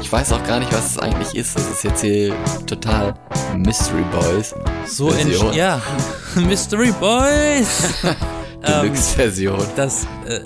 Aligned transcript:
Ich 0.00 0.10
weiß 0.10 0.32
auch 0.32 0.44
gar 0.46 0.58
nicht, 0.58 0.72
was 0.72 0.92
es 0.92 0.98
eigentlich 0.98 1.34
ist. 1.34 1.56
Das 1.56 1.70
ist 1.70 1.84
jetzt 1.84 2.00
hier 2.00 2.34
total 2.66 3.14
Mystery 3.56 4.04
Boys. 4.10 4.54
So 4.86 5.10
in, 5.10 5.30
ja, 5.52 5.80
Mystery 6.34 6.92
Boys. 6.92 7.94
Deluxe-Version. 8.66 9.60
Ähm, 9.60 9.66
das, 9.76 10.04
äh, 10.26 10.40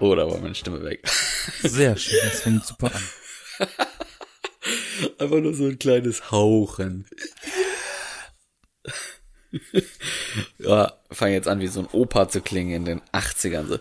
Oh, 0.00 0.14
da 0.14 0.26
war 0.28 0.38
meine 0.38 0.54
Stimme 0.54 0.84
weg. 0.84 1.08
Sehr 1.62 1.96
schön, 1.96 2.18
das 2.24 2.40
fängt 2.42 2.66
super 2.66 2.90
an. 2.94 3.68
Einfach 5.18 5.40
nur 5.40 5.54
so 5.54 5.64
ein 5.64 5.78
kleines 5.78 6.30
Hauchen. 6.30 7.06
ja, 10.58 10.92
fang 11.10 11.32
jetzt 11.32 11.48
an, 11.48 11.60
wie 11.60 11.68
so 11.68 11.80
ein 11.80 11.88
Opa 11.92 12.28
zu 12.28 12.40
klingen 12.40 12.72
in 12.72 12.84
den 12.84 13.00
80ern. 13.12 13.66
So. 13.66 13.78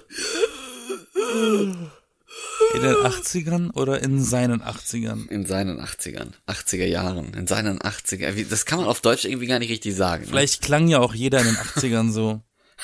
In 2.73 2.81
den 2.81 2.95
80ern 2.95 3.73
oder 3.73 4.01
in 4.01 4.23
seinen 4.23 4.61
80ern? 4.61 5.29
In 5.29 5.45
seinen 5.45 5.79
80ern. 5.79 6.29
80er 6.47 6.85
Jahren. 6.85 7.33
In 7.33 7.45
seinen 7.45 7.79
80er. 7.79 8.49
Das 8.49 8.65
kann 8.65 8.79
man 8.79 8.87
auf 8.87 9.01
Deutsch 9.01 9.25
irgendwie 9.25 9.45
gar 9.47 9.59
nicht 9.59 9.69
richtig 9.69 9.95
sagen. 9.95 10.25
Vielleicht 10.25 10.61
ne? 10.61 10.65
klang 10.65 10.87
ja 10.87 10.99
auch 10.99 11.13
jeder 11.13 11.39
in 11.39 11.45
den 11.45 11.55
80ern 11.55 12.11
so. 12.11 12.41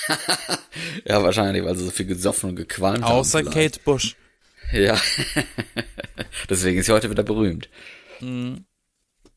ja, 1.05 1.23
wahrscheinlich, 1.23 1.63
weil 1.63 1.75
sie 1.75 1.85
so 1.85 1.91
viel 1.91 2.05
gesoffen 2.05 2.51
und 2.51 2.55
gequalmt 2.55 3.03
haben. 3.03 3.11
Außer 3.11 3.43
Kate 3.43 3.79
Bush. 3.83 4.15
Ja. 4.71 4.99
Deswegen 6.49 6.79
ist 6.79 6.85
sie 6.85 6.93
heute 6.93 7.09
wieder 7.09 7.23
berühmt. 7.23 7.69
Mhm. 8.21 8.65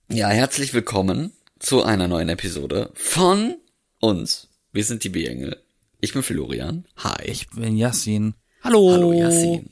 Ja, 0.09 0.29
herzlich 0.29 0.75
willkommen 0.75 1.33
zu 1.59 1.83
einer 1.83 2.09
neuen 2.09 2.29
Episode 2.29 2.91
von 2.95 3.57
uns. 4.01 4.49
Wir 4.73 4.85
sind 4.85 5.05
die 5.05 5.09
B-Engel. 5.09 5.57
Ich 6.01 6.13
bin 6.13 6.23
Florian. 6.23 6.85
Hi. 6.99 7.25
Ich 7.25 7.49
bin 7.49 7.77
Yassin. 7.77 8.35
Hallo. 8.63 8.93
Hallo 8.93 9.13
Yassin. 9.13 9.71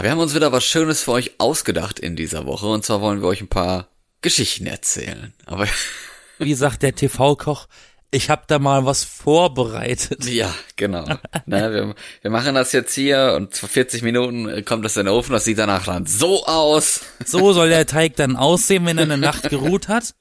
Wir 0.00 0.10
haben 0.10 0.18
uns 0.18 0.34
wieder 0.34 0.52
was 0.52 0.64
Schönes 0.64 1.02
für 1.02 1.12
euch 1.12 1.32
ausgedacht 1.38 1.98
in 1.98 2.16
dieser 2.16 2.46
Woche. 2.46 2.66
Und 2.66 2.84
zwar 2.84 3.00
wollen 3.00 3.22
wir 3.22 3.28
euch 3.28 3.40
ein 3.40 3.48
paar 3.48 3.88
Geschichten 4.20 4.66
erzählen. 4.66 5.32
Aber 5.46 5.66
wie 6.38 6.54
sagt 6.54 6.82
der 6.82 6.94
TV-Koch, 6.94 7.66
ich 8.10 8.30
habe 8.30 8.42
da 8.46 8.58
mal 8.58 8.86
was 8.86 9.02
vorbereitet. 9.02 10.24
Ja, 10.26 10.54
genau. 10.76 11.04
ne, 11.46 11.72
wir, 11.72 11.94
wir, 12.22 12.30
machen 12.30 12.54
das 12.54 12.72
jetzt 12.72 12.94
hier 12.94 13.34
und 13.36 13.56
vor 13.56 13.68
40 13.68 14.02
Minuten 14.02 14.64
kommt 14.64 14.84
das 14.84 14.96
in 14.96 15.06
den 15.06 15.14
Ofen. 15.14 15.32
Das 15.32 15.44
sieht 15.44 15.58
danach 15.58 15.86
dann 15.86 16.06
so 16.06 16.46
aus. 16.46 17.00
So 17.24 17.52
soll 17.52 17.70
der 17.70 17.86
Teig 17.86 18.16
dann 18.16 18.36
aussehen, 18.36 18.86
wenn 18.86 18.98
er 18.98 19.04
eine 19.04 19.18
Nacht 19.18 19.50
geruht 19.50 19.88
hat? 19.88 20.14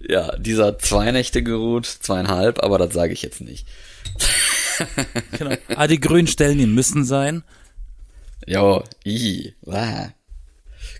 Ja, 0.00 0.36
dieser 0.36 0.78
zwei 0.78 1.12
Nächte 1.12 1.44
geruht, 1.44 1.86
zweieinhalb, 1.86 2.62
aber 2.62 2.78
das 2.78 2.92
sage 2.92 3.12
ich 3.12 3.22
jetzt 3.22 3.40
nicht. 3.40 3.68
genau. 5.38 5.54
Ah, 5.76 5.86
die 5.86 6.00
grünen 6.00 6.26
Stellen, 6.26 6.58
die 6.58 6.66
müssen 6.66 7.04
sein. 7.04 7.44
Jo, 8.46 8.84
i, 9.04 9.54
wow. 9.62 10.10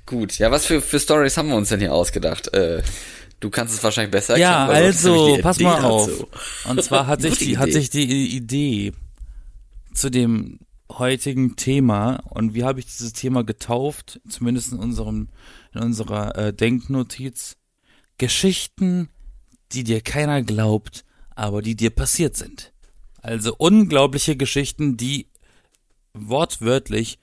Gut, 0.06 0.38
ja, 0.38 0.50
was 0.50 0.66
für, 0.66 0.80
für 0.80 1.00
Stories 1.00 1.36
haben 1.36 1.48
wir 1.48 1.56
uns 1.56 1.68
denn 1.68 1.80
hier 1.80 1.92
ausgedacht? 1.92 2.52
Äh, 2.54 2.82
Du 3.42 3.50
kannst 3.50 3.74
es 3.74 3.82
wahrscheinlich 3.82 4.12
besser 4.12 4.34
erklären. 4.34 4.52
Ja, 4.52 4.68
also, 4.68 5.36
pass 5.42 5.58
mal 5.58 5.84
auf. 5.84 6.08
Dazu. 6.08 6.28
Und 6.68 6.82
zwar 6.84 7.08
hat 7.08 7.22
sich, 7.22 7.38
die, 7.38 7.58
hat 7.58 7.72
sich 7.72 7.90
die 7.90 8.36
Idee 8.36 8.92
zu 9.92 10.10
dem 10.10 10.60
heutigen 10.88 11.56
Thema 11.56 12.22
und 12.30 12.54
wie 12.54 12.62
habe 12.62 12.78
ich 12.78 12.86
dieses 12.86 13.14
Thema 13.14 13.42
getauft, 13.42 14.20
zumindest 14.28 14.72
in 14.72 14.78
unserem, 14.78 15.28
in 15.74 15.80
unserer 15.80 16.36
äh, 16.36 16.52
Denknotiz, 16.52 17.56
Geschichten, 18.16 19.08
die 19.72 19.82
dir 19.82 20.02
keiner 20.02 20.42
glaubt, 20.42 21.04
aber 21.34 21.62
die 21.62 21.74
dir 21.74 21.90
passiert 21.90 22.36
sind. 22.36 22.72
Also 23.22 23.56
unglaubliche 23.58 24.36
Geschichten, 24.36 24.96
die 24.96 25.26
wortwörtlich 26.14 27.18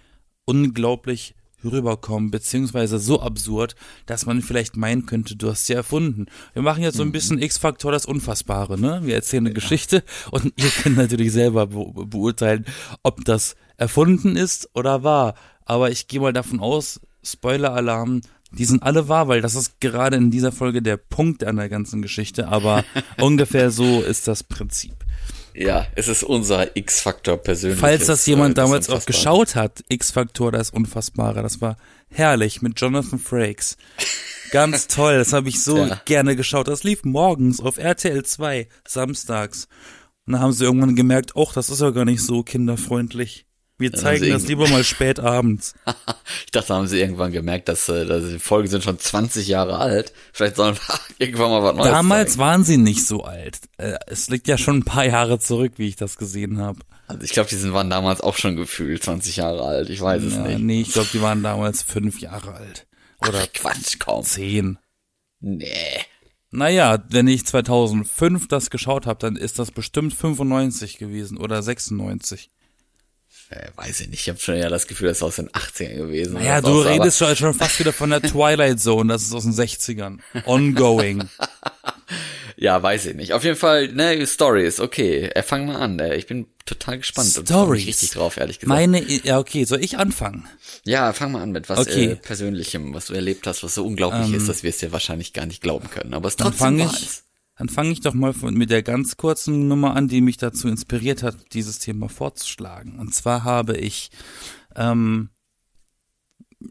unglaublich 0.49 1.35
rüberkommen, 1.63 2.31
beziehungsweise 2.31 2.97
so 2.97 3.21
absurd, 3.21 3.75
dass 4.07 4.25
man 4.25 4.41
vielleicht 4.41 4.77
meinen 4.77 5.05
könnte, 5.05 5.35
du 5.35 5.49
hast 5.49 5.67
sie 5.67 5.73
erfunden. 5.73 6.25
Wir 6.53 6.63
machen 6.63 6.81
jetzt 6.81 6.97
so 6.97 7.03
ein 7.03 7.09
mhm. 7.09 7.13
bisschen 7.13 7.41
X-Faktor 7.41 7.91
das 7.91 8.05
Unfassbare, 8.05 8.79
ne? 8.79 9.01
Wir 9.03 9.15
erzählen 9.15 9.43
eine 9.45 9.49
ja. 9.49 9.59
Geschichte 9.59 10.03
und 10.31 10.53
ihr 10.55 10.69
könnt 10.69 10.97
natürlich 10.97 11.31
selber 11.31 11.67
be 11.67 12.05
beurteilen, 12.05 12.65
ob 13.03 13.23
das 13.25 13.55
erfunden 13.77 14.35
ist 14.35 14.69
oder 14.73 15.03
wahr. 15.03 15.35
Aber 15.65 15.91
ich 15.91 16.07
gehe 16.07 16.19
mal 16.19 16.33
davon 16.33 16.59
aus, 16.61 16.99
Spoiler-Alarm, 17.23 18.21
die 18.51 18.65
sind 18.65 18.81
alle 18.81 19.07
wahr, 19.07 19.27
weil 19.27 19.41
das 19.41 19.53
ist 19.53 19.79
gerade 19.79 20.17
in 20.17 20.31
dieser 20.31 20.51
Folge 20.51 20.81
der 20.81 20.97
Punkt 20.97 21.43
an 21.43 21.57
der 21.57 21.69
ganzen 21.69 22.01
Geschichte, 22.01 22.47
aber 22.47 22.83
ungefähr 23.21 23.69
so 23.69 24.01
ist 24.01 24.27
das 24.27 24.43
Prinzip. 24.43 24.95
Ja, 25.59 25.87
es 25.95 26.07
ist 26.07 26.23
unser 26.23 26.77
X-Faktor 26.77 27.35
persönlich. 27.35 27.81
Falls 27.81 28.05
das 28.05 28.25
jemand 28.25 28.51
äh, 28.51 28.61
damals 28.61 28.89
auch 28.89 29.05
geschaut 29.05 29.55
hat, 29.55 29.83
X-Faktor, 29.89 30.53
das 30.53 30.69
Unfassbare, 30.69 31.43
das 31.43 31.59
war 31.59 31.75
herrlich 32.07 32.61
mit 32.61 32.79
Jonathan 32.79 33.19
Frakes. 33.19 33.75
Ganz 34.51 34.87
toll, 34.87 35.17
das 35.17 35.33
habe 35.33 35.49
ich 35.49 35.61
so 35.61 35.77
ja. 35.85 36.01
gerne 36.05 36.37
geschaut. 36.37 36.69
Das 36.69 36.85
lief 36.85 37.03
morgens 37.03 37.59
auf 37.59 37.77
RTL 37.77 38.23
2, 38.23 38.69
samstags. 38.87 39.67
Und 40.25 40.33
dann 40.33 40.41
haben 40.41 40.53
sie 40.53 40.63
irgendwann 40.63 40.95
gemerkt, 40.95 41.33
ach, 41.35 41.51
das 41.51 41.69
ist 41.69 41.81
ja 41.81 41.89
gar 41.89 42.05
nicht 42.05 42.23
so 42.23 42.41
kinderfreundlich. 42.41 43.45
Wir 43.79 43.93
zeigen 43.93 44.29
das 44.29 44.45
lieber 44.45 44.67
mal 44.67 44.83
spät 44.83 45.19
abends. 45.21 45.73
ich 46.45 46.51
dachte, 46.51 46.75
haben 46.75 46.87
sie 46.87 46.99
irgendwann 46.99 47.31
gemerkt, 47.31 47.69
dass, 47.69 47.87
äh, 47.87 48.05
dass 48.05 48.25
die 48.27 48.37
Folgen 48.37 48.67
sind 48.67 48.83
schon 48.83 48.99
20 48.99 49.47
Jahre 49.47 49.77
alt. 49.77 50.11
Vielleicht 50.33 50.57
sollen 50.57 50.75
wir 50.75 50.99
irgendwann 51.17 51.49
mal 51.49 51.63
was 51.63 51.75
Neues 51.77 51.89
Damals 51.89 52.31
zeigen. 52.31 52.41
waren 52.41 52.63
sie 52.65 52.77
nicht 52.77 53.07
so 53.07 53.23
alt. 53.23 53.61
Äh, 53.77 53.97
es 54.07 54.29
liegt 54.29 54.49
ja 54.49 54.57
schon 54.57 54.79
ein 54.79 54.83
paar 54.83 55.05
Jahre 55.05 55.39
zurück, 55.39 55.73
wie 55.77 55.87
ich 55.87 55.95
das 55.95 56.17
gesehen 56.17 56.59
habe. 56.59 56.79
Also 57.07 57.23
ich 57.23 57.31
glaube, 57.31 57.49
die 57.49 57.55
sind, 57.55 57.73
waren 57.73 57.89
damals 57.89 58.19
auch 58.19 58.35
schon 58.35 58.57
gefühlt 58.57 59.01
20 59.01 59.37
Jahre 59.37 59.63
alt. 59.63 59.89
Ich 59.89 60.01
weiß 60.01 60.23
es 60.23 60.35
ja, 60.35 60.41
nicht. 60.41 60.59
Nee, 60.59 60.81
ich 60.81 60.91
glaube, 60.91 61.09
die 61.13 61.21
waren 61.21 61.41
damals 61.41 61.81
fünf 61.81 62.19
Jahre 62.19 62.55
alt. 62.55 62.85
Oder 63.21 63.43
Ach, 63.43 63.53
Quatsch, 63.53 63.97
kaum. 63.97 64.23
Zehn. 64.25 64.77
Nee. 65.39 66.01
Naja, 66.51 67.01
wenn 67.09 67.27
ich 67.27 67.45
2005 67.45 68.49
das 68.49 68.69
geschaut 68.69 69.05
habe, 69.05 69.19
dann 69.19 69.37
ist 69.37 69.57
das 69.57 69.71
bestimmt 69.71 70.13
95 70.13 70.97
gewesen 70.97 71.37
oder 71.37 71.63
96 71.63 72.49
äh, 73.49 73.69
weiß 73.75 74.01
ich 74.01 74.09
nicht, 74.09 74.21
ich 74.21 74.29
habe 74.29 74.39
schon 74.39 74.57
ja 74.57 74.69
das 74.69 74.85
Gefühl, 74.85 75.07
das 75.07 75.17
ist 75.17 75.23
aus 75.23 75.37
den 75.37 75.49
80ern 75.49 75.95
gewesen. 75.95 76.33
Naja, 76.33 76.61
du 76.61 76.81
redest 76.81 77.17
schon, 77.17 77.35
schon 77.35 77.53
fast 77.55 77.79
wieder 77.79 77.91
von 77.91 78.11
der 78.11 78.21
Twilight 78.21 78.79
Zone, 78.79 79.11
das 79.11 79.23
ist 79.23 79.33
aus 79.33 79.43
den 79.43 79.53
60ern. 79.53 80.19
Ongoing. 80.45 81.27
ja, 82.57 82.81
weiß 82.81 83.07
ich 83.07 83.15
nicht. 83.15 83.33
Auf 83.33 83.43
jeden 83.43 83.55
Fall, 83.55 83.87
ne, 83.87 84.25
Stories, 84.27 84.79
okay. 84.79 85.29
Äh, 85.33 85.41
fang 85.41 85.65
mal 85.65 85.77
an. 85.77 85.97
Äh, 85.99 86.15
ich 86.15 86.27
bin 86.27 86.45
total 86.65 86.99
gespannt 86.99 87.29
Stories. 87.29 87.87
richtig 87.87 88.11
drauf, 88.11 88.37
ehrlich 88.37 88.59
gesagt. 88.59 88.69
Meine, 88.69 89.01
ja, 89.01 89.39
okay, 89.39 89.63
soll 89.63 89.83
ich 89.83 89.97
anfangen? 89.97 90.47
Ja, 90.85 91.11
fang 91.13 91.31
mal 91.31 91.41
an 91.41 91.51
mit 91.51 91.69
was 91.69 91.79
okay. 91.79 92.11
äh, 92.11 92.15
Persönlichem, 92.17 92.93
was 92.93 93.07
du 93.07 93.15
erlebt 93.15 93.47
hast, 93.47 93.63
was 93.63 93.73
so 93.73 93.83
unglaublich 93.83 94.27
ähm, 94.27 94.35
ist, 94.35 94.47
dass 94.47 94.61
wir 94.61 94.69
es 94.69 94.77
dir 94.77 94.91
wahrscheinlich 94.91 95.33
gar 95.33 95.47
nicht 95.47 95.63
glauben 95.63 95.89
können. 95.89 96.13
Aber 96.13 96.27
es 96.27 96.35
trotzdem 96.35 96.79
war 96.79 96.93
es. 96.93 97.23
Dann 97.59 97.67
fange 97.67 97.91
ich 97.91 97.99
doch 97.99 98.13
mal 98.13 98.33
mit 98.51 98.69
der 98.69 98.83
ganz 98.83 99.17
kurzen 99.17 99.67
Nummer 99.67 99.93
an, 99.93 100.07
die 100.07 100.21
mich 100.21 100.37
dazu 100.37 100.69
inspiriert 100.69 101.23
hat, 101.23 101.53
dieses 101.53 101.77
Thema 101.77 102.07
vorzuschlagen. 102.07 102.97
Und 102.97 103.13
zwar 103.13 103.43
habe 103.43 103.75
ich 103.75 104.11
ähm, 104.77 105.29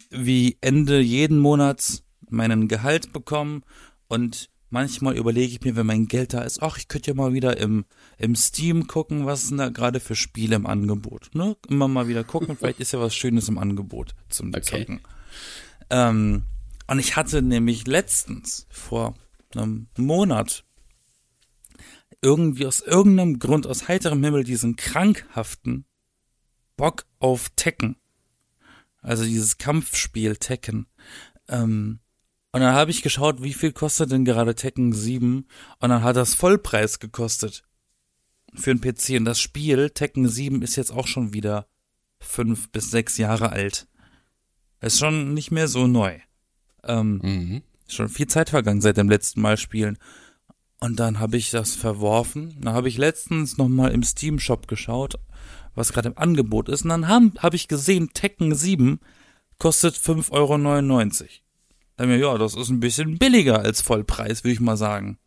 wie 0.09 0.57
Ende 0.63 0.99
jeden 0.99 1.41
Monats 1.41 2.05
meinen 2.31 2.69
Gehalt 2.69 3.13
bekommen 3.13 3.65
und 4.09 4.49
manchmal 4.71 5.19
überlege 5.19 5.53
ich 5.53 5.61
mir, 5.61 5.77
wenn 5.77 5.85
mein 5.85 6.09
Geld 6.09 6.33
da 6.33 6.41
ist, 6.41 6.63
ach, 6.63 6.79
ich 6.79 6.89
könnte 6.89 7.11
ja 7.11 7.15
mal 7.15 7.35
wieder 7.35 7.59
im, 7.59 7.85
im 8.17 8.35
Steam 8.35 8.87
gucken, 8.87 9.27
was 9.27 9.49
sind 9.49 9.59
da 9.59 9.69
gerade 9.69 10.01
für 10.01 10.17
Spiele 10.17 10.57
im 10.57 10.67
Angebot. 10.67 11.29
Ne? 11.35 11.55
Immer 11.69 11.89
mal 11.89 12.09
wieder 12.09 12.25
gucken, 12.25 12.57
vielleicht 12.59 12.81
ist 12.81 12.93
ja 12.93 13.01
was 13.01 13.15
Schönes 13.15 13.51
im 13.51 13.59
Angebot 13.59 14.15
zum 14.31 14.49
okay. 14.49 14.63
Zocken. 14.63 15.01
Ähm, 15.91 16.45
und 16.87 16.99
ich 16.99 17.17
hatte 17.17 17.43
nämlich 17.43 17.87
letztens 17.87 18.67
vor 18.71 19.15
einem 19.55 19.89
Monat 19.99 20.65
irgendwie 22.21 22.67
aus 22.67 22.81
irgendeinem 22.81 23.39
Grund 23.39 23.67
aus 23.67 23.89
heiterem 23.89 24.23
Himmel 24.25 24.45
diesen 24.45 24.77
krankhaften 24.77 25.85
Bock 26.77 27.07
auf 27.19 27.51
Tekken. 27.57 27.97
Also 29.01 29.25
dieses 29.25 29.59
Kampfspiel 29.59 30.37
Tekken. 30.37 30.87
Ähm, 31.49 32.01
und 32.53 32.61
dann 32.61 32.75
habe 32.75 32.91
ich 32.91 33.03
geschaut, 33.03 33.43
wie 33.43 33.53
viel 33.53 33.73
kostet 33.73 34.11
denn 34.11 34.25
gerade 34.25 34.55
Tekken 34.55 34.93
7? 34.93 35.47
Und 35.79 35.89
dann 35.89 36.03
hat 36.03 36.17
das 36.17 36.35
Vollpreis 36.35 36.99
gekostet. 36.99 37.63
Für 38.55 38.71
einen 38.71 38.81
PC. 38.81 39.11
Und 39.19 39.27
das 39.27 39.41
Spiel, 39.41 39.91
Tekken 39.91 40.29
7, 40.29 40.63
ist 40.63 40.77
jetzt 40.77 40.91
auch 40.91 41.07
schon 41.07 41.33
wieder 41.35 41.69
fünf 42.19 42.71
bis 42.71 42.91
sechs 42.91 43.19
Jahre 43.19 43.53
alt. 43.53 43.87
Ist 44.81 44.99
schon 44.99 45.35
nicht 45.35 45.51
mehr 45.51 45.69
so 45.69 45.87
neu. 45.87 46.19
Ähm, 46.85 47.21
mhm. 47.23 47.63
Schon 47.87 48.09
viel 48.09 48.27
Zeit 48.27 48.51
vergangen 48.51 48.81
seit 48.81 48.97
dem 48.97 49.09
letzten 49.09 49.41
Mal 49.41 49.57
spielen. 49.57 49.99
Und 50.81 51.01
dann 51.01 51.19
habe 51.19 51.37
ich 51.37 51.51
das 51.51 51.75
verworfen. 51.75 52.57
Dann 52.61 52.75
habe 52.75 52.89
ich 52.89 52.99
letztens 52.99 53.59
nochmal 53.59 53.91
im 53.93 54.03
Steam 54.03 54.39
Shop 54.39 54.69
geschaut, 54.69 55.17
was 55.75 55.93
gerade 55.93 56.09
im 56.09 56.19
Angebot 56.19 56.69
ist. 56.69 56.83
Und 56.83 56.91
dann 56.91 57.09
habe 57.09 57.33
hab 57.39 57.55
ich 57.55 57.69
gesehen, 57.69 58.11
Tekken 58.15 58.55
7 58.55 59.01
kostet 59.59 59.97
5,99 59.97 60.33
Euro. 60.33 61.29
Dann 61.97 62.09
mir, 62.09 62.19
ja, 62.19 62.39
das 62.39 62.55
ist 62.55 62.69
ein 62.69 62.81
bisschen 62.81 63.19
billiger 63.19 63.61
als 63.61 63.83
Vollpreis, 63.83 64.45
würde 64.45 64.53
ich 64.53 64.61
mal 64.61 64.77
sagen. 64.77 65.19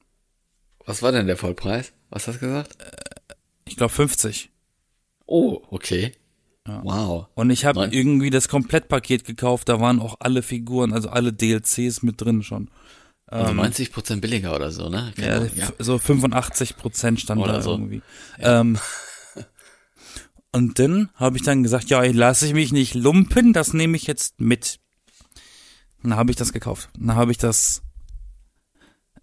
Was 0.85 1.01
war 1.01 1.11
denn 1.11 1.27
der 1.27 1.37
Vollpreis? 1.37 1.91
Was 2.09 2.27
hast 2.27 2.35
du 2.41 2.47
gesagt? 2.47 2.81
Äh, 2.81 3.33
ich 3.65 3.75
glaube 3.75 3.93
50. 3.93 4.49
Oh, 5.25 5.61
okay. 5.69 6.13
Ja. 6.67 6.81
Wow. 6.83 7.27
Und 7.35 7.49
ich 7.49 7.65
habe 7.65 7.89
irgendwie 7.91 8.29
das 8.29 8.47
Komplettpaket 8.47 9.25
gekauft, 9.25 9.67
da 9.69 9.79
waren 9.79 9.99
auch 9.99 10.15
alle 10.19 10.41
Figuren, 10.43 10.93
also 10.93 11.09
alle 11.09 11.33
DLCs 11.33 12.03
mit 12.03 12.21
drin 12.21 12.43
schon. 12.43 12.69
Also 13.31 13.53
90 13.53 13.91
Prozent 13.93 14.21
billiger 14.21 14.55
oder 14.55 14.71
so, 14.71 14.89
ne? 14.89 15.13
Ja, 15.17 15.43
f- 15.45 15.73
so 15.79 15.97
85 15.97 16.75
Prozent 16.77 17.19
stand 17.21 17.41
Oder 17.41 17.53
da 17.53 17.61
so. 17.61 17.71
irgendwie. 17.71 18.01
Ähm, 18.39 18.77
und 20.51 20.79
dann 20.79 21.09
habe 21.15 21.37
ich 21.37 21.43
dann 21.43 21.63
gesagt, 21.63 21.89
ja, 21.89 22.01
lasse 22.03 22.45
ich 22.45 22.53
mich 22.53 22.71
nicht 22.73 22.93
lumpen, 22.93 23.53
das 23.53 23.73
nehme 23.73 23.95
ich 23.95 24.05
jetzt 24.05 24.39
mit. 24.41 24.79
Dann 26.03 26.15
habe 26.15 26.31
ich 26.31 26.35
das 26.37 26.51
gekauft. 26.51 26.89
Dann 26.99 27.15
habe 27.15 27.31
ich 27.31 27.37
das 27.37 27.83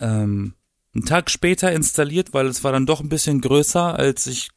ähm, 0.00 0.54
einen 0.94 1.04
Tag 1.04 1.30
später 1.30 1.70
installiert, 1.72 2.32
weil 2.32 2.46
es 2.46 2.64
war 2.64 2.72
dann 2.72 2.86
doch 2.86 3.00
ein 3.00 3.08
bisschen 3.10 3.40
größer, 3.42 3.94
als 3.98 4.26
ich 4.26 4.50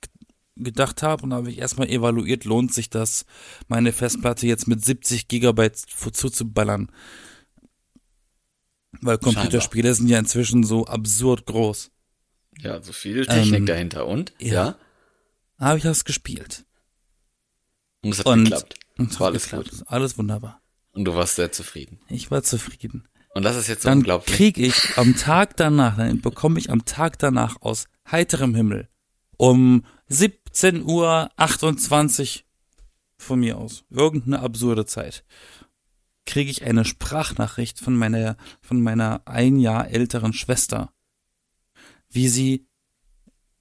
gedacht 0.56 1.04
habe. 1.04 1.24
Und 1.24 1.32
da 1.32 1.38
habe 1.38 1.50
ich 1.52 1.58
erstmal 1.58 1.90
evaluiert, 1.90 2.46
lohnt 2.46 2.74
sich 2.74 2.90
das, 2.90 3.26
meine 3.68 3.92
Festplatte 3.92 4.48
jetzt 4.48 4.68
mit 4.68 4.86
70 4.86 5.28
Gigabyte 5.28 5.76
zu- 5.78 6.12
zuzuballern. 6.12 6.90
Weil 9.02 9.18
Computerspiele 9.18 9.94
sind 9.94 10.08
ja 10.08 10.20
inzwischen 10.20 10.64
so 10.64 10.86
absurd 10.86 11.46
groß. 11.46 11.92
Ja, 12.60 12.82
so 12.82 12.94
viel 12.94 13.26
Technik 13.26 13.62
Ähm, 13.62 13.66
dahinter. 13.66 14.06
Und? 14.06 14.34
ja. 14.40 14.54
Ja. 14.54 14.76
habe 15.60 15.78
ich 15.78 15.84
das 15.84 16.06
gespielt. 16.06 16.66
Und 18.04 18.12
es 18.12 18.20
hat 18.20 18.26
Und, 18.28 18.44
geklappt. 18.46 18.76
und 18.98 19.20
War 19.20 19.28
hat 19.28 19.32
alles 19.34 19.44
geklappt. 19.44 19.72
gut. 19.72 19.84
Alles 19.88 20.18
wunderbar. 20.18 20.62
Und 20.94 21.06
du 21.06 21.16
warst 21.16 21.36
sehr 21.36 21.52
zufrieden. 21.52 22.00
Ich 22.10 22.30
war 22.32 22.44
zufrieden. 22.44 23.08
Und 23.34 23.44
das 23.44 23.56
ist 23.56 23.68
jetzt 23.68 23.84
so 23.84 23.90
Dann 23.90 24.00
unglaublich. 24.00 24.36
krieg 24.36 24.58
ich 24.58 24.98
am 24.98 25.16
Tag 25.16 25.56
danach, 25.58 25.96
dann 25.98 26.20
bekomme 26.22 26.60
ich 26.60 26.70
am 26.70 26.84
Tag 26.84 27.18
danach 27.20 27.62
aus 27.62 27.86
heiterem 28.10 28.56
Himmel 28.56 28.90
um 29.38 29.86
17 30.10 30.84
Uhr 30.84 31.32
28 31.38 32.46
von 33.18 33.40
mir 33.40 33.58
aus, 33.58 33.86
irgendeine 33.90 34.40
absurde 34.42 34.86
Zeit, 34.86 35.24
kriege 36.26 36.52
ich 36.52 36.64
eine 36.64 36.86
Sprachnachricht 36.86 37.80
von 37.80 37.96
meiner, 37.96 38.38
von 38.62 38.82
meiner 38.82 39.22
ein 39.26 39.58
Jahr 39.58 39.90
älteren 39.90 40.34
Schwester, 40.34 40.94
wie 42.10 42.28
sie 42.28 42.68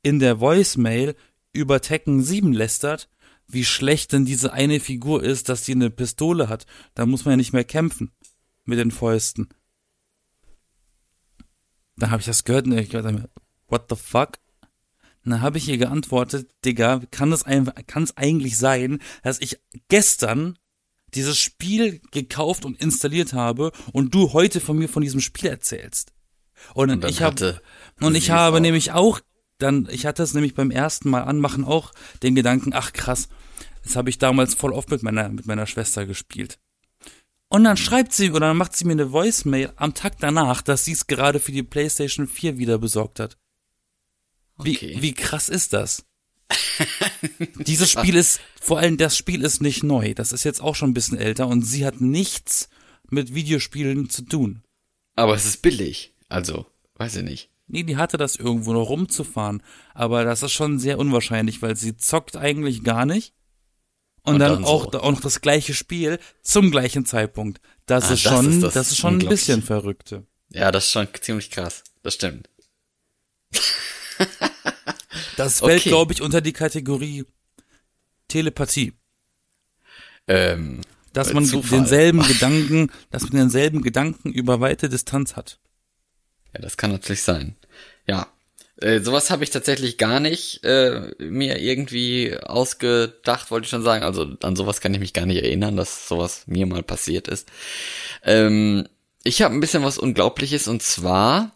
in 0.02 0.18
der 0.18 0.40
Voicemail 0.40 1.16
über 1.52 1.80
Tekken 1.80 2.22
7 2.22 2.52
lästert, 2.52 3.08
wie 3.46 3.64
schlecht 3.64 4.12
denn 4.12 4.24
diese 4.24 4.52
eine 4.52 4.80
Figur 4.80 5.22
ist, 5.22 5.48
dass 5.48 5.64
sie 5.64 5.72
eine 5.72 5.90
Pistole 5.90 6.48
hat. 6.48 6.66
Da 6.94 7.06
muss 7.06 7.24
man 7.24 7.32
ja 7.32 7.36
nicht 7.36 7.52
mehr 7.52 7.64
kämpfen 7.64 8.12
mit 8.64 8.78
den 8.78 8.90
Fäusten. 8.90 9.48
Da 11.96 12.10
habe 12.10 12.20
ich 12.20 12.26
das 12.26 12.44
gehört 12.44 12.66
und 12.66 12.78
ich 12.78 12.90
dachte 12.90 13.12
mir, 13.12 13.28
what 13.68 13.86
the 13.90 13.96
fuck? 13.96 14.38
Und 15.24 15.32
dann 15.32 15.42
habe 15.42 15.58
ich 15.58 15.68
ihr 15.68 15.76
geantwortet, 15.76 16.50
Digga, 16.64 17.02
kann 17.10 17.32
es, 17.32 17.42
ein, 17.42 17.66
kann 17.86 18.04
es 18.04 18.16
eigentlich 18.16 18.56
sein, 18.56 19.00
dass 19.22 19.40
ich 19.40 19.60
gestern 19.88 20.58
dieses 21.14 21.38
Spiel 21.38 22.00
gekauft 22.10 22.64
und 22.64 22.80
installiert 22.80 23.32
habe 23.32 23.72
und 23.92 24.14
du 24.14 24.32
heute 24.32 24.60
von 24.60 24.78
mir 24.78 24.88
von 24.88 25.02
diesem 25.02 25.20
Spiel 25.20 25.50
erzählst? 25.50 26.12
Und, 26.74 26.90
Und 26.90 27.04
ich 27.06 27.22
habe 27.22 27.32
hatte 27.32 27.62
und 28.00 28.14
ich 28.14 28.30
habe 28.30 28.56
auch. 28.56 28.60
nämlich 28.60 28.92
auch 28.92 29.20
dann, 29.58 29.88
ich 29.90 30.06
hatte 30.06 30.22
es 30.22 30.34
nämlich 30.34 30.54
beim 30.54 30.70
ersten 30.70 31.10
Mal 31.10 31.22
anmachen 31.22 31.64
auch 31.64 31.92
den 32.22 32.34
Gedanken, 32.34 32.72
ach 32.74 32.92
krass, 32.92 33.28
das 33.82 33.96
habe 33.96 34.10
ich 34.10 34.18
damals 34.18 34.54
voll 34.54 34.72
oft 34.72 34.90
mit 34.90 35.02
meiner 35.02 35.28
mit 35.28 35.46
meiner 35.46 35.66
Schwester 35.66 36.06
gespielt. 36.06 36.58
Und 37.48 37.64
dann 37.64 37.76
schreibt 37.76 38.12
sie 38.12 38.30
oder 38.30 38.48
dann 38.48 38.56
macht 38.56 38.76
sie 38.76 38.84
mir 38.84 38.92
eine 38.92 39.10
Voicemail 39.10 39.72
am 39.76 39.92
Tag 39.94 40.18
danach, 40.20 40.62
dass 40.62 40.84
sie 40.84 40.92
es 40.92 41.06
gerade 41.08 41.40
für 41.40 41.50
die 41.52 41.62
PlayStation 41.64 42.28
4 42.28 42.58
wieder 42.58 42.78
besorgt 42.78 43.18
hat. 43.20 43.38
Wie, 44.62 44.76
Okay. 44.76 44.96
wie 45.00 45.14
krass 45.14 45.48
ist 45.48 45.72
das? 45.72 46.04
Dieses 47.66 47.90
Spiel 47.90 48.16
ist, 48.16 48.40
vor 48.60 48.78
allem 48.78 48.96
das 48.96 49.16
Spiel 49.16 49.42
ist 49.44 49.60
nicht 49.60 49.82
neu. 49.82 50.14
Das 50.14 50.32
ist 50.32 50.44
jetzt 50.44 50.60
auch 50.60 50.74
schon 50.74 50.90
ein 50.90 50.94
bisschen 50.94 51.18
älter 51.18 51.46
und 51.46 51.62
sie 51.62 51.86
hat 51.86 52.00
nichts 52.00 52.68
mit 53.08 53.34
Videospielen 53.34 54.08
zu 54.10 54.22
tun. 54.22 54.62
Aber 55.16 55.34
es 55.34 55.44
ist 55.44 55.62
billig. 55.62 56.14
Also, 56.28 56.66
weiß 56.94 57.16
ich 57.16 57.24
nicht. 57.24 57.50
Nee, 57.66 57.82
die 57.84 57.96
hatte 57.96 58.16
das 58.16 58.36
irgendwo 58.36 58.72
noch 58.72 58.88
rumzufahren. 58.88 59.62
Aber 59.94 60.24
das 60.24 60.42
ist 60.42 60.52
schon 60.52 60.78
sehr 60.78 60.98
unwahrscheinlich, 60.98 61.62
weil 61.62 61.76
sie 61.76 61.96
zockt 61.96 62.36
eigentlich 62.36 62.82
gar 62.82 63.06
nicht. 63.06 63.32
Und, 64.22 64.34
Und 64.34 64.40
dann, 64.40 64.52
dann 64.54 64.64
auch, 64.64 64.92
so. 64.92 65.00
auch 65.00 65.12
noch 65.12 65.20
das 65.20 65.40
gleiche 65.40 65.72
Spiel 65.74 66.18
zum 66.42 66.70
gleichen 66.70 67.06
Zeitpunkt. 67.06 67.60
Das 67.86 68.10
Ah, 68.10 68.14
ist 68.14 68.26
das 68.26 68.32
schon, 68.32 68.50
ist 68.50 68.62
das, 68.62 68.74
das 68.74 68.90
ist 68.90 68.98
schon 68.98 69.18
ein 69.20 69.28
bisschen 69.28 69.62
verrückte. 69.62 70.26
Ja, 70.50 70.70
das 70.72 70.86
ist 70.86 70.90
schon 70.92 71.08
ziemlich 71.20 71.50
krass. 71.50 71.84
Das 72.02 72.14
stimmt. 72.14 72.48
Das 75.44 75.60
fällt, 75.60 75.80
Okay. 75.80 75.88
glaube 75.90 76.12
ich, 76.12 76.22
unter 76.22 76.40
die 76.40 76.52
Kategorie 76.52 77.24
Telepathie. 78.28 78.92
Ähm, 80.28 80.80
Dass 81.12 81.32
man 81.32 81.44
Zufall. 81.44 81.80
denselben 81.80 82.22
Gedanken, 82.22 82.90
dass 83.10 83.22
man 83.24 83.32
denselben 83.32 83.82
Gedanken 83.82 84.32
über 84.32 84.60
weite 84.60 84.88
Distanz 84.88 85.36
hat. 85.36 85.58
ja, 86.54 86.60
das 86.60 86.76
kann 86.76 86.90
natürlich 86.92 87.22
sein. 87.22 87.56
Ja. 88.06 88.28
Äh, 88.76 89.00
sowas 89.00 89.30
habe 89.30 89.44
ich 89.44 89.50
tatsächlich 89.50 89.98
gar 89.98 90.20
nicht 90.20 90.64
äh, 90.64 91.12
mir 91.18 91.58
irgendwie 91.58 92.34
ausgedacht, 92.36 93.50
wollte 93.50 93.64
ich 93.66 93.70
schon 93.70 93.82
sagen. 93.82 94.04
Also 94.04 94.36
an 94.42 94.56
sowas 94.56 94.80
kann 94.80 94.94
ich 94.94 95.00
mich 95.00 95.12
gar 95.12 95.26
nicht 95.26 95.42
erinnern, 95.42 95.76
dass 95.76 96.08
sowas 96.08 96.44
mir 96.46 96.64
mal 96.66 96.82
passiert 96.82 97.28
ist. 97.28 97.46
Ähm, 98.24 98.88
ich 99.22 99.42
habe 99.42 99.54
ein 99.54 99.60
bisschen 99.60 99.82
was 99.84 99.98
Unglaubliches 99.98 100.66
und 100.66 100.82
zwar 100.82 101.54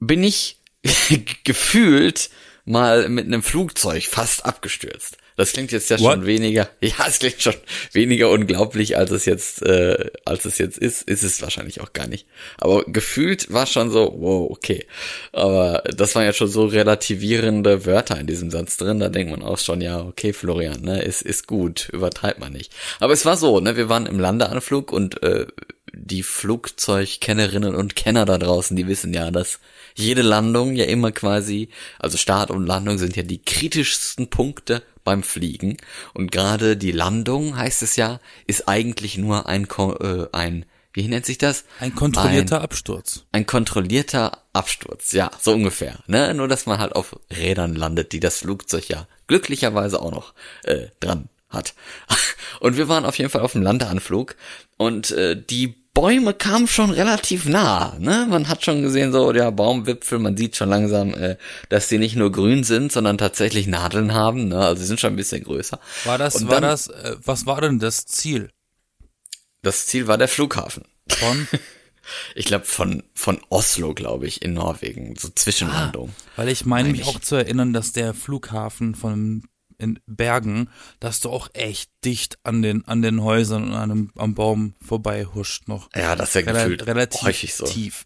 bin 0.00 0.24
ich 0.24 0.58
gefühlt 1.44 2.30
mal 2.64 3.08
mit 3.08 3.26
einem 3.26 3.42
Flugzeug 3.42 4.04
fast 4.04 4.44
abgestürzt. 4.44 5.18
Das 5.36 5.52
klingt 5.52 5.72
jetzt 5.72 5.90
ja 5.90 5.98
schon 5.98 6.20
What? 6.20 6.26
weniger, 6.26 6.68
ja, 6.80 6.92
es 7.08 7.18
klingt 7.18 7.42
schon 7.42 7.54
weniger 7.92 8.30
unglaublich, 8.30 8.96
als 8.96 9.10
es 9.10 9.24
jetzt, 9.24 9.62
äh, 9.62 10.10
als 10.24 10.44
es 10.44 10.58
jetzt 10.58 10.78
ist. 10.78 11.02
Ist 11.02 11.24
es 11.24 11.42
wahrscheinlich 11.42 11.80
auch 11.80 11.92
gar 11.92 12.06
nicht. 12.06 12.26
Aber 12.58 12.84
gefühlt 12.84 13.52
war 13.52 13.66
schon 13.66 13.90
so, 13.90 14.14
wow, 14.16 14.48
okay. 14.50 14.86
Aber 15.32 15.82
das 15.96 16.14
waren 16.14 16.24
ja 16.24 16.32
schon 16.32 16.48
so 16.48 16.66
relativierende 16.66 17.84
Wörter 17.84 18.18
in 18.18 18.28
diesem 18.28 18.50
Satz 18.50 18.76
drin. 18.76 19.00
Da 19.00 19.08
denkt 19.08 19.32
man 19.32 19.42
auch 19.42 19.58
schon, 19.58 19.80
ja, 19.80 20.00
okay, 20.00 20.32
Florian, 20.32 20.82
ne, 20.82 21.02
ist 21.02 21.22
ist 21.22 21.48
gut, 21.48 21.88
übertreibt 21.92 22.38
man 22.38 22.52
nicht. 22.52 22.72
Aber 23.00 23.12
es 23.12 23.24
war 23.24 23.36
so, 23.36 23.58
ne, 23.58 23.76
wir 23.76 23.88
waren 23.88 24.06
im 24.06 24.20
Landeanflug 24.20 24.92
und 24.92 25.20
äh, 25.24 25.46
die 25.96 26.22
Flugzeugkennerinnen 26.22 27.74
und 27.74 27.96
Kenner 27.96 28.24
da 28.24 28.38
draußen, 28.38 28.76
die 28.76 28.86
wissen 28.86 29.14
ja, 29.14 29.30
dass 29.30 29.60
jede 29.94 30.22
Landung 30.22 30.74
ja 30.74 30.84
immer 30.84 31.12
quasi, 31.12 31.68
also 31.98 32.16
Start 32.16 32.50
und 32.50 32.66
Landung 32.66 32.98
sind 32.98 33.16
ja 33.16 33.22
die 33.22 33.42
kritischsten 33.42 34.28
Punkte 34.28 34.82
beim 35.04 35.22
Fliegen. 35.22 35.76
Und 36.12 36.32
gerade 36.32 36.76
die 36.76 36.92
Landung, 36.92 37.56
heißt 37.56 37.82
es 37.82 37.96
ja, 37.96 38.20
ist 38.46 38.68
eigentlich 38.68 39.18
nur 39.18 39.46
ein, 39.46 39.68
äh, 40.00 40.26
ein 40.32 40.66
wie 40.92 41.08
nennt 41.08 41.26
sich 41.26 41.38
das? 41.38 41.64
Ein 41.80 41.94
kontrollierter 41.94 42.60
Absturz. 42.60 43.24
Ein 43.32 43.46
kontrollierter 43.46 44.42
Absturz, 44.52 45.10
ja, 45.12 45.30
so 45.40 45.52
ungefähr. 45.52 45.98
Ne? 46.06 46.32
Nur, 46.34 46.46
dass 46.46 46.66
man 46.66 46.78
halt 46.78 46.94
auf 46.94 47.16
Rädern 47.36 47.74
landet, 47.74 48.12
die 48.12 48.20
das 48.20 48.38
Flugzeug 48.38 48.88
ja 48.88 49.08
glücklicherweise 49.26 50.00
auch 50.00 50.12
noch 50.12 50.34
äh, 50.62 50.86
dran 51.00 51.28
hat. 51.48 51.74
Und 52.60 52.76
wir 52.76 52.88
waren 52.88 53.04
auf 53.04 53.18
jeden 53.18 53.30
Fall 53.30 53.42
auf 53.42 53.52
dem 53.52 53.62
Landeanflug 53.62 54.36
und 54.76 55.10
äh, 55.10 55.36
die 55.36 55.83
Bäume 55.94 56.34
kamen 56.34 56.66
schon 56.66 56.90
relativ 56.90 57.46
nah. 57.46 57.96
Ne? 58.00 58.26
Man 58.28 58.48
hat 58.48 58.64
schon 58.64 58.82
gesehen, 58.82 59.12
so 59.12 59.30
der 59.32 59.52
Baumwipfel, 59.52 60.18
man 60.18 60.36
sieht 60.36 60.56
schon 60.56 60.68
langsam, 60.68 61.14
äh, 61.14 61.36
dass 61.68 61.88
die 61.88 61.98
nicht 61.98 62.16
nur 62.16 62.32
grün 62.32 62.64
sind, 62.64 62.90
sondern 62.90 63.16
tatsächlich 63.16 63.68
Nadeln 63.68 64.12
haben. 64.12 64.48
Ne? 64.48 64.58
Also 64.58 64.80
sie 64.82 64.86
sind 64.88 64.98
schon 65.00 65.12
ein 65.12 65.16
bisschen 65.16 65.44
größer. 65.44 65.78
War 66.04 66.18
das, 66.18 66.34
Und 66.36 66.48
war 66.48 66.60
dann- 66.60 66.70
das, 66.70 66.88
äh, 66.88 67.16
was 67.24 67.46
war 67.46 67.60
denn 67.60 67.78
das 67.78 68.06
Ziel 68.06 68.50
Das 69.62 69.86
Ziel 69.86 70.08
war 70.08 70.18
der 70.18 70.28
Flughafen. 70.28 70.84
von? 71.08 71.48
Ich 72.34 72.44
glaube 72.44 72.66
von 72.66 73.02
von 73.14 73.40
Oslo, 73.48 73.94
glaube 73.94 74.26
ich, 74.26 74.42
in 74.42 74.52
Norwegen, 74.52 75.16
so 75.16 75.30
Zwischenlandung. 75.34 76.14
Weil 76.36 76.50
ich 76.50 76.66
meine 76.66 76.90
mich 76.90 77.04
auch 77.06 77.18
zu 77.18 77.34
erinnern, 77.34 77.72
dass 77.72 77.92
der 77.92 78.12
Flughafen 78.12 78.94
von 78.94 79.44
in 79.78 80.00
Bergen, 80.06 80.68
dass 81.00 81.20
du 81.20 81.30
auch 81.30 81.48
echt 81.52 81.90
dicht 82.04 82.38
an 82.42 82.62
den 82.62 82.86
an 82.86 83.02
den 83.02 83.22
Häusern 83.22 83.64
und 83.64 83.74
an 83.74 83.88
dem, 83.88 84.10
am 84.16 84.34
Baum 84.34 84.74
vorbei 84.84 85.26
huscht 85.26 85.68
noch. 85.68 85.88
Ja, 85.94 86.16
das 86.16 86.34
ist 86.34 86.46
ja 86.46 86.52
Rel 86.52 86.62
gefühlt 86.62 86.86
relativ 86.86 87.22
häufig 87.22 87.54
so. 87.54 87.64
tief. 87.64 88.04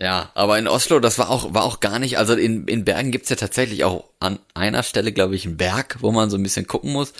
Ja, 0.00 0.30
aber 0.32 0.58
in 0.58 0.66
Oslo, 0.66 0.98
das 0.98 1.18
war 1.18 1.28
auch, 1.28 1.52
war 1.52 1.62
auch 1.62 1.80
gar 1.80 1.98
nicht, 1.98 2.16
also 2.16 2.32
in, 2.32 2.66
in 2.66 2.86
Bergen 2.86 3.10
gibt's 3.10 3.28
ja 3.28 3.36
tatsächlich 3.36 3.84
auch 3.84 4.04
an 4.18 4.38
einer 4.54 4.82
Stelle, 4.82 5.12
glaube 5.12 5.34
ich, 5.34 5.44
einen 5.44 5.58
Berg, 5.58 5.98
wo 6.00 6.10
man 6.10 6.30
so 6.30 6.38
ein 6.38 6.42
bisschen 6.42 6.66
gucken 6.66 6.90
muss. 6.90 7.12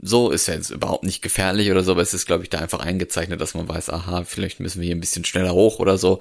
So 0.00 0.30
ist 0.30 0.46
ja 0.46 0.54
jetzt 0.54 0.70
überhaupt 0.70 1.02
nicht 1.02 1.22
gefährlich 1.22 1.72
oder 1.72 1.82
so, 1.82 1.90
aber 1.90 2.02
es 2.02 2.14
ist, 2.14 2.26
glaube 2.26 2.44
ich, 2.44 2.48
da 2.48 2.60
einfach 2.60 2.78
eingezeichnet, 2.78 3.40
dass 3.40 3.54
man 3.54 3.68
weiß, 3.68 3.90
aha, 3.90 4.22
vielleicht 4.22 4.60
müssen 4.60 4.80
wir 4.80 4.86
hier 4.86 4.94
ein 4.94 5.00
bisschen 5.00 5.24
schneller 5.24 5.54
hoch 5.54 5.80
oder 5.80 5.98
so. 5.98 6.20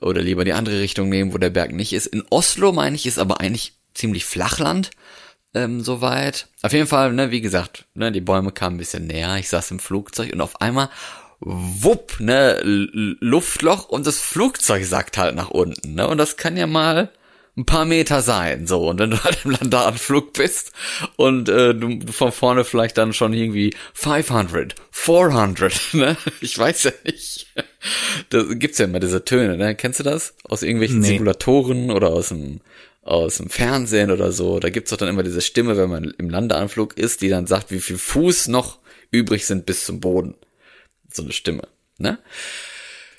Oder 0.00 0.20
lieber 0.20 0.44
die 0.44 0.52
andere 0.52 0.80
Richtung 0.80 1.08
nehmen, 1.08 1.32
wo 1.32 1.38
der 1.38 1.48
Berg 1.48 1.72
nicht 1.72 1.94
ist. 1.94 2.08
In 2.08 2.24
Oslo, 2.28 2.72
meine 2.72 2.94
ich, 2.94 3.06
ist 3.06 3.18
aber 3.18 3.40
eigentlich 3.40 3.72
ziemlich 3.94 4.26
Flachland, 4.26 4.90
ähm, 5.54 5.80
soweit. 5.82 6.48
Auf 6.62 6.72
jeden 6.72 6.86
Fall, 6.86 7.12
ne, 7.12 7.30
wie 7.30 7.40
gesagt, 7.40 7.86
ne, 7.94 8.12
die 8.12 8.20
Bäume 8.20 8.52
kamen 8.52 8.76
ein 8.76 8.78
bisschen 8.78 9.06
näher, 9.06 9.36
ich 9.36 9.48
saß 9.48 9.70
im 9.70 9.78
Flugzeug 9.78 10.32
und 10.32 10.40
auf 10.40 10.60
einmal 10.60 10.90
wupp, 11.40 12.18
ne, 12.20 12.60
Luftloch 12.62 13.88
und 13.88 14.06
das 14.06 14.18
Flugzeug 14.18 14.84
sackt 14.84 15.18
halt 15.18 15.34
nach 15.36 15.50
unten, 15.50 15.94
ne, 15.94 16.08
und 16.08 16.18
das 16.18 16.36
kann 16.36 16.56
ja 16.56 16.66
mal, 16.66 17.10
ein 17.58 17.66
paar 17.66 17.84
Meter 17.84 18.22
sein, 18.22 18.66
so. 18.66 18.88
Und 18.88 19.00
wenn 19.00 19.10
du 19.10 19.22
halt 19.24 19.40
im 19.44 19.50
Landeanflug 19.50 20.32
bist 20.32 20.72
und 21.16 21.48
äh, 21.48 21.74
du 21.74 22.00
von 22.12 22.32
vorne 22.32 22.64
vielleicht 22.64 22.96
dann 22.96 23.12
schon 23.12 23.32
irgendwie 23.32 23.74
500, 23.94 24.76
400, 24.92 25.80
ne? 25.94 26.16
Ich 26.40 26.56
weiß 26.56 26.84
ja 26.84 26.92
nicht. 27.04 27.52
Da 28.30 28.42
gibt's 28.42 28.78
ja 28.78 28.84
immer 28.84 29.00
diese 29.00 29.24
Töne, 29.24 29.56
ne? 29.56 29.74
Kennst 29.74 29.98
du 29.98 30.04
das? 30.04 30.34
Aus 30.44 30.62
irgendwelchen 30.62 31.00
Nee. 31.00 31.08
Simulatoren 31.08 31.90
oder 31.90 32.10
aus 32.10 32.28
dem 32.28 32.60
aus 33.08 33.38
dem 33.38 33.48
Fernsehen 33.48 34.10
oder 34.10 34.32
so. 34.32 34.60
Da 34.60 34.70
gibt's 34.70 34.90
doch 34.90 34.98
dann 34.98 35.08
immer 35.08 35.22
diese 35.22 35.40
Stimme, 35.40 35.76
wenn 35.76 35.88
man 35.88 36.14
im 36.18 36.28
Landeanflug 36.28 36.96
ist, 36.98 37.22
die 37.22 37.28
dann 37.28 37.46
sagt, 37.46 37.70
wie 37.70 37.80
viel 37.80 37.98
Fuß 37.98 38.48
noch 38.48 38.78
übrig 39.10 39.46
sind 39.46 39.66
bis 39.66 39.86
zum 39.86 40.00
Boden. 40.00 40.34
So 41.10 41.22
eine 41.22 41.32
Stimme, 41.32 41.62
ne? 41.96 42.18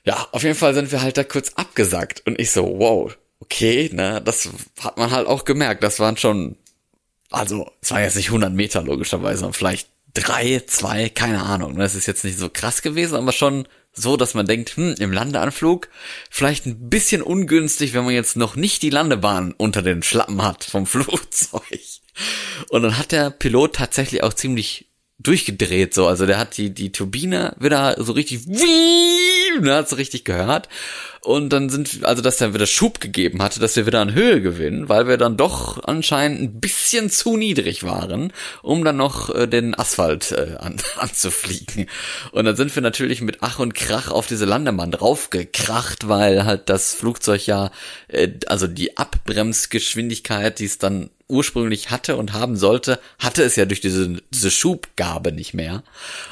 Ja, 0.05 0.27
auf 0.31 0.43
jeden 0.43 0.55
Fall 0.55 0.73
sind 0.73 0.91
wir 0.91 1.01
halt 1.01 1.17
da 1.17 1.23
kurz 1.23 1.53
abgesackt 1.55 2.25
und 2.25 2.39
ich 2.39 2.51
so, 2.51 2.79
wow, 2.79 3.15
okay, 3.39 3.89
ne, 3.91 4.21
das 4.23 4.49
hat 4.79 4.97
man 4.97 5.11
halt 5.11 5.27
auch 5.27 5.43
gemerkt. 5.43 5.83
Das 5.83 5.99
waren 5.99 6.17
schon, 6.17 6.55
also, 7.31 7.71
es 7.81 7.91
waren 7.91 8.03
jetzt 8.03 8.15
nicht 8.15 8.27
100 8.27 8.53
Meter 8.53 8.81
logischerweise, 8.81 9.39
sondern 9.39 9.53
vielleicht 9.53 9.89
drei, 10.13 10.61
zwei, 10.67 11.09
keine 11.09 11.43
Ahnung. 11.43 11.73
ne, 11.73 11.79
Das 11.79 11.95
ist 11.95 12.05
jetzt 12.05 12.23
nicht 12.23 12.37
so 12.37 12.49
krass 12.49 12.81
gewesen, 12.81 13.15
aber 13.15 13.31
schon 13.31 13.67
so, 14.01 14.17
dass 14.17 14.33
man 14.33 14.45
denkt, 14.45 14.77
hm, 14.77 14.95
im 14.99 15.11
Landeanflug 15.11 15.89
vielleicht 16.29 16.65
ein 16.65 16.89
bisschen 16.89 17.21
ungünstig, 17.21 17.93
wenn 17.93 18.05
man 18.05 18.13
jetzt 18.13 18.37
noch 18.37 18.55
nicht 18.55 18.81
die 18.81 18.89
Landebahn 18.89 19.53
unter 19.57 19.81
den 19.81 20.03
Schlappen 20.03 20.41
hat 20.41 20.63
vom 20.63 20.85
Flugzeug. 20.87 21.79
Und 22.69 22.83
dann 22.83 22.97
hat 22.97 23.11
der 23.11 23.29
Pilot 23.29 23.75
tatsächlich 23.75 24.23
auch 24.23 24.33
ziemlich 24.33 24.88
durchgedreht 25.19 25.93
so, 25.93 26.07
also 26.07 26.25
der 26.25 26.37
hat 26.37 26.57
die 26.57 26.73
die 26.73 26.91
Turbine 26.91 27.55
wieder 27.59 27.95
so 27.99 28.13
richtig 28.13 28.47
ne, 28.47 29.75
hat 29.75 29.89
so 29.89 29.97
richtig 29.97 30.23
gehört 30.23 30.69
und 31.21 31.49
dann 31.51 31.69
sind 31.69 32.05
also 32.05 32.21
dass 32.21 32.39
er 32.39 32.53
wieder 32.53 32.65
Schub 32.65 33.01
gegeben 33.01 33.41
hatte, 33.43 33.59
dass 33.59 33.75
wir 33.75 33.85
wieder 33.85 33.99
an 33.99 34.13
Höhe 34.13 34.41
gewinnen, 34.41 34.87
weil 34.87 35.07
wir 35.07 35.17
dann 35.17 35.35
doch 35.35 35.83
anscheinend 35.83 36.41
ein 36.41 36.59
bisschen 36.61 37.09
zu 37.09 37.35
niedrig 37.35 37.83
waren, 37.83 38.31
um 38.61 38.85
dann 38.85 38.95
noch 38.95 39.33
äh, 39.35 39.47
den 39.47 39.77
Asphalt 39.77 40.31
äh, 40.31 40.55
an, 40.57 40.77
anzufliegen. 40.97 41.87
Und 42.31 42.45
dann 42.45 42.55
sind 42.55 42.73
wir 42.73 42.81
natürlich 42.81 43.21
mit 43.21 43.39
Ach 43.41 43.59
und 43.59 43.75
Krach 43.75 44.09
auf 44.09 44.27
diese 44.27 44.45
Landebahn 44.45 44.91
draufgekracht, 44.91 46.07
weil 46.07 46.45
halt 46.45 46.69
das 46.69 46.93
Flugzeug 46.93 47.45
ja 47.45 47.71
äh, 48.07 48.29
also 48.47 48.67
die 48.67 48.97
Abbremsgeschwindigkeit, 48.97 50.59
die 50.59 50.65
es 50.65 50.77
dann 50.77 51.09
ursprünglich 51.29 51.91
hatte 51.91 52.17
und 52.17 52.33
haben 52.33 52.57
sollte, 52.57 52.99
hatte 53.19 53.43
es 53.43 53.55
ja 53.55 53.65
durch 53.65 53.79
diese, 53.79 54.21
diese 54.31 54.51
Schubgabe 54.51 55.31
nicht 55.31 55.53
mehr. 55.53 55.83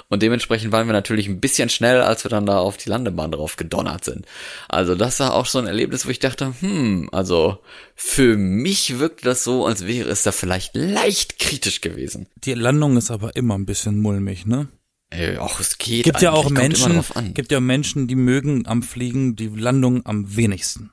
Und 0.10 0.24
dementsprechend 0.24 0.72
waren 0.72 0.88
wir 0.88 0.94
natürlich 0.94 1.28
ein 1.28 1.40
bisschen 1.40 1.70
schnell, 1.70 2.02
als 2.02 2.26
wir 2.26 2.30
dann 2.30 2.46
da 2.46 2.58
auf 2.58 2.78
die 2.78 2.90
Landebahn 2.90 3.32
drauf 3.32 3.56
gedonnert 3.56 4.04
sind. 4.04 4.26
Also 4.68 4.96
das 4.96 5.20
war 5.20 5.36
auch 5.36 5.46
so 5.46 5.60
ein 5.60 5.68
Erlebnis, 5.68 6.06
wo 6.06 6.10
ich 6.10 6.20
dachte, 6.20 6.54
hm, 6.60 7.10
also 7.12 7.60
für 7.96 8.36
mich 8.38 9.00
wirkt 9.00 9.26
das 9.26 9.44
so, 9.44 9.66
als 9.66 9.86
wäre 9.86 10.10
es 10.10 10.24
da 10.24 10.32
vielleicht 10.32 10.76
leicht 10.76 11.40
kritisch 11.40 11.82
gewesen. 11.82 12.28
Die 12.44 12.54
Landung 12.54 12.98
ist 12.98 13.12
aber 13.12 13.36
immer 13.36 13.58
ein 13.58 13.66
bisschen 13.66 14.00
mulmig, 14.00 14.46
ne? 14.46 14.68
Äh, 15.10 15.38
auch 15.38 15.60
es 15.60 15.78
geht. 15.78 16.04
Gibt 16.04 16.22
ja 16.22 16.32
auch 16.32 16.50
Menschen, 16.50 17.02
gibt 17.34 17.52
ja 17.52 17.62
Menschen, 17.62 18.08
die 18.08 18.16
mögen 18.16 18.68
am 18.68 18.84
Fliegen 18.84 19.38
die 19.38 19.48
Landung 19.48 20.06
am 20.06 20.36
wenigsten. 20.36 20.92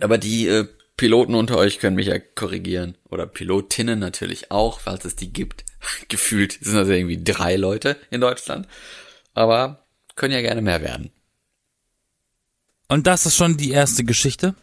Aber 0.00 0.18
die 0.18 0.48
äh, 0.48 0.66
Piloten 0.98 1.34
unter 1.34 1.56
euch 1.56 1.78
können 1.78 1.96
mich 1.96 2.08
ja 2.08 2.18
korrigieren. 2.18 2.98
Oder 3.08 3.26
Pilotinnen 3.26 3.98
natürlich 3.98 4.50
auch, 4.50 4.80
falls 4.80 5.06
es 5.06 5.16
die 5.16 5.32
gibt. 5.32 5.64
Gefühlt 6.08 6.58
sind 6.60 6.74
das 6.74 6.88
ja 6.88 6.94
irgendwie 6.94 7.24
drei 7.24 7.56
Leute 7.56 7.96
in 8.10 8.20
Deutschland. 8.20 8.68
Aber 9.32 9.86
können 10.16 10.34
ja 10.34 10.42
gerne 10.42 10.60
mehr 10.60 10.82
werden. 10.82 11.10
Und 12.88 13.06
das 13.06 13.24
ist 13.24 13.36
schon 13.36 13.56
die 13.56 13.70
erste 13.70 14.04
Geschichte. 14.04 14.54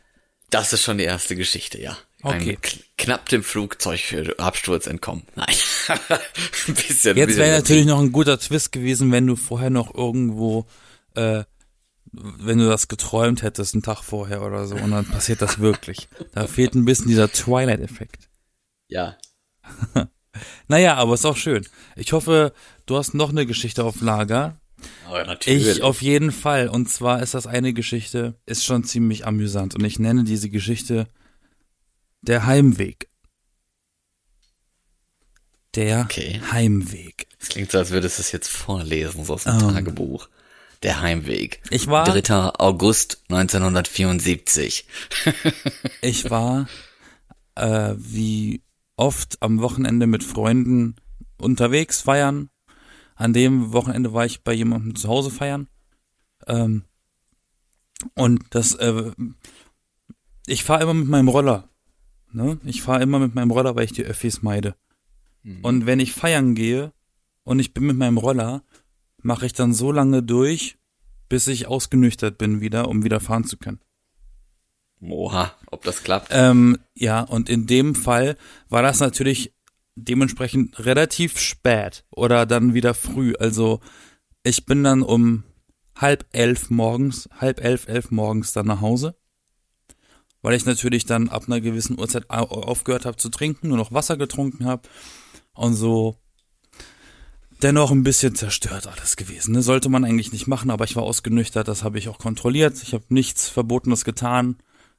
Das 0.49 0.73
ist 0.73 0.83
schon 0.83 0.97
die 0.97 1.05
erste 1.05 1.35
Geschichte, 1.35 1.81
ja. 1.81 1.97
Okay. 2.21 2.51
Ein 2.51 2.61
kn 2.61 2.79
knapp 2.97 3.29
dem 3.29 3.43
Flugzeugabsturz 3.43 4.87
entkommen. 4.87 5.23
Nein. 5.35 5.55
ein 6.67 6.73
bisschen. 6.73 7.15
Jetzt 7.17 7.37
wäre 7.37 7.55
natürlich 7.55 7.85
noch 7.85 7.99
ein 7.99 8.11
guter 8.11 8.39
Twist 8.39 8.71
gewesen, 8.71 9.11
wenn 9.11 9.27
du 9.27 9.35
vorher 9.35 9.69
noch 9.69 9.93
irgendwo, 9.93 10.65
äh, 11.13 11.43
wenn 12.21 12.57
du 12.59 12.67
das 12.67 12.87
geträumt 12.87 13.41
hättest, 13.43 13.73
einen 13.73 13.83
Tag 13.83 14.03
vorher 14.03 14.41
oder 14.43 14.67
so, 14.67 14.75
und 14.75 14.91
dann 14.91 15.05
passiert 15.05 15.41
das 15.41 15.59
wirklich. 15.59 16.07
Da 16.33 16.47
fehlt 16.47 16.75
ein 16.75 16.85
bisschen 16.85 17.07
dieser 17.07 17.31
Twilight-Effekt. 17.31 18.29
Ja. 18.87 19.17
Naja, 20.67 20.95
aber 20.95 21.13
ist 21.13 21.23
auch 21.25 21.37
schön. 21.37 21.65
Ich 21.95 22.11
hoffe, 22.11 22.51
du 22.85 22.97
hast 22.97 23.13
noch 23.13 23.29
eine 23.29 23.45
Geschichte 23.45 23.85
auf 23.85 24.01
Lager. 24.01 24.59
Aber 25.07 25.23
natürlich. 25.23 25.65
Ich 25.77 25.81
auf 25.81 26.01
jeden 26.01 26.33
Fall. 26.33 26.67
Und 26.67 26.89
zwar 26.89 27.23
ist 27.23 27.33
das 27.33 27.47
eine 27.47 27.71
Geschichte, 27.71 28.35
ist 28.45 28.65
schon 28.65 28.83
ziemlich 28.83 29.25
amüsant. 29.25 29.75
Und 29.75 29.85
ich 29.85 29.97
nenne 29.97 30.25
diese 30.25 30.49
Geschichte 30.49 31.07
der 32.21 32.45
Heimweg. 32.45 33.07
Der 35.75 36.01
Okay. 36.01 36.41
Heimweg. 36.51 37.27
Es 37.39 37.49
klingt 37.49 37.71
so, 37.71 37.77
als 37.77 37.91
würdest 37.91 38.17
du 38.17 38.21
es 38.21 38.31
jetzt 38.33 38.49
vorlesen, 38.49 39.23
so 39.23 39.35
aus 39.35 39.43
dem 39.43 39.53
Ähm. 39.53 39.59
Tagebuch. 39.73 40.27
Der 40.83 41.01
Heimweg. 41.01 41.61
Ich 41.69 41.87
war, 41.87 42.05
3. 42.05 42.53
August 42.59 43.23
1974. 43.29 44.85
ich 46.01 46.29
war 46.29 46.67
äh, 47.55 47.95
wie 47.97 48.61
oft 48.95 49.41
am 49.41 49.61
Wochenende 49.61 50.07
mit 50.07 50.23
Freunden 50.23 50.95
unterwegs 51.37 52.01
feiern. 52.01 52.49
An 53.15 53.33
dem 53.33 53.71
Wochenende 53.73 54.13
war 54.13 54.25
ich 54.25 54.43
bei 54.43 54.53
jemandem 54.53 54.95
zu 54.95 55.07
Hause 55.07 55.31
feiern. 55.31 55.67
Ähm, 56.47 56.83
und 58.13 58.43
das, 58.49 58.75
äh, 58.75 59.11
ich 60.47 60.63
fahre 60.63 60.83
immer 60.83 60.93
mit 60.93 61.07
meinem 61.07 61.29
Roller. 61.29 61.69
Ne? 62.31 62.59
Ich 62.65 62.81
fahre 62.81 63.01
immer 63.01 63.19
mit 63.19 63.35
meinem 63.35 63.51
Roller, 63.51 63.75
weil 63.75 63.85
ich 63.85 63.93
die 63.93 64.03
Öffis 64.03 64.41
meide. 64.41 64.75
Und 65.61 65.85
wenn 65.85 65.99
ich 65.99 66.11
feiern 66.11 66.55
gehe 66.55 66.91
und 67.43 67.59
ich 67.59 67.73
bin 67.73 67.85
mit 67.85 67.97
meinem 67.97 68.17
Roller, 68.17 68.63
mache 69.25 69.47
ich 69.47 69.53
dann 69.53 69.73
so 69.73 69.91
lange 69.91 70.21
durch, 70.21 70.77
bis 71.29 71.47
ich 71.47 71.65
ausgenüchtert 71.65 72.37
bin 72.37 72.61
wieder, 72.61 72.87
um 72.87 73.03
wieder 73.03 73.19
fahren 73.19 73.43
zu 73.43 73.57
können. 73.57 73.79
Oha, 75.01 75.51
ob 75.71 75.83
das 75.83 76.03
klappt. 76.03 76.27
Ähm, 76.29 76.77
ja, 76.93 77.21
und 77.21 77.49
in 77.49 77.65
dem 77.65 77.95
Fall 77.95 78.37
war 78.69 78.83
das 78.83 78.99
natürlich 78.99 79.55
dementsprechend 79.95 80.85
relativ 80.85 81.39
spät 81.39 82.05
oder 82.11 82.45
dann 82.45 82.75
wieder 82.75 82.93
früh. 82.93 83.33
Also 83.39 83.81
ich 84.43 84.67
bin 84.67 84.83
dann 84.83 85.01
um 85.01 85.43
halb 85.95 86.27
elf 86.31 86.69
morgens, 86.69 87.27
halb 87.39 87.63
elf, 87.63 87.87
elf 87.87 88.11
morgens 88.11 88.53
dann 88.53 88.67
nach 88.67 88.81
Hause, 88.81 89.17
weil 90.43 90.53
ich 90.53 90.65
natürlich 90.67 91.05
dann 91.05 91.29
ab 91.29 91.45
einer 91.47 91.61
gewissen 91.61 91.99
Uhrzeit 91.99 92.29
au- 92.29 92.43
aufgehört 92.43 93.05
habe 93.05 93.17
zu 93.17 93.29
trinken, 93.29 93.69
nur 93.69 93.77
noch 93.77 93.91
Wasser 93.91 94.17
getrunken 94.17 94.65
habe 94.65 94.87
und 95.53 95.73
so 95.73 96.19
dennoch 97.61 97.91
ein 97.91 98.03
bisschen 98.03 98.35
zerstört 98.35 98.87
alles 98.87 99.15
gewesen. 99.15 99.53
Ne? 99.53 99.61
Sollte 99.61 99.89
man 99.89 100.03
eigentlich 100.05 100.31
nicht 100.31 100.47
machen, 100.47 100.69
aber 100.69 100.85
ich 100.85 100.95
war 100.95 101.03
ausgenüchtert, 101.03 101.67
das 101.67 101.83
habe 101.83 101.97
ich 101.97 102.09
auch 102.09 102.17
kontrolliert. 102.19 102.81
Ich 102.83 102.93
habe 102.93 103.05
nichts 103.09 103.49
Verbotenes 103.49 104.05
getan. 104.05 104.57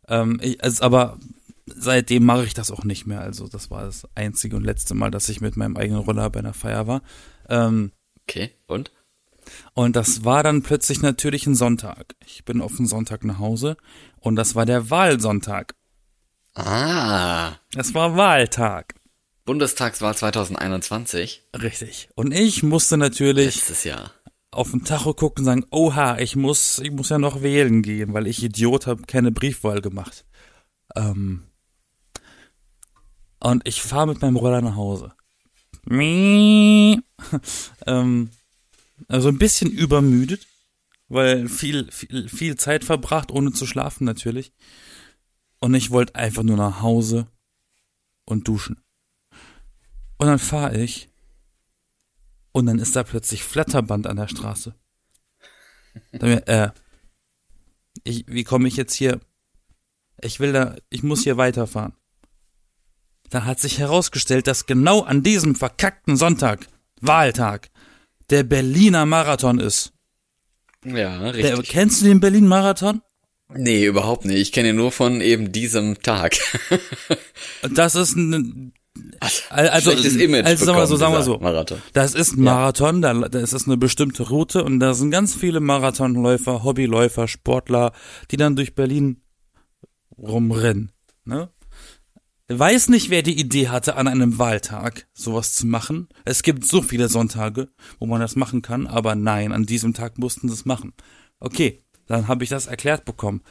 Ähm, 0.08 0.38
ich, 0.42 0.62
also, 0.62 0.82
aber 0.84 1.18
seitdem 1.66 2.24
mache 2.24 2.44
ich 2.44 2.54
das 2.54 2.70
auch 2.70 2.84
nicht 2.84 3.06
mehr. 3.06 3.20
Also 3.20 3.48
das 3.48 3.70
war 3.70 3.84
das 3.84 4.06
einzige 4.14 4.56
und 4.56 4.64
letzte 4.64 4.94
Mal, 4.94 5.10
dass 5.10 5.28
ich 5.28 5.40
mit 5.40 5.56
meinem 5.56 5.76
eigenen 5.76 6.00
Roller 6.02 6.30
bei 6.30 6.40
einer 6.40 6.54
Feier 6.54 6.86
war. 6.86 7.02
Ähm, 7.48 7.92
Okay, 8.28 8.50
und? 8.66 8.90
und 9.74 9.94
das 9.94 10.24
war 10.24 10.42
dann 10.42 10.62
plötzlich 10.62 11.00
natürlich 11.00 11.46
ein 11.46 11.54
Sonntag. 11.54 12.16
Ich 12.26 12.44
bin 12.44 12.60
auf 12.60 12.74
den 12.76 12.86
Sonntag 12.86 13.22
nach 13.22 13.38
Hause 13.38 13.76
und 14.18 14.34
das 14.34 14.56
war 14.56 14.66
der 14.66 14.90
Wahlsonntag. 14.90 15.76
Ah, 16.54 17.52
Es 17.76 17.94
war 17.94 18.16
Wahltag. 18.16 18.95
Bundestagswahl 19.46 20.14
2021. 20.14 21.44
Richtig. 21.54 22.08
Und 22.16 22.32
ich 22.32 22.62
musste 22.62 22.96
natürlich 22.98 23.56
Letztes 23.56 23.84
Jahr. 23.84 24.10
auf 24.50 24.72
den 24.72 24.84
Tacho 24.84 25.14
gucken 25.14 25.42
und 25.42 25.44
sagen, 25.46 25.66
oha, 25.70 26.18
ich 26.18 26.36
muss, 26.36 26.80
ich 26.80 26.90
muss 26.90 27.08
ja 27.08 27.18
noch 27.18 27.42
wählen 27.42 27.80
gehen, 27.82 28.12
weil 28.12 28.26
ich 28.26 28.42
Idiot 28.42 28.86
habe 28.86 29.02
keine 29.04 29.30
Briefwahl 29.30 29.80
gemacht. 29.80 30.26
Ähm, 30.94 31.44
und 33.38 33.66
ich 33.66 33.80
fahre 33.80 34.08
mit 34.08 34.20
meinem 34.20 34.36
Roller 34.36 34.60
nach 34.60 34.76
Hause. 34.76 35.14
Ähm, 37.86 38.30
also 39.08 39.28
ein 39.28 39.38
bisschen 39.38 39.70
übermüdet, 39.70 40.46
weil 41.08 41.48
viel, 41.48 41.90
viel, 41.90 42.28
viel 42.28 42.56
Zeit 42.56 42.84
verbracht, 42.84 43.30
ohne 43.30 43.52
zu 43.52 43.66
schlafen 43.66 44.04
natürlich. 44.04 44.52
Und 45.60 45.74
ich 45.74 45.90
wollte 45.90 46.16
einfach 46.16 46.42
nur 46.42 46.56
nach 46.56 46.82
Hause 46.82 47.28
und 48.24 48.48
duschen. 48.48 48.82
Und 50.18 50.26
dann 50.28 50.38
fahre 50.38 50.78
ich 50.80 51.10
und 52.52 52.66
dann 52.66 52.78
ist 52.78 52.96
da 52.96 53.02
plötzlich 53.02 53.42
Flatterband 53.44 54.06
an 54.06 54.16
der 54.16 54.28
Straße. 54.28 54.74
Dann, 56.12 56.38
äh, 56.44 56.70
ich, 58.04 58.24
wie 58.26 58.44
komme 58.44 58.68
ich 58.68 58.76
jetzt 58.76 58.94
hier? 58.94 59.20
Ich 60.22 60.40
will 60.40 60.52
da, 60.52 60.76
ich 60.88 61.02
muss 61.02 61.22
hier 61.22 61.36
weiterfahren. 61.36 61.94
Da 63.28 63.44
hat 63.44 63.60
sich 63.60 63.78
herausgestellt, 63.78 64.46
dass 64.46 64.66
genau 64.66 65.02
an 65.02 65.22
diesem 65.22 65.54
verkackten 65.54 66.16
Sonntag, 66.16 66.66
Wahltag, 67.00 67.70
der 68.30 68.44
Berliner 68.44 69.04
Marathon 69.04 69.58
ist. 69.58 69.92
Ja, 70.84 71.32
Der, 71.32 71.34
richtig. 71.34 71.68
kennst 71.68 72.00
du 72.00 72.06
den 72.06 72.20
Berlin 72.20 72.46
Marathon? 72.46 73.02
Nee, 73.48 73.84
überhaupt 73.84 74.24
nicht. 74.24 74.38
Ich 74.38 74.52
kenne 74.52 74.70
ihn 74.70 74.76
nur 74.76 74.92
von 74.92 75.20
eben 75.20 75.52
diesem 75.52 76.00
Tag. 76.02 76.36
Das 77.70 77.94
ist 77.94 78.14
ein, 78.16 78.72
also, 79.20 79.90
Schlechtes 79.90 80.16
Image 80.16 80.44
also 80.44 80.64
sagen 80.64 80.78
wir 80.78 80.86
so, 80.86 80.96
sagen 80.96 81.14
wir 81.14 81.22
so. 81.22 81.38
Marathon. 81.38 81.78
Das 81.92 82.14
ist 82.14 82.36
ein 82.36 82.42
Marathon, 82.42 83.02
da, 83.02 83.14
das 83.14 83.52
ist 83.52 83.66
eine 83.66 83.76
bestimmte 83.76 84.24
Route 84.24 84.64
und 84.64 84.80
da 84.80 84.94
sind 84.94 85.10
ganz 85.10 85.34
viele 85.34 85.60
Marathonläufer, 85.60 86.64
Hobbyläufer, 86.64 87.28
Sportler, 87.28 87.92
die 88.30 88.36
dann 88.36 88.56
durch 88.56 88.74
Berlin 88.74 89.22
rumrennen. 90.18 90.92
Ne? 91.24 91.50
Weiß 92.48 92.88
nicht, 92.90 93.10
wer 93.10 93.22
die 93.22 93.38
Idee 93.38 93.68
hatte, 93.68 93.96
an 93.96 94.06
einem 94.06 94.38
Wahltag 94.38 95.08
sowas 95.12 95.54
zu 95.54 95.66
machen. 95.66 96.08
Es 96.24 96.44
gibt 96.44 96.64
so 96.64 96.80
viele 96.80 97.08
Sonntage, 97.08 97.68
wo 97.98 98.06
man 98.06 98.20
das 98.20 98.36
machen 98.36 98.62
kann, 98.62 98.86
aber 98.86 99.16
nein, 99.16 99.52
an 99.52 99.66
diesem 99.66 99.94
Tag 99.94 100.18
mussten 100.18 100.48
sie 100.48 100.54
es 100.54 100.64
machen. 100.64 100.92
Okay, 101.40 101.82
dann 102.06 102.28
habe 102.28 102.44
ich 102.44 102.50
das 102.50 102.66
erklärt 102.66 103.04
bekommen. 103.04 103.42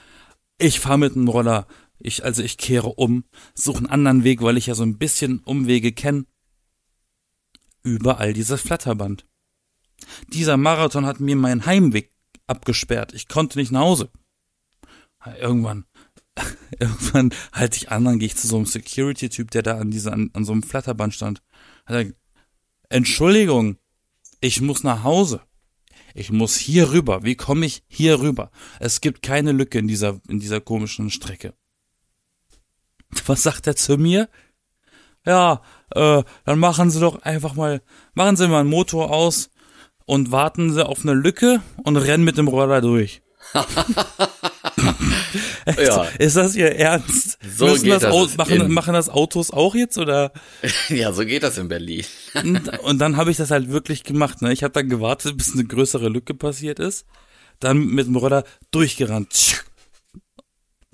Ich 0.57 0.79
fahre 0.79 0.97
mit 0.97 1.15
dem 1.15 1.27
Roller, 1.27 1.67
ich 1.99 2.23
also 2.23 2.43
ich 2.43 2.57
kehre 2.57 2.89
um, 2.89 3.23
suche 3.53 3.79
einen 3.79 3.87
anderen 3.87 4.23
Weg, 4.23 4.41
weil 4.41 4.57
ich 4.57 4.67
ja 4.67 4.75
so 4.75 4.83
ein 4.83 4.97
bisschen 4.97 5.39
Umwege 5.39 5.91
kenne. 5.91 6.25
Überall 7.83 8.33
dieses 8.33 8.61
Flatterband. 8.61 9.25
Dieser 10.29 10.57
Marathon 10.57 11.05
hat 11.05 11.19
mir 11.19 11.35
meinen 11.35 11.65
Heimweg 11.65 12.11
abgesperrt. 12.47 13.13
Ich 13.13 13.27
konnte 13.27 13.59
nicht 13.59 13.71
nach 13.71 13.81
Hause. 13.81 14.09
Irgendwann 15.39 15.85
irgendwann 16.79 17.33
halte 17.51 17.77
ich 17.77 17.91
an, 17.91 18.05
dann 18.05 18.19
gehe 18.19 18.27
ich 18.27 18.35
zu 18.35 18.47
so 18.47 18.57
einem 18.57 18.65
Security-Typ, 18.65 19.51
der 19.51 19.63
da 19.63 19.77
an, 19.77 19.91
dieser, 19.91 20.13
an, 20.13 20.29
an 20.33 20.45
so 20.45 20.51
einem 20.51 20.63
Flatterband 20.63 21.13
stand. 21.13 21.41
Er, 21.85 22.05
Entschuldigung, 22.89 23.77
ich 24.41 24.61
muss 24.61 24.83
nach 24.83 25.03
Hause. 25.03 25.41
Ich 26.13 26.31
muss 26.31 26.55
hier 26.55 26.91
rüber. 26.91 27.23
Wie 27.23 27.35
komme 27.35 27.65
ich 27.65 27.83
hier 27.87 28.21
rüber? 28.21 28.51
Es 28.79 29.01
gibt 29.01 29.21
keine 29.21 29.51
Lücke 29.51 29.79
in 29.79 29.87
dieser, 29.87 30.21
in 30.29 30.39
dieser 30.39 30.61
komischen 30.61 31.09
Strecke. 31.09 31.53
Was 33.25 33.43
sagt 33.43 33.67
er 33.67 33.75
zu 33.75 33.97
mir? 33.97 34.29
Ja, 35.25 35.61
äh, 35.93 36.23
dann 36.45 36.59
machen 36.59 36.91
Sie 36.91 36.99
doch 36.99 37.21
einfach 37.23 37.55
mal, 37.55 37.81
machen 38.13 38.35
Sie 38.35 38.47
mal 38.47 38.61
einen 38.61 38.69
Motor 38.69 39.11
aus 39.11 39.49
und 40.05 40.31
warten 40.31 40.71
Sie 40.71 40.85
auf 40.85 41.01
eine 41.01 41.13
Lücke 41.13 41.61
und 41.83 41.97
rennen 41.97 42.23
mit 42.23 42.37
dem 42.37 42.47
Roller 42.47 42.81
durch. 42.81 43.21
Ja. 45.77 46.03
Ist 46.19 46.35
das 46.35 46.55
Ihr 46.55 46.75
Ernst? 46.75 47.39
So 47.57 47.65
Müssen 47.65 47.85
geht 47.85 47.93
das 47.93 48.01
das 48.03 48.37
machen, 48.37 48.71
machen 48.71 48.93
das 48.93 49.09
Autos 49.09 49.51
auch 49.51 49.75
jetzt 49.75 49.97
oder? 49.97 50.31
Ja, 50.89 51.11
so 51.11 51.25
geht 51.25 51.43
das 51.43 51.57
in 51.57 51.67
Berlin. 51.67 52.05
Und, 52.35 52.79
und 52.79 52.99
dann 52.99 53.17
habe 53.17 53.31
ich 53.31 53.37
das 53.37 53.51
halt 53.51 53.69
wirklich 53.69 54.03
gemacht. 54.03 54.41
Ne? 54.41 54.53
Ich 54.53 54.63
habe 54.63 54.73
dann 54.73 54.89
gewartet, 54.89 55.37
bis 55.37 55.53
eine 55.53 55.65
größere 55.65 56.09
Lücke 56.09 56.33
passiert 56.33 56.79
ist. 56.79 57.05
Dann 57.59 57.85
mit 57.87 58.05
dem 58.05 58.15
Roller 58.15 58.43
durchgerannt. 58.71 59.65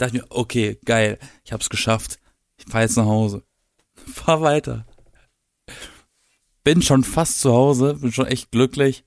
Dachte 0.01 0.15
mir, 0.15 0.25
okay, 0.31 0.79
geil, 0.84 1.20
ich 1.43 1.53
hab's 1.53 1.70
geschafft. 1.70 2.17
Ich 2.58 2.65
fahr 2.65 2.81
jetzt 2.81 2.98
nach 2.98 3.05
Hause. 3.05 3.43
Fahr 3.93 4.41
weiter. 4.41 4.88
Bin 6.63 6.81
schon 6.81 7.03
fast 7.03 7.39
zu 7.39 7.51
Hause, 7.51 7.93
bin 8.01 8.12
schon 8.12 8.25
echt 8.25 8.50
glücklich. 8.50 9.05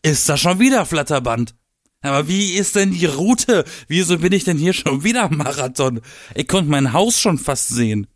Ist 0.00 0.28
da 0.28 0.36
schon 0.36 0.60
wieder 0.60 0.86
Flatterband? 0.86 1.56
Aber 2.02 2.28
wie 2.28 2.52
ist 2.52 2.76
denn 2.76 2.92
die 2.92 3.06
Route? 3.06 3.64
Wieso 3.88 4.18
bin 4.18 4.32
ich 4.32 4.44
denn 4.44 4.58
hier 4.58 4.74
schon 4.74 5.02
wieder 5.02 5.28
Marathon? 5.28 6.00
Ich 6.36 6.46
konnte 6.46 6.70
mein 6.70 6.92
Haus 6.92 7.18
schon 7.18 7.38
fast 7.38 7.68
sehen. 7.70 8.06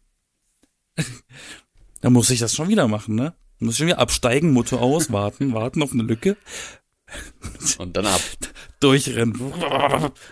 Da 2.02 2.10
muss 2.10 2.30
ich 2.30 2.38
das 2.38 2.54
schon 2.54 2.68
wieder 2.68 2.86
machen, 2.86 3.16
ne? 3.16 3.34
Muss 3.58 3.72
ich 3.72 3.78
schon 3.78 3.86
wieder 3.88 3.98
absteigen, 3.98 4.52
Motor 4.52 4.80
aus, 4.80 5.10
warten, 5.10 5.54
warten 5.54 5.82
auf 5.82 5.92
eine 5.92 6.04
Lücke, 6.04 6.36
Und 7.78 7.96
dann 7.96 8.06
ab. 8.06 8.20
durchrennen. 8.80 9.52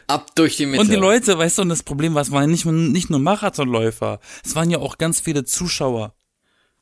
Ab 0.07 0.35
durch 0.35 0.57
die 0.57 0.67
Mitte. 0.67 0.81
Und 0.81 0.91
die 0.91 0.97
Leute, 0.97 1.39
weißt 1.39 1.59
du, 1.59 1.63
und 1.63 1.69
das 1.69 1.83
Problem 1.83 2.15
war, 2.15 2.23
es 2.23 2.31
waren 2.31 2.51
nicht, 2.51 2.65
nicht 2.65 3.11
nur 3.11 3.21
Marathonläufer, 3.21 4.21
es 4.45 4.55
waren 4.55 4.71
ja 4.71 4.79
auch 4.79 4.99
ganz 4.99 5.21
viele 5.21 5.45
Zuschauer. 5.45 6.15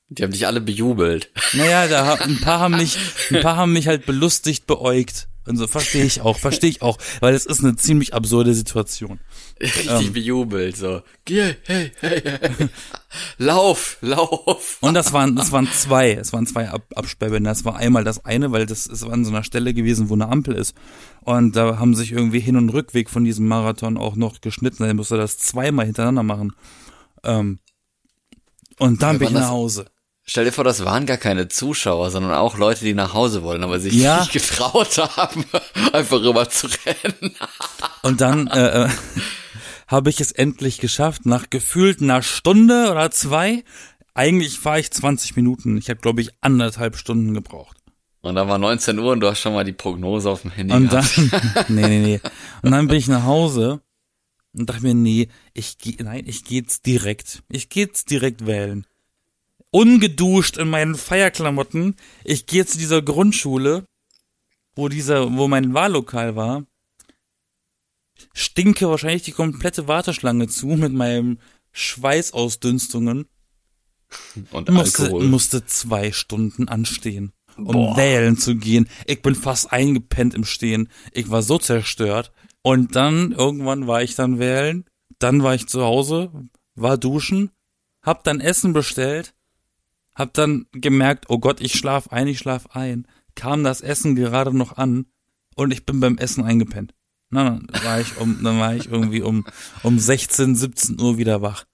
Die 0.08 0.22
haben 0.22 0.32
dich 0.32 0.46
alle 0.46 0.60
bejubelt. 0.60 1.30
Naja, 1.54 1.86
da 1.86 2.14
ein 2.14 2.40
paar 2.40 2.60
haben 2.60 2.76
mich, 2.76 2.96
ein 3.30 3.42
paar 3.42 3.56
haben 3.56 3.72
mich 3.74 3.86
halt 3.86 4.06
belustigt 4.06 4.66
beäugt. 4.66 5.28
Und 5.46 5.56
so 5.56 5.66
verstehe 5.66 6.04
ich 6.04 6.20
auch, 6.20 6.38
verstehe 6.38 6.70
ich 6.70 6.82
auch, 6.82 6.98
weil 7.20 7.34
es 7.34 7.46
ist 7.46 7.64
eine 7.64 7.76
ziemlich 7.76 8.14
absurde 8.14 8.54
Situation. 8.54 9.20
Richtig 9.62 9.88
Ähm. 10.08 10.12
bejubelt. 10.12 10.76
So, 10.76 11.02
geh, 11.24 11.54
hey, 11.64 11.92
hey, 12.00 12.20
hey. 12.24 12.68
lauf, 13.38 13.96
lauf. 14.00 14.78
Und 14.80 14.94
das 14.94 15.12
waren, 15.12 15.36
das 15.36 15.52
waren 15.52 15.70
zwei, 15.70 16.12
es 16.12 16.32
waren 16.32 16.46
zwei 16.46 16.68
Ab 16.68 16.82
Absperrbänder. 16.94 17.50
Das 17.50 17.64
war 17.64 17.76
einmal 17.76 18.02
das 18.04 18.24
eine, 18.24 18.50
weil 18.52 18.66
das 18.66 18.86
ist 18.86 19.04
an 19.04 19.24
so 19.24 19.30
einer 19.30 19.44
Stelle 19.44 19.72
gewesen, 19.72 20.08
wo 20.08 20.14
eine 20.14 20.28
Ampel 20.28 20.54
ist. 20.54 20.74
Und 21.20 21.54
da 21.54 21.78
haben 21.78 21.94
sich 21.94 22.10
irgendwie 22.12 22.40
Hin- 22.40 22.56
und 22.56 22.70
Rückweg 22.70 23.08
von 23.08 23.24
diesem 23.24 23.46
Marathon 23.46 23.96
auch 23.96 24.16
noch 24.16 24.40
geschnitten. 24.40 24.82
Er 24.82 24.94
musste 24.94 25.16
das 25.16 25.38
zweimal 25.38 25.86
hintereinander 25.86 26.24
machen. 26.24 26.52
Ähm, 27.22 27.60
und 28.78 29.00
dann 29.02 29.12
Ja, 29.14 29.18
bin 29.18 29.28
ich 29.28 29.34
nach 29.34 29.50
Hause. 29.50 29.86
Stell 30.24 30.44
dir 30.44 30.52
vor, 30.52 30.62
das 30.64 30.84
waren 30.84 31.04
gar 31.06 31.16
keine 31.16 31.48
Zuschauer, 31.48 32.10
sondern 32.10 32.32
auch 32.34 32.56
Leute, 32.56 32.84
die 32.84 32.94
nach 32.94 33.12
Hause 33.12 33.42
wollen, 33.42 33.64
aber 33.64 33.80
sich 33.80 33.92
Ja. 33.94 34.20
nicht 34.20 34.32
getraut 34.32 34.96
haben, 35.16 35.44
einfach 35.92 36.20
rüber 36.20 36.48
zu 36.48 36.68
rennen. 36.86 37.34
Und 38.02 38.20
dann 38.20 38.46
äh, 38.46 38.84
äh, 38.84 38.88
habe 39.92 40.10
ich 40.10 40.20
es 40.20 40.32
endlich 40.32 40.78
geschafft, 40.78 41.26
nach 41.26 41.50
gefühlt 41.50 42.00
einer 42.02 42.22
Stunde 42.22 42.90
oder 42.90 43.10
zwei. 43.10 43.62
Eigentlich 44.14 44.58
fahre 44.58 44.80
ich 44.80 44.90
20 44.90 45.36
Minuten. 45.36 45.76
Ich 45.76 45.88
habe, 45.90 46.00
glaube 46.00 46.20
ich, 46.20 46.30
anderthalb 46.40 46.96
Stunden 46.96 47.34
gebraucht. 47.34 47.76
Und 48.22 48.34
dann 48.36 48.48
war 48.48 48.58
19 48.58 48.98
Uhr 48.98 49.12
und 49.12 49.20
du 49.20 49.28
hast 49.28 49.40
schon 49.40 49.52
mal 49.52 49.64
die 49.64 49.72
Prognose 49.72 50.30
auf 50.30 50.42
dem 50.42 50.50
Handy 50.52 50.74
Und 50.74 50.90
gehabt. 50.90 51.16
dann, 51.16 51.64
nee, 51.68 51.86
nee, 51.88 51.98
nee. 52.00 52.20
Und 52.62 52.70
dann 52.72 52.88
bin 52.88 52.96
ich 52.96 53.08
nach 53.08 53.24
Hause 53.24 53.80
und 54.54 54.68
dachte 54.68 54.82
mir, 54.82 54.94
nee, 54.94 55.28
ich 55.54 55.78
geh, 55.78 55.96
nein, 56.02 56.24
ich 56.26 56.44
geh 56.44 56.56
jetzt 56.56 56.86
direkt. 56.86 57.42
Ich 57.48 57.68
geh 57.68 57.80
jetzt 57.80 58.10
direkt 58.10 58.46
wählen. 58.46 58.86
Ungeduscht 59.70 60.56
in 60.58 60.68
meinen 60.68 60.94
Feierklamotten. 60.94 61.96
Ich 62.24 62.46
gehe 62.46 62.66
zu 62.66 62.78
dieser 62.78 63.02
Grundschule, 63.02 63.86
wo 64.76 64.88
dieser, 64.88 65.34
wo 65.36 65.48
mein 65.48 65.74
Wahllokal 65.74 66.36
war. 66.36 66.64
Stinke 68.32 68.88
wahrscheinlich 68.88 69.22
die 69.22 69.32
komplette 69.32 69.88
Warteschlange 69.88 70.48
zu 70.48 70.66
mit 70.66 70.92
meinem 70.92 71.38
Schweißausdünstungen. 71.72 73.26
Und 74.50 74.68
Musste, 74.68 75.04
Alkohol. 75.04 75.24
musste 75.24 75.64
zwei 75.64 76.12
Stunden 76.12 76.68
anstehen, 76.68 77.32
um 77.56 77.64
Boah. 77.64 77.96
wählen 77.96 78.36
zu 78.36 78.56
gehen. 78.56 78.88
Ich 79.06 79.22
bin 79.22 79.34
fast 79.34 79.72
eingepennt 79.72 80.34
im 80.34 80.44
Stehen. 80.44 80.88
Ich 81.12 81.30
war 81.30 81.42
so 81.42 81.58
zerstört. 81.58 82.30
Und 82.60 82.94
dann, 82.94 83.32
irgendwann 83.32 83.86
war 83.86 84.02
ich 84.02 84.14
dann 84.14 84.38
wählen. 84.38 84.84
Dann 85.18 85.42
war 85.42 85.54
ich 85.54 85.66
zu 85.66 85.82
Hause, 85.82 86.30
war 86.74 86.98
duschen, 86.98 87.50
hab 88.02 88.24
dann 88.24 88.40
Essen 88.40 88.72
bestellt, 88.72 89.34
hab 90.14 90.34
dann 90.34 90.66
gemerkt, 90.72 91.26
oh 91.28 91.38
Gott, 91.38 91.60
ich 91.60 91.74
schlaf 91.74 92.08
ein, 92.08 92.26
ich 92.26 92.38
schlaf 92.38 92.66
ein. 92.72 93.06
Kam 93.34 93.64
das 93.64 93.80
Essen 93.80 94.14
gerade 94.14 94.54
noch 94.56 94.76
an 94.76 95.06
und 95.54 95.72
ich 95.72 95.86
bin 95.86 96.00
beim 96.00 96.18
Essen 96.18 96.44
eingepennt. 96.44 96.94
Na, 97.32 97.58
dann 97.66 97.84
war 97.84 97.98
ich 97.98 98.16
um, 98.18 98.42
dann 98.44 98.60
war 98.60 98.76
ich 98.76 98.90
irgendwie 98.90 99.22
um, 99.22 99.46
um 99.82 99.98
16, 99.98 100.54
17 100.54 101.00
Uhr 101.00 101.16
wieder 101.16 101.40
wach. 101.40 101.64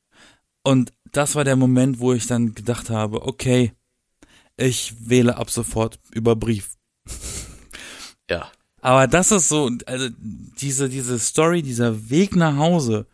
Und 0.62 0.92
das 1.10 1.34
war 1.34 1.44
der 1.44 1.56
Moment, 1.56 1.98
wo 1.98 2.12
ich 2.12 2.26
dann 2.26 2.54
gedacht 2.54 2.90
habe, 2.90 3.22
okay, 3.22 3.72
ich 4.56 4.94
wähle 5.08 5.36
ab 5.36 5.50
sofort 5.50 5.98
über 6.12 6.36
Brief. 6.36 6.76
Ja. 8.30 8.52
Aber 8.80 9.08
das 9.08 9.32
ist 9.32 9.48
so, 9.48 9.70
also 9.86 10.08
diese, 10.20 10.88
diese 10.88 11.18
Story, 11.18 11.62
dieser 11.62 12.08
Weg 12.08 12.36
nach 12.36 12.56
Hause, 12.56 13.06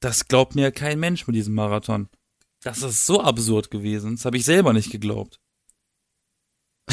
das 0.00 0.26
glaubt 0.26 0.56
mir 0.56 0.72
kein 0.72 0.98
Mensch 0.98 1.26
mit 1.26 1.36
diesem 1.36 1.54
Marathon. 1.54 2.08
Das 2.62 2.82
ist 2.82 3.06
so 3.06 3.20
absurd 3.20 3.70
gewesen. 3.70 4.16
Das 4.16 4.24
habe 4.24 4.36
ich 4.36 4.44
selber 4.44 4.72
nicht 4.72 4.90
geglaubt. 4.90 5.39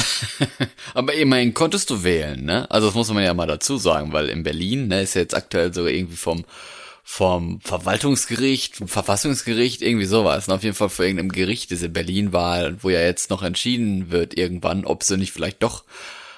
Aber 0.94 1.14
immerhin 1.14 1.54
konntest 1.54 1.90
du 1.90 2.02
wählen, 2.02 2.44
ne? 2.44 2.70
Also 2.70 2.88
das 2.88 2.94
muss 2.94 3.12
man 3.12 3.24
ja 3.24 3.34
mal 3.34 3.46
dazu 3.46 3.76
sagen, 3.76 4.12
weil 4.12 4.28
in 4.28 4.42
Berlin, 4.42 4.88
ne, 4.88 5.02
ist 5.02 5.14
ja 5.14 5.22
jetzt 5.22 5.34
aktuell 5.34 5.72
sogar 5.72 5.90
irgendwie 5.90 6.16
vom 6.16 6.44
vom 7.10 7.58
Verwaltungsgericht, 7.62 8.76
vom 8.76 8.86
Verfassungsgericht, 8.86 9.80
irgendwie 9.80 10.04
sowas. 10.04 10.46
Und 10.46 10.54
auf 10.54 10.62
jeden 10.62 10.76
Fall 10.76 10.90
vor 10.90 11.06
irgendeinem 11.06 11.32
Gericht 11.32 11.70
diese 11.70 11.88
Berlin-Wahl, 11.88 12.76
wo 12.82 12.90
ja 12.90 13.00
jetzt 13.00 13.30
noch 13.30 13.42
entschieden 13.42 14.10
wird 14.10 14.36
irgendwann, 14.36 14.84
ob 14.84 15.02
sie 15.02 15.16
nicht 15.16 15.32
vielleicht 15.32 15.62
doch 15.62 15.84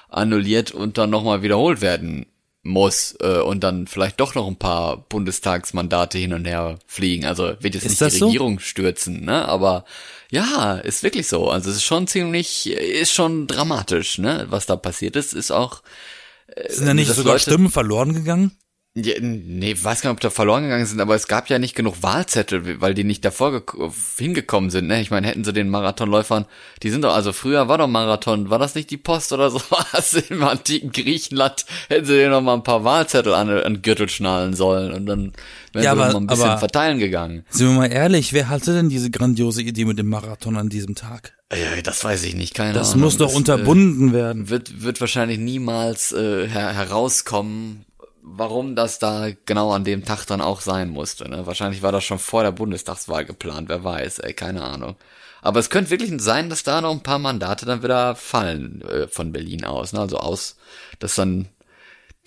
annulliert 0.07 0.71
und 0.71 0.97
dann 0.97 1.09
nochmal 1.09 1.41
wiederholt 1.41 1.81
werden 1.81 2.25
muss 2.63 3.15
äh, 3.21 3.39
und 3.39 3.63
dann 3.63 3.87
vielleicht 3.87 4.19
doch 4.19 4.35
noch 4.35 4.47
ein 4.47 4.57
paar 4.57 4.97
Bundestagsmandate 5.09 6.17
hin 6.17 6.33
und 6.33 6.45
her 6.45 6.77
fliegen. 6.85 7.25
Also 7.25 7.53
wird 7.59 7.73
jetzt 7.75 7.85
Ist 7.85 8.01
nicht 8.01 8.13
die 8.13 8.17
so? 8.19 8.25
Regierung 8.27 8.59
stürzen, 8.59 9.25
ne? 9.25 9.47
Aber 9.47 9.83
ja, 10.29 10.75
ist 10.75 11.01
wirklich 11.03 11.27
so. 11.27 11.49
Also 11.49 11.69
es 11.71 11.77
ist 11.77 11.83
schon 11.83 12.07
ziemlich, 12.07 12.67
ist 12.69 13.11
schon 13.13 13.47
dramatisch, 13.47 14.19
ne? 14.19 14.45
Was 14.49 14.67
da 14.67 14.75
passiert 14.75 15.15
ist, 15.15 15.33
ist 15.33 15.51
auch. 15.51 15.81
Sind 16.69 16.85
da 16.85 16.93
nicht 16.93 17.11
sogar 17.13 17.33
Leute- 17.33 17.43
Stimmen 17.49 17.71
verloren 17.71 18.13
gegangen? 18.13 18.51
Ja, 18.93 19.13
nee, 19.21 19.73
weiß 19.81 20.01
gar 20.01 20.09
nicht, 20.09 20.17
ob 20.17 20.19
da 20.19 20.29
verloren 20.29 20.63
gegangen 20.63 20.85
sind, 20.85 20.99
aber 20.99 21.15
es 21.15 21.29
gab 21.29 21.47
ja 21.47 21.59
nicht 21.59 21.75
genug 21.75 22.03
Wahlzettel, 22.03 22.81
weil 22.81 22.93
die 22.93 23.05
nicht 23.05 23.23
davor 23.23 23.63
hingekommen 24.17 24.69
sind. 24.69 24.87
Ne? 24.87 24.99
Ich 24.99 25.09
meine, 25.11 25.27
hätten 25.27 25.45
sie 25.45 25.53
den 25.53 25.69
Marathonläufern, 25.69 26.45
die 26.83 26.89
sind 26.89 27.03
doch, 27.05 27.13
also 27.13 27.31
früher 27.31 27.69
war 27.69 27.77
doch 27.77 27.87
Marathon, 27.87 28.49
war 28.49 28.59
das 28.59 28.75
nicht 28.75 28.91
die 28.91 28.97
Post 28.97 29.31
oder 29.31 29.49
sowas 29.49 30.13
im 30.27 30.43
antiken 30.43 30.91
Griechenland, 30.91 31.65
hätten 31.87 32.05
sie 32.05 32.15
denen 32.15 32.31
noch 32.31 32.41
mal 32.41 32.55
ein 32.55 32.63
paar 32.63 32.83
Wahlzettel 32.83 33.33
an, 33.33 33.49
an 33.49 33.81
Gürtel 33.81 34.09
schnallen 34.09 34.55
sollen 34.55 34.91
und 34.91 35.05
dann 35.05 35.31
wären 35.71 35.85
ja, 35.85 35.95
sie 35.95 36.01
aber, 36.01 36.07
noch 36.07 36.13
mal 36.15 36.19
ein 36.19 36.27
bisschen 36.27 36.59
verteilen 36.59 36.99
gegangen. 36.99 37.45
Sind 37.49 37.69
wir 37.69 37.75
mal 37.75 37.91
ehrlich, 37.93 38.33
wer 38.33 38.49
hatte 38.49 38.73
denn 38.73 38.89
diese 38.89 39.09
grandiose 39.09 39.61
Idee 39.61 39.85
mit 39.85 39.99
dem 39.99 40.09
Marathon 40.09 40.57
an 40.57 40.67
diesem 40.67 40.95
Tag? 40.95 41.31
Ja, 41.53 41.81
das 41.81 42.03
weiß 42.03 42.23
ich 42.23 42.35
nicht, 42.35 42.53
keine 42.53 42.73
das 42.73 42.91
Ahnung. 42.91 43.03
Das 43.03 43.13
muss 43.13 43.17
doch 43.17 43.27
das, 43.27 43.35
unterbunden 43.35 44.09
äh, 44.09 44.13
werden. 44.13 44.49
Wird, 44.49 44.83
wird 44.83 45.01
wahrscheinlich 45.01 45.37
niemals 45.37 46.11
äh, 46.11 46.47
her 46.47 46.73
herauskommen, 46.73 47.85
warum 48.23 48.75
das 48.75 48.99
da 48.99 49.29
genau 49.45 49.71
an 49.71 49.83
dem 49.83 50.05
Tag 50.05 50.25
dann 50.25 50.41
auch 50.41 50.61
sein 50.61 50.89
musste. 50.89 51.29
Ne? 51.29 51.45
Wahrscheinlich 51.45 51.81
war 51.81 51.91
das 51.91 52.03
schon 52.03 52.19
vor 52.19 52.43
der 52.43 52.51
Bundestagswahl 52.51 53.25
geplant, 53.25 53.69
wer 53.69 53.83
weiß, 53.83 54.19
ey, 54.19 54.33
keine 54.33 54.63
Ahnung. 54.63 54.95
Aber 55.41 55.59
es 55.59 55.69
könnte 55.69 55.89
wirklich 55.89 56.11
sein, 56.21 56.49
dass 56.49 56.63
da 56.63 56.81
noch 56.81 56.91
ein 56.91 57.03
paar 57.03 57.19
Mandate 57.19 57.65
dann 57.65 57.83
wieder 57.83 58.15
fallen 58.15 58.81
äh, 58.83 59.07
von 59.07 59.31
Berlin 59.31 59.65
aus. 59.65 59.91
Ne? 59.91 59.99
Also 59.99 60.17
aus, 60.17 60.57
dass 60.99 61.15
dann 61.15 61.49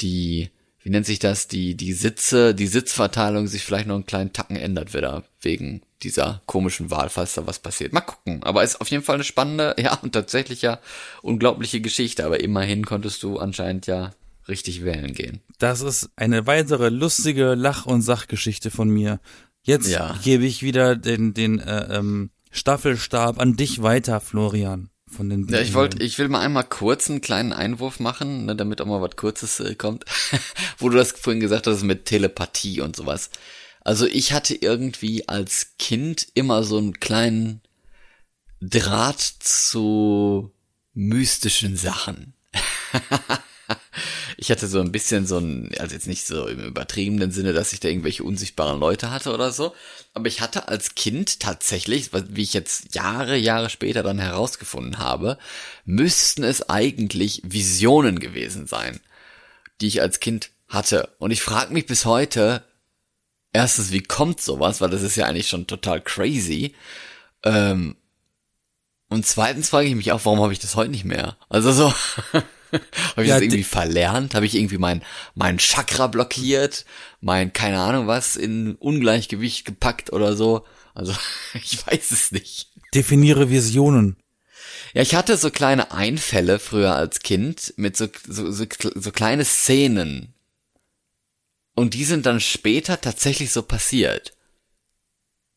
die, 0.00 0.50
wie 0.82 0.90
nennt 0.90 1.06
sich 1.06 1.20
das, 1.20 1.46
die, 1.46 1.76
die 1.76 1.92
Sitze, 1.92 2.54
die 2.54 2.66
Sitzverteilung 2.66 3.46
sich 3.46 3.64
vielleicht 3.64 3.86
noch 3.86 3.94
einen 3.94 4.06
kleinen 4.06 4.32
Tacken 4.32 4.56
ändert 4.56 4.94
wieder, 4.94 5.22
wegen 5.40 5.82
dieser 6.02 6.42
komischen 6.46 6.90
Wahl, 6.90 7.08
falls 7.08 7.34
da 7.34 7.46
was 7.46 7.60
passiert. 7.60 7.92
Mal 7.92 8.00
gucken. 8.00 8.42
Aber 8.42 8.64
ist 8.64 8.80
auf 8.80 8.90
jeden 8.90 9.04
Fall 9.04 9.14
eine 9.14 9.24
spannende, 9.24 9.76
ja, 9.78 9.94
und 10.02 10.12
tatsächlich 10.12 10.62
ja 10.62 10.80
unglaubliche 11.22 11.80
Geschichte. 11.80 12.24
Aber 12.24 12.40
immerhin 12.40 12.84
konntest 12.84 13.22
du 13.22 13.38
anscheinend 13.38 13.86
ja 13.86 14.10
richtig 14.48 14.84
wählen 14.84 15.14
gehen. 15.14 15.40
Das 15.58 15.80
ist 15.80 16.10
eine 16.16 16.46
weitere 16.46 16.88
lustige 16.88 17.54
Lach- 17.54 17.86
und 17.86 18.02
Sachgeschichte 18.02 18.70
von 18.70 18.88
mir. 18.88 19.20
Jetzt 19.62 19.88
ja. 19.88 20.18
gebe 20.22 20.44
ich 20.44 20.62
wieder 20.62 20.96
den, 20.96 21.32
den 21.34 21.58
äh, 21.58 21.96
ähm, 21.98 22.30
Staffelstab 22.50 23.40
an 23.40 23.56
dich 23.56 23.82
weiter, 23.82 24.20
Florian. 24.20 24.90
Von 25.06 25.28
den 25.30 25.46
ja, 25.48 25.60
ich 25.60 25.74
wollte, 25.74 26.02
ich 26.02 26.18
will 26.18 26.28
mal 26.28 26.40
einmal 26.40 26.64
kurz 26.64 27.08
einen 27.08 27.20
kleinen 27.20 27.52
Einwurf 27.52 28.00
machen, 28.00 28.46
ne, 28.46 28.56
damit 28.56 28.80
auch 28.80 28.86
mal 28.86 29.00
was 29.00 29.16
Kurzes 29.16 29.60
äh, 29.60 29.74
kommt, 29.74 30.04
wo 30.78 30.88
du 30.88 30.96
das 30.96 31.12
vorhin 31.12 31.40
gesagt 31.40 31.66
hast 31.66 31.82
mit 31.82 32.04
Telepathie 32.04 32.80
und 32.80 32.96
sowas. 32.96 33.30
Also 33.80 34.06
ich 34.06 34.32
hatte 34.32 34.54
irgendwie 34.54 35.28
als 35.28 35.76
Kind 35.78 36.26
immer 36.34 36.64
so 36.64 36.78
einen 36.78 37.00
kleinen 37.00 37.60
Draht 38.60 39.20
zu 39.20 40.52
mystischen 40.94 41.76
Sachen. 41.76 42.34
ich 44.36 44.50
hatte 44.50 44.66
so 44.66 44.80
ein 44.80 44.92
bisschen 44.92 45.26
so 45.26 45.38
ein, 45.38 45.70
also 45.78 45.94
jetzt 45.94 46.06
nicht 46.06 46.26
so 46.26 46.46
im 46.46 46.60
übertriebenen 46.64 47.30
Sinne, 47.30 47.52
dass 47.52 47.72
ich 47.72 47.80
da 47.80 47.88
irgendwelche 47.88 48.24
unsichtbaren 48.24 48.80
Leute 48.80 49.10
hatte 49.10 49.32
oder 49.32 49.52
so, 49.52 49.74
aber 50.12 50.28
ich 50.28 50.40
hatte 50.40 50.68
als 50.68 50.94
Kind 50.94 51.40
tatsächlich, 51.40 52.10
wie 52.12 52.42
ich 52.42 52.54
jetzt 52.54 52.94
Jahre, 52.94 53.36
Jahre 53.36 53.70
später 53.70 54.02
dann 54.02 54.18
herausgefunden 54.18 54.98
habe, 54.98 55.38
müssten 55.84 56.44
es 56.44 56.68
eigentlich 56.68 57.42
Visionen 57.44 58.20
gewesen 58.20 58.66
sein, 58.66 59.00
die 59.80 59.88
ich 59.88 60.00
als 60.00 60.20
Kind 60.20 60.50
hatte. 60.68 61.10
Und 61.18 61.30
ich 61.30 61.42
frage 61.42 61.72
mich 61.72 61.86
bis 61.86 62.04
heute, 62.04 62.62
erstens, 63.52 63.92
wie 63.92 64.02
kommt 64.02 64.40
sowas, 64.40 64.80
weil 64.80 64.90
das 64.90 65.02
ist 65.02 65.16
ja 65.16 65.26
eigentlich 65.26 65.48
schon 65.48 65.66
total 65.66 66.00
crazy. 66.00 66.74
Ähm, 67.42 67.96
und 69.08 69.26
zweitens 69.26 69.70
frage 69.70 69.88
ich 69.88 69.94
mich 69.94 70.12
auch, 70.12 70.24
warum 70.24 70.40
habe 70.40 70.52
ich 70.52 70.58
das 70.58 70.76
heute 70.76 70.90
nicht 70.90 71.04
mehr? 71.04 71.36
Also 71.48 71.72
so, 71.72 71.94
Habe 73.12 73.22
ich 73.22 73.28
ja, 73.28 73.34
das 73.34 73.42
irgendwie 73.42 73.64
verlernt? 73.64 74.34
Habe 74.34 74.46
ich 74.46 74.54
irgendwie 74.54 74.78
mein, 74.78 75.02
mein 75.34 75.58
Chakra 75.58 76.06
blockiert? 76.06 76.84
Mein, 77.20 77.52
keine 77.52 77.80
Ahnung 77.80 78.06
was, 78.06 78.36
in 78.36 78.74
Ungleichgewicht 78.76 79.64
gepackt 79.64 80.12
oder 80.12 80.36
so? 80.36 80.64
Also, 80.94 81.14
ich 81.54 81.86
weiß 81.86 82.10
es 82.10 82.32
nicht. 82.32 82.70
Definiere 82.94 83.50
Visionen. 83.50 84.16
Ja, 84.94 85.02
ich 85.02 85.14
hatte 85.14 85.36
so 85.36 85.50
kleine 85.50 85.90
Einfälle 85.92 86.58
früher 86.58 86.94
als 86.94 87.20
Kind 87.20 87.74
mit 87.76 87.96
so, 87.96 88.06
so, 88.26 88.50
so, 88.52 88.66
so 88.94 89.10
kleine 89.10 89.44
Szenen. 89.44 90.34
Und 91.74 91.94
die 91.94 92.04
sind 92.04 92.26
dann 92.26 92.40
später 92.40 93.00
tatsächlich 93.00 93.50
so 93.50 93.62
passiert. 93.62 94.32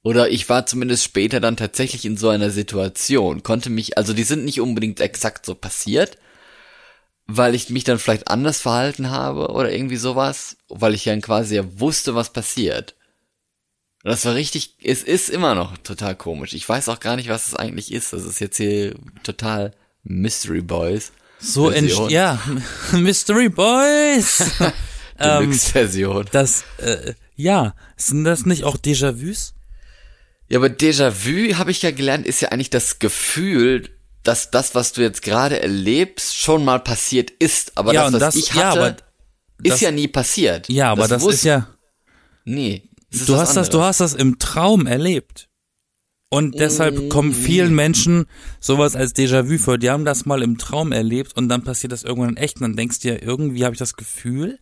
Oder 0.04 0.30
ich 0.30 0.48
war 0.50 0.66
zumindest 0.66 1.04
später 1.04 1.40
dann 1.40 1.58
tatsächlich 1.58 2.06
in 2.06 2.18
so 2.18 2.30
einer 2.30 2.50
Situation, 2.50 3.44
konnte 3.44 3.70
mich, 3.70 3.98
also 3.98 4.14
die 4.14 4.24
sind 4.24 4.46
nicht 4.46 4.62
unbedingt 4.62 5.00
exakt 5.02 5.46
so 5.46 5.54
passiert, 5.54 6.18
weil 7.28 7.56
ich 7.56 7.70
mich 7.70 7.84
dann 7.84 8.00
vielleicht 8.00 8.30
anders 8.30 8.62
verhalten 8.62 9.10
habe 9.10 9.50
oder 9.50 9.72
irgendwie 9.72 9.98
sowas, 9.98 10.58
weil 10.70 10.94
ich 10.94 11.04
dann 11.04 11.22
quasi 11.22 11.56
ja 11.56 11.80
wusste, 11.80 12.16
was 12.16 12.32
passiert. 12.32 12.96
Das 14.04 14.26
war 14.26 14.36
richtig, 14.36 14.76
es 14.82 15.04
ist 15.04 15.30
immer 15.30 15.54
noch 15.54 15.78
total 15.80 16.16
komisch. 16.16 16.54
Ich 16.54 16.68
weiß 16.68 16.88
auch 16.88 17.00
gar 17.00 17.18
nicht, 17.18 17.30
was 17.30 17.50
es 17.50 17.56
eigentlich 17.56 17.92
ist. 17.92 18.14
Das 18.14 18.24
ist 18.24 18.40
jetzt 18.40 18.58
hier 18.58 18.96
total 19.24 19.74
Mystery 20.04 20.62
Boys. 20.62 21.12
So 21.40 21.70
entsteht, 21.70 22.12
ja, 22.12 22.42
Mystery 22.94 23.50
Boys. 23.50 24.52
Deluxe-Version. 25.20 26.26
Ähm, 26.26 26.32
das, 26.32 26.64
äh, 26.78 27.14
ja, 27.36 27.76
sind 27.98 28.24
das 28.24 28.46
nicht 28.46 28.64
auch 28.64 28.78
Déjà-vus? 28.78 29.56
Ja, 30.48 30.60
aber 30.60 30.68
Déjà-vu, 30.68 31.56
habe 31.56 31.72
ich 31.72 31.82
ja 31.82 31.92
gelernt, 31.92 32.26
ist 32.26 32.42
ja 32.42 32.50
eigentlich 32.50 32.70
das 32.70 33.00
Gefühl, 33.00 33.90
dass 34.28 34.52
das, 34.52 34.76
was 34.76 34.92
du 34.92 35.02
jetzt 35.02 35.22
gerade 35.22 35.62
erlebst, 35.62 36.36
schon 36.36 36.66
mal 36.66 36.80
passiert 36.80 37.30
ist. 37.32 37.78
Aber 37.78 37.94
ja, 37.94 38.04
das, 38.10 38.14
was 38.14 38.20
das, 38.20 38.36
ich 38.36 38.54
hatte, 38.54 38.80
ja, 38.80 38.88
ist 39.64 39.74
das, 39.74 39.82
ja 39.82 39.92
nie 39.92 40.10
passiert. 40.10 40.68
Ja, 40.68 40.92
aber 40.92 41.08
das, 41.08 41.24
das 41.24 41.36
ist 41.36 41.44
ja. 41.46 41.68
Nee. 42.44 42.90
du 43.10 43.38
hast 43.38 43.56
das, 43.56 43.70
du 43.70 43.82
hast 43.82 44.02
das 44.02 44.14
im 44.14 44.38
Traum 44.38 44.86
erlebt. 44.86 45.48
Und 46.30 46.60
deshalb 46.60 47.10
kommen 47.10 47.34
vielen 47.34 47.74
Menschen 47.74 48.26
sowas 48.60 48.98
als 48.98 49.16
Déjà-vu 49.16 49.58
vor. 49.60 49.78
Die 49.78 49.90
haben 49.90 50.04
das 50.04 50.26
mal 50.26 50.42
im 50.42 50.58
Traum 50.58 50.92
erlebt 50.92 51.38
und 51.38 51.48
dann 51.48 51.64
passiert 51.64 51.94
das 51.94 52.04
irgendwann 52.04 52.32
in 52.32 52.38
echt 52.38 52.58
und 52.58 52.64
dann 52.64 52.76
denkst 52.76 53.00
du 53.00 53.08
dir, 53.08 53.24
irgendwie 53.24 53.64
habe 53.64 53.76
ich 53.76 53.80
das 53.80 53.96
Gefühl, 53.96 54.60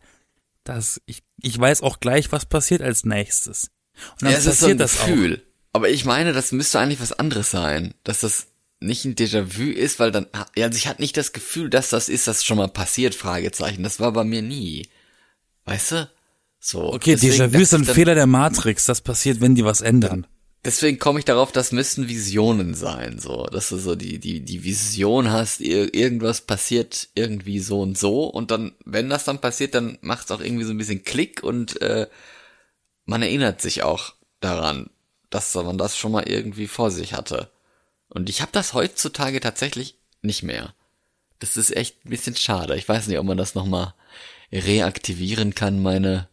dass 0.63 1.01
ich, 1.07 1.23
ich 1.41 1.57
weiß 1.57 1.81
auch 1.81 1.99
gleich, 1.99 2.31
was 2.31 2.45
passiert 2.45 2.83
als 2.83 3.03
nächstes. 3.03 3.71
Und 4.11 4.23
dann 4.23 4.31
ja, 4.31 4.35
passiert 4.37 4.57
so 4.57 4.73
das 4.75 4.91
Gefühl. 4.99 5.37
Auch. 5.37 5.75
Aber 5.77 5.89
ich 5.89 6.05
meine, 6.05 6.33
das 6.33 6.51
müsste 6.51 6.79
eigentlich 6.79 7.01
was 7.01 7.13
anderes 7.13 7.49
sein. 7.49 7.95
Dass 8.03 8.19
das 8.19 8.47
nicht 8.85 9.05
ein 9.05 9.15
Déjà-vu 9.15 9.71
ist, 9.71 9.99
weil 9.99 10.11
dann, 10.11 10.27
ja, 10.55 10.65
also 10.65 10.77
ich 10.77 10.87
hatte 10.87 11.01
nicht 11.01 11.17
das 11.17 11.33
Gefühl, 11.33 11.69
dass 11.69 11.89
das 11.89 12.09
ist, 12.09 12.27
das 12.27 12.43
schon 12.43 12.57
mal 12.57 12.67
passiert, 12.67 13.15
Fragezeichen. 13.15 13.83
Das 13.83 13.99
war 13.99 14.11
bei 14.11 14.23
mir 14.23 14.41
nie. 14.41 14.87
Weißt 15.65 15.91
du? 15.91 16.09
So. 16.59 16.93
Okay, 16.93 17.15
Déjà-vu 17.15 17.59
ist 17.59 17.73
ein 17.73 17.85
Fehler 17.85 18.15
der 18.15 18.27
Matrix. 18.27 18.85
Das 18.85 19.01
passiert, 19.01 19.41
wenn 19.41 19.55
die 19.55 19.65
was 19.65 19.81
ändern. 19.81 20.27
Deswegen 20.65 20.97
komme 20.97 21.19
ich 21.19 21.25
darauf, 21.25 21.51
das 21.51 21.71
müssten 21.71 22.09
Visionen 22.09 22.73
sein, 22.73 23.19
so, 23.19 23.45
dass 23.45 23.69
du 23.69 23.77
so 23.77 23.95
die, 23.95 24.17
die, 24.17 24.41
die 24.41 24.63
Vision 24.63 25.31
hast, 25.31 25.61
irgendwas 25.61 26.41
passiert 26.41 27.09
irgendwie 27.13 27.59
so 27.59 27.81
und 27.81 27.99
so 27.99 28.23
und 28.23 28.49
dann, 28.49 28.71
wenn 28.83 29.07
das 29.07 29.25
dann 29.25 29.39
passiert, 29.39 29.75
dann 29.75 29.99
macht 30.01 30.25
es 30.25 30.31
auch 30.31 30.41
irgendwie 30.41 30.63
so 30.63 30.71
ein 30.71 30.79
bisschen 30.79 31.03
Klick 31.03 31.43
und 31.43 31.79
äh, 31.83 32.07
man 33.05 33.21
erinnert 33.21 33.61
sich 33.61 33.83
auch 33.83 34.15
daran, 34.39 34.89
dass 35.29 35.53
man 35.53 35.77
das 35.77 35.97
schon 35.97 36.11
mal 36.11 36.27
irgendwie 36.27 36.65
vor 36.65 36.89
sich 36.89 37.13
hatte. 37.13 37.51
Und 38.09 38.29
ich 38.29 38.41
habe 38.41 38.51
das 38.51 38.73
heutzutage 38.73 39.39
tatsächlich 39.39 39.97
nicht 40.21 40.43
mehr. 40.43 40.73
Das 41.39 41.57
ist 41.57 41.75
echt 41.75 42.05
ein 42.05 42.09
bisschen 42.09 42.35
schade. 42.35 42.75
Ich 42.75 42.87
weiß 42.87 43.07
nicht, 43.07 43.19
ob 43.19 43.25
man 43.25 43.37
das 43.37 43.55
nochmal 43.55 43.93
reaktivieren 44.51 45.55
kann, 45.55 45.81
meine, 45.81 46.27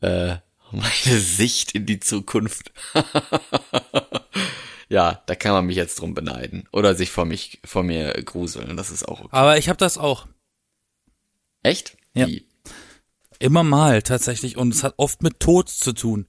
äh, 0.00 0.36
meine 0.70 1.18
Sicht 1.18 1.72
in 1.72 1.86
die 1.86 2.00
Zukunft. 2.00 2.72
ja, 4.88 5.22
da 5.26 5.34
kann 5.34 5.52
man 5.52 5.66
mich 5.66 5.76
jetzt 5.76 6.00
drum 6.00 6.14
beneiden. 6.14 6.68
Oder 6.72 6.94
sich 6.94 7.10
vor 7.10 7.24
mich, 7.24 7.60
vor 7.64 7.82
mir 7.82 8.12
gruseln. 8.22 8.76
Das 8.76 8.90
ist 8.90 9.06
auch 9.08 9.20
okay. 9.20 9.28
Aber 9.30 9.58
ich 9.58 9.68
habe 9.68 9.78
das 9.78 9.98
auch. 9.98 10.26
Echt? 11.62 11.96
Ja. 12.14 12.26
Wie? 12.26 12.46
Immer 13.38 13.62
mal, 13.62 14.02
tatsächlich. 14.02 14.56
Und 14.56 14.74
es 14.74 14.82
hat 14.82 14.94
oft 14.96 15.22
mit 15.22 15.40
Tod 15.40 15.68
zu 15.68 15.92
tun. 15.92 16.26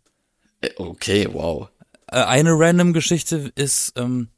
Äh, 0.61 0.69
okay, 0.77 1.27
wow. 1.31 1.69
Äh, 2.07 2.23
eine 2.23 2.51
random 2.51 2.93
Geschichte 2.93 3.51
ist, 3.55 3.93
ähm, 3.95 4.29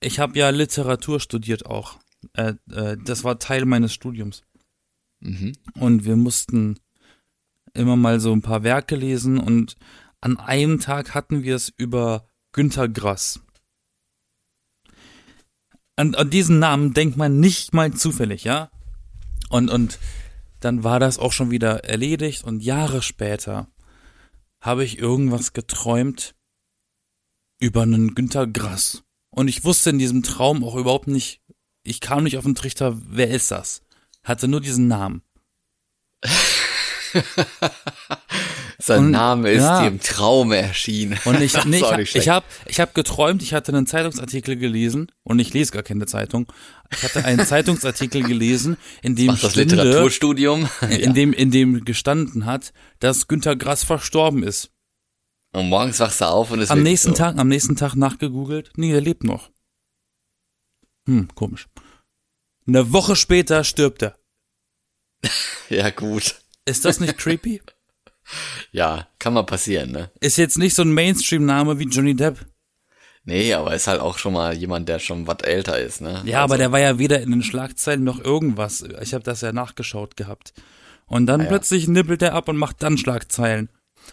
ich 0.00 0.18
habe 0.18 0.38
ja 0.38 0.50
Literatur 0.50 1.20
studiert 1.20 1.66
auch. 1.66 1.98
Äh, 2.34 2.54
äh, 2.70 2.96
das 3.04 3.24
war 3.24 3.38
Teil 3.38 3.64
meines 3.64 3.92
Studiums. 3.92 4.42
Mhm. 5.20 5.52
Und 5.74 6.04
wir 6.04 6.16
mussten 6.16 6.78
immer 7.74 7.96
mal 7.96 8.20
so 8.20 8.32
ein 8.32 8.42
paar 8.42 8.62
Werke 8.62 8.96
lesen 8.96 9.38
und 9.38 9.76
an 10.20 10.38
einem 10.38 10.80
Tag 10.80 11.14
hatten 11.14 11.42
wir 11.42 11.56
es 11.56 11.68
über 11.68 12.28
Günter 12.52 12.88
Grass. 12.88 13.40
An, 15.94 16.14
an 16.14 16.30
diesen 16.30 16.58
Namen 16.58 16.94
denkt 16.94 17.16
man 17.16 17.38
nicht 17.38 17.72
mal 17.74 17.92
zufällig, 17.92 18.44
ja? 18.44 18.70
Und, 19.48 19.70
und 19.70 19.98
dann 20.60 20.84
war 20.84 21.00
das 21.00 21.18
auch 21.18 21.32
schon 21.32 21.50
wieder 21.50 21.84
erledigt 21.84 22.44
und 22.44 22.62
Jahre 22.62 23.02
später 23.02 23.68
habe 24.60 24.84
ich 24.84 24.98
irgendwas 24.98 25.52
geträumt 25.52 26.34
über 27.58 27.82
einen 27.82 28.14
Günter 28.14 28.46
Grass. 28.46 29.05
Und 29.36 29.48
ich 29.48 29.64
wusste 29.64 29.90
in 29.90 29.98
diesem 29.98 30.22
Traum 30.22 30.64
auch 30.64 30.76
überhaupt 30.76 31.08
nicht, 31.08 31.42
ich 31.82 32.00
kam 32.00 32.24
nicht 32.24 32.38
auf 32.38 32.44
den 32.44 32.54
Trichter, 32.54 32.96
wer 33.06 33.28
ist 33.28 33.50
das? 33.50 33.82
Hatte 34.24 34.48
nur 34.48 34.62
diesen 34.62 34.88
Namen. 34.88 35.20
Sein 38.78 38.98
Und- 39.00 39.10
Name 39.10 39.50
ist 39.50 39.62
ja. 39.62 39.82
dir 39.82 39.88
im 39.88 40.00
Traume 40.00 40.56
erschienen. 40.56 41.18
Und 41.26 41.42
ich, 41.42 41.52
nee, 41.66 41.82
ich, 42.00 42.16
ich 42.16 42.28
habe 42.30 42.46
ich 42.64 42.80
hab 42.80 42.94
geträumt, 42.94 43.42
ich 43.42 43.52
hatte 43.52 43.72
einen 43.72 43.86
Zeitungsartikel 43.86 44.56
gelesen 44.56 45.12
und 45.22 45.38
ich 45.38 45.52
lese 45.52 45.72
gar 45.72 45.82
keine 45.82 46.06
Zeitung. 46.06 46.50
Ich 46.90 47.02
hatte 47.02 47.22
einen 47.24 47.44
Zeitungsartikel 47.46 48.22
gelesen, 48.22 48.78
in 49.02 49.16
dem 49.16 49.36
das 49.38 49.50
stünde, 49.52 49.76
Literaturstudium? 49.76 50.66
in 50.88 51.12
dem 51.12 51.34
in 51.34 51.50
dem 51.50 51.84
gestanden 51.84 52.46
hat, 52.46 52.72
dass 53.00 53.28
Günter 53.28 53.54
Grass 53.54 53.84
verstorben 53.84 54.42
ist. 54.42 54.70
Und 55.56 55.70
morgens 55.70 55.98
wachst 56.00 56.20
du 56.20 56.26
auf 56.26 56.50
und 56.50 56.60
es 56.60 56.70
Am 56.70 56.82
nächsten 56.82 57.12
so. 57.12 57.14
Tag, 57.14 57.38
am 57.38 57.48
nächsten 57.48 57.76
Tag 57.76 57.94
nachgegoogelt, 57.94 58.72
nee, 58.76 58.92
der 58.92 59.00
lebt 59.00 59.24
noch. 59.24 59.50
Hm, 61.08 61.28
komisch. 61.34 61.66
Eine 62.66 62.92
Woche 62.92 63.16
später 63.16 63.64
stirbt 63.64 64.02
er. 64.02 64.18
Ja, 65.70 65.88
gut. 65.90 66.36
Ist 66.66 66.84
das 66.84 67.00
nicht 67.00 67.16
creepy? 67.18 67.62
Ja, 68.72 69.06
kann 69.20 69.32
mal 69.34 69.44
passieren, 69.44 69.92
ne? 69.92 70.10
Ist 70.20 70.36
jetzt 70.36 70.58
nicht 70.58 70.74
so 70.74 70.82
ein 70.82 70.92
Mainstream-Name 70.92 71.78
wie 71.78 71.84
Johnny 71.84 72.14
Depp. 72.14 72.44
Nee, 73.24 73.54
aber 73.54 73.74
ist 73.74 73.86
halt 73.86 74.00
auch 74.00 74.18
schon 74.18 74.32
mal 74.34 74.52
jemand, 74.54 74.88
der 74.88 74.98
schon 74.98 75.26
was 75.28 75.38
älter 75.44 75.78
ist, 75.78 76.00
ne? 76.00 76.22
Ja, 76.24 76.42
aber 76.42 76.58
der 76.58 76.70
war 76.72 76.80
ja 76.80 76.98
weder 76.98 77.20
in 77.22 77.30
den 77.30 77.42
Schlagzeilen 77.44 78.04
noch 78.04 78.18
irgendwas. 78.20 78.82
Ich 79.00 79.14
habe 79.14 79.24
das 79.24 79.40
ja 79.40 79.52
nachgeschaut 79.52 80.16
gehabt. 80.16 80.52
Und 81.06 81.26
dann 81.26 81.40
Ah 81.40 81.44
ja. 81.44 81.48
plötzlich 81.48 81.86
nippelt 81.88 82.20
er 82.20 82.34
ab 82.34 82.48
und 82.48 82.56
macht 82.56 82.82
dann 82.82 82.98
Schlagzeilen. 82.98 83.68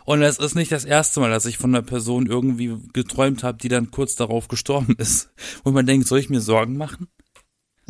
Und 0.06 0.22
es 0.22 0.38
ist 0.38 0.56
nicht 0.56 0.72
das 0.72 0.86
erste 0.86 1.20
Mal, 1.20 1.30
dass 1.30 1.46
ich 1.46 1.58
von 1.58 1.74
einer 1.74 1.84
Person 1.84 2.26
irgendwie 2.26 2.78
geträumt 2.94 3.44
habe, 3.44 3.58
die 3.58 3.70
dann 3.70 3.92
kurz 3.92 4.16
darauf 4.16 4.48
gestorben 4.48 4.96
ist. 4.98 5.30
Wo 5.64 5.72
man 5.72 5.86
denkt, 5.86 6.08
soll 6.08 6.20
ich 6.20 6.30
mir 6.30 6.42
Sorgen 6.42 6.78
machen? 6.78 7.08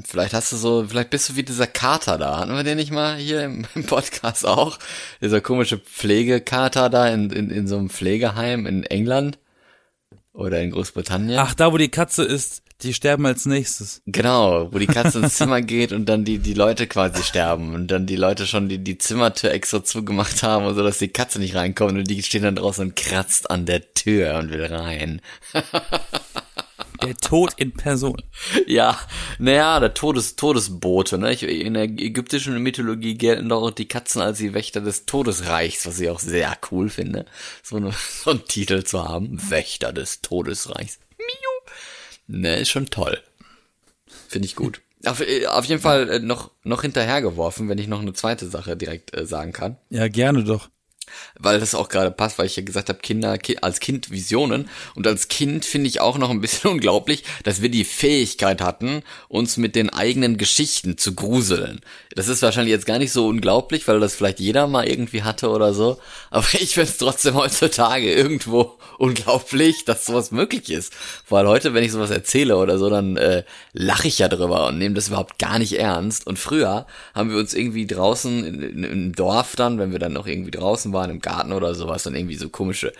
Vielleicht 0.03 0.33
hast 0.33 0.51
du 0.51 0.57
so, 0.57 0.85
vielleicht 0.87 1.11
bist 1.11 1.29
du 1.29 1.35
wie 1.35 1.43
dieser 1.43 1.67
Kater 1.67 2.17
da. 2.17 2.39
Hatten 2.39 2.55
wir 2.55 2.63
den 2.63 2.77
nicht 2.77 2.91
mal 2.91 3.15
hier 3.15 3.43
im, 3.43 3.65
im 3.75 3.85
Podcast 3.85 4.45
auch? 4.45 4.79
Dieser 5.21 5.41
komische 5.41 5.77
Pflegekater 5.77 6.89
da 6.89 7.07
in, 7.09 7.29
in, 7.29 7.49
in 7.49 7.67
so 7.67 7.77
einem 7.77 7.89
Pflegeheim 7.89 8.65
in 8.65 8.83
England 8.83 9.37
oder 10.33 10.61
in 10.61 10.71
Großbritannien. 10.71 11.37
Ach, 11.37 11.53
da 11.53 11.71
wo 11.71 11.77
die 11.77 11.89
Katze 11.89 12.23
ist, 12.23 12.62
die 12.81 12.93
sterben 12.93 13.25
als 13.25 13.45
nächstes. 13.45 14.01
Genau, 14.05 14.73
wo 14.73 14.79
die 14.79 14.87
Katze 14.87 15.19
ins 15.19 15.35
Zimmer 15.37 15.61
geht 15.61 15.91
und 15.91 16.07
dann 16.07 16.25
die, 16.25 16.39
die 16.39 16.53
Leute 16.53 16.87
quasi 16.87 17.23
sterben 17.23 17.73
und 17.73 17.87
dann 17.87 18.05
die 18.05 18.15
Leute 18.15 18.47
schon 18.47 18.69
die, 18.69 18.79
die 18.79 18.97
Zimmertür 18.97 19.51
extra 19.51 19.83
zugemacht 19.83 20.43
haben 20.43 20.73
so, 20.73 20.83
dass 20.83 20.97
die 20.97 21.07
Katze 21.07 21.39
nicht 21.39 21.55
reinkommt 21.55 21.97
und 21.97 22.09
die 22.09 22.23
steht 22.23 22.43
dann 22.43 22.55
draußen 22.55 22.89
und 22.89 22.95
kratzt 22.95 23.49
an 23.49 23.65
der 23.65 23.93
Tür 23.93 24.35
und 24.39 24.51
will 24.51 24.65
rein. 24.65 25.21
Der 27.01 27.17
Tod 27.17 27.53
in 27.57 27.73
Person. 27.73 28.21
Ja, 28.65 28.97
naja, 29.37 29.79
der 29.81 29.93
Todes, 29.93 30.37
Todesbote, 30.37 31.17
ne? 31.17 31.33
In 31.33 31.73
der 31.73 31.83
ägyptischen 31.83 32.57
Mythologie 32.61 33.15
gelten 33.15 33.49
doch 33.49 33.61
auch 33.61 33.71
die 33.71 33.87
Katzen 33.87 34.21
als 34.21 34.37
die 34.37 34.53
Wächter 34.53 34.79
des 34.79 35.05
Todesreichs, 35.05 35.85
was 35.85 35.99
ich 35.99 36.09
auch 36.09 36.19
sehr 36.19 36.57
cool 36.71 36.89
finde, 36.89 37.25
so, 37.61 37.75
eine, 37.75 37.91
so 38.23 38.31
einen 38.31 38.45
Titel 38.45 38.83
zu 38.83 39.03
haben. 39.03 39.37
Wächter 39.49 39.91
des 39.91 40.21
Todesreichs. 40.21 40.99
Ne, 42.27 42.57
ist 42.57 42.69
schon 42.69 42.87
toll. 42.87 43.19
Finde 44.27 44.45
ich 44.45 44.55
gut. 44.55 44.81
Auf, 45.05 45.21
äh, 45.21 45.45
auf 45.47 45.65
jeden 45.65 45.81
Fall 45.81 46.09
äh, 46.09 46.19
noch, 46.19 46.51
noch 46.63 46.81
hinterhergeworfen, 46.81 47.67
wenn 47.67 47.77
ich 47.77 47.87
noch 47.87 48.01
eine 48.01 48.13
zweite 48.13 48.47
Sache 48.47 48.77
direkt 48.77 49.15
äh, 49.15 49.25
sagen 49.25 49.51
kann 49.51 49.77
Ja, 49.89 50.07
gerne 50.07 50.43
doch. 50.43 50.69
Weil 51.39 51.59
das 51.59 51.75
auch 51.75 51.89
gerade 51.89 52.11
passt, 52.11 52.37
weil 52.37 52.45
ich 52.45 52.55
ja 52.55 52.63
gesagt 52.63 52.89
habe, 52.89 52.99
Kinder 52.99 53.37
ki 53.37 53.57
als 53.61 53.79
Kind 53.79 54.11
Visionen. 54.11 54.69
Und 54.95 55.07
als 55.07 55.27
Kind 55.27 55.65
finde 55.65 55.87
ich 55.87 55.99
auch 55.99 56.17
noch 56.17 56.29
ein 56.29 56.41
bisschen 56.41 56.71
unglaublich, 56.71 57.23
dass 57.43 57.61
wir 57.61 57.69
die 57.69 57.85
Fähigkeit 57.85 58.61
hatten, 58.61 59.03
uns 59.27 59.57
mit 59.57 59.75
den 59.75 59.89
eigenen 59.89 60.37
Geschichten 60.37 60.97
zu 60.97 61.15
gruseln. 61.15 61.81
Das 62.15 62.27
ist 62.27 62.41
wahrscheinlich 62.41 62.71
jetzt 62.71 62.85
gar 62.85 62.99
nicht 62.99 63.11
so 63.11 63.27
unglaublich, 63.27 63.87
weil 63.87 63.99
das 63.99 64.15
vielleicht 64.15 64.39
jeder 64.39 64.67
mal 64.67 64.87
irgendwie 64.87 65.23
hatte 65.23 65.49
oder 65.49 65.73
so, 65.73 65.99
aber 66.29 66.45
ich 66.53 66.73
finde 66.73 66.89
es 66.89 66.97
trotzdem 66.97 67.35
heutzutage 67.35 68.13
irgendwo 68.13 68.77
unglaublich, 68.97 69.85
dass 69.85 70.05
sowas 70.05 70.31
möglich 70.31 70.69
ist, 70.69 70.93
weil 71.29 71.47
heute, 71.47 71.73
wenn 71.73 71.83
ich 71.83 71.91
sowas 71.91 72.11
erzähle 72.11 72.57
oder 72.57 72.77
so, 72.77 72.89
dann 72.89 73.17
äh, 73.17 73.43
lache 73.73 74.07
ich 74.07 74.19
ja 74.19 74.27
drüber 74.27 74.67
und 74.67 74.77
nehme 74.77 74.95
das 74.95 75.07
überhaupt 75.07 75.39
gar 75.39 75.59
nicht 75.59 75.77
ernst. 75.77 76.27
Und 76.27 76.39
früher 76.39 76.85
haben 77.13 77.29
wir 77.29 77.37
uns 77.37 77.53
irgendwie 77.53 77.87
draußen 77.87 78.83
im 78.83 79.13
Dorf 79.13 79.55
dann, 79.55 79.79
wenn 79.79 79.91
wir 79.91 79.99
dann 79.99 80.13
noch 80.13 80.27
irgendwie 80.27 80.51
draußen 80.51 80.93
waren, 80.93 81.02
im 81.09 81.19
Garten 81.19 81.51
oder 81.51 81.75
sowas, 81.75 82.03
dann 82.03 82.15
irgendwie 82.15 82.35
so 82.35 82.49
komische 82.49 82.93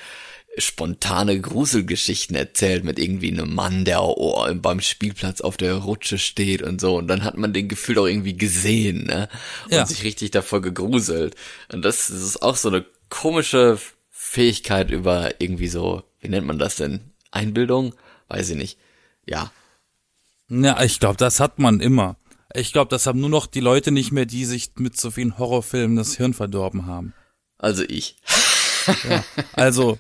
spontane 0.58 1.40
Gruselgeschichten 1.42 2.36
erzählt 2.36 2.84
mit 2.84 3.00
irgendwie 3.00 3.32
einem 3.32 3.54
Mann, 3.54 3.86
der 3.86 4.04
oh, 4.04 4.46
beim 4.56 4.82
Spielplatz 4.82 5.42
auf 5.42 5.58
der 5.58 5.76
Rutsche 5.76 6.20
steht 6.20 6.62
und 6.62 6.80
so. 6.80 6.98
Und 6.98 7.08
dann 7.08 7.24
hat 7.24 7.38
man 7.38 7.54
den 7.54 7.68
Gefühl 7.70 7.98
auch 7.98 8.06
irgendwie 8.06 8.38
gesehen, 8.38 9.06
ne? 9.06 9.30
Und 9.66 9.72
Ja. 9.74 9.86
sich 9.86 10.04
richtig 10.04 10.32
davor 10.32 10.62
gegruselt. 10.62 11.36
Und 11.72 11.84
das, 11.84 12.08
das 12.08 12.22
ist 12.22 12.44
auch 12.44 12.56
so 12.56 12.70
eine 12.70 12.86
komische 13.10 13.80
Fähigkeit 14.12 14.92
über 14.92 15.42
irgendwie 15.42 15.68
so, 15.68 16.04
wie 16.22 16.30
nennt 16.30 16.46
man 16.46 16.60
das 16.60 16.76
denn? 16.76 17.02
Einbildung? 17.32 17.96
Weiß 18.28 18.50
ich 18.52 18.58
nicht. 18.58 18.78
Ja. 19.26 19.52
Ja, 20.50 20.84
ich 20.84 21.00
glaube, 21.00 21.18
das 21.18 21.40
hat 21.40 21.58
man 21.58 21.80
immer. 21.80 22.16
Ich 22.54 22.72
glaube, 22.74 22.90
das 22.90 23.08
haben 23.08 23.20
nur 23.20 23.30
noch 23.30 23.48
die 23.48 23.60
Leute 23.60 23.92
nicht 23.92 24.12
mehr, 24.12 24.28
die 24.28 24.46
sich 24.46 24.72
mit 24.78 25.00
so 25.00 25.10
vielen 25.10 25.40
Horrorfilmen 25.40 25.98
das 25.98 26.16
Hirn 26.16 26.36
verdorben 26.36 26.86
haben. 26.86 27.14
Also 27.64 27.84
ich. 27.88 28.18
Also, 29.54 29.98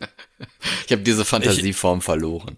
Ich 0.85 0.91
habe 0.91 1.01
diese 1.03 1.23
Fantasieform 1.23 2.01
verloren. 2.01 2.57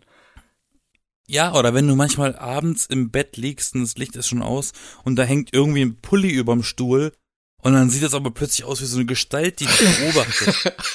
ja, 1.27 1.53
oder 1.53 1.73
wenn 1.75 1.87
du 1.87 1.95
manchmal 1.95 2.35
abends 2.35 2.87
im 2.87 3.11
Bett 3.11 3.37
liegst 3.37 3.75
und 3.75 3.81
das 3.81 3.95
Licht 3.97 4.15
ist 4.15 4.27
schon 4.27 4.41
aus 4.41 4.71
und 5.03 5.15
da 5.17 5.23
hängt 5.23 5.53
irgendwie 5.53 5.83
ein 5.83 6.01
Pulli 6.01 6.29
überm 6.31 6.63
Stuhl 6.63 7.11
und 7.61 7.73
dann 7.73 7.89
sieht 7.91 8.01
das 8.03 8.15
aber 8.15 8.31
plötzlich 8.31 8.65
aus 8.65 8.81
wie 8.81 8.85
so 8.85 8.97
eine 8.97 9.05
Gestalt, 9.05 9.59
die 9.59 9.65
dich 9.67 9.77
beobachtet. 9.99 10.75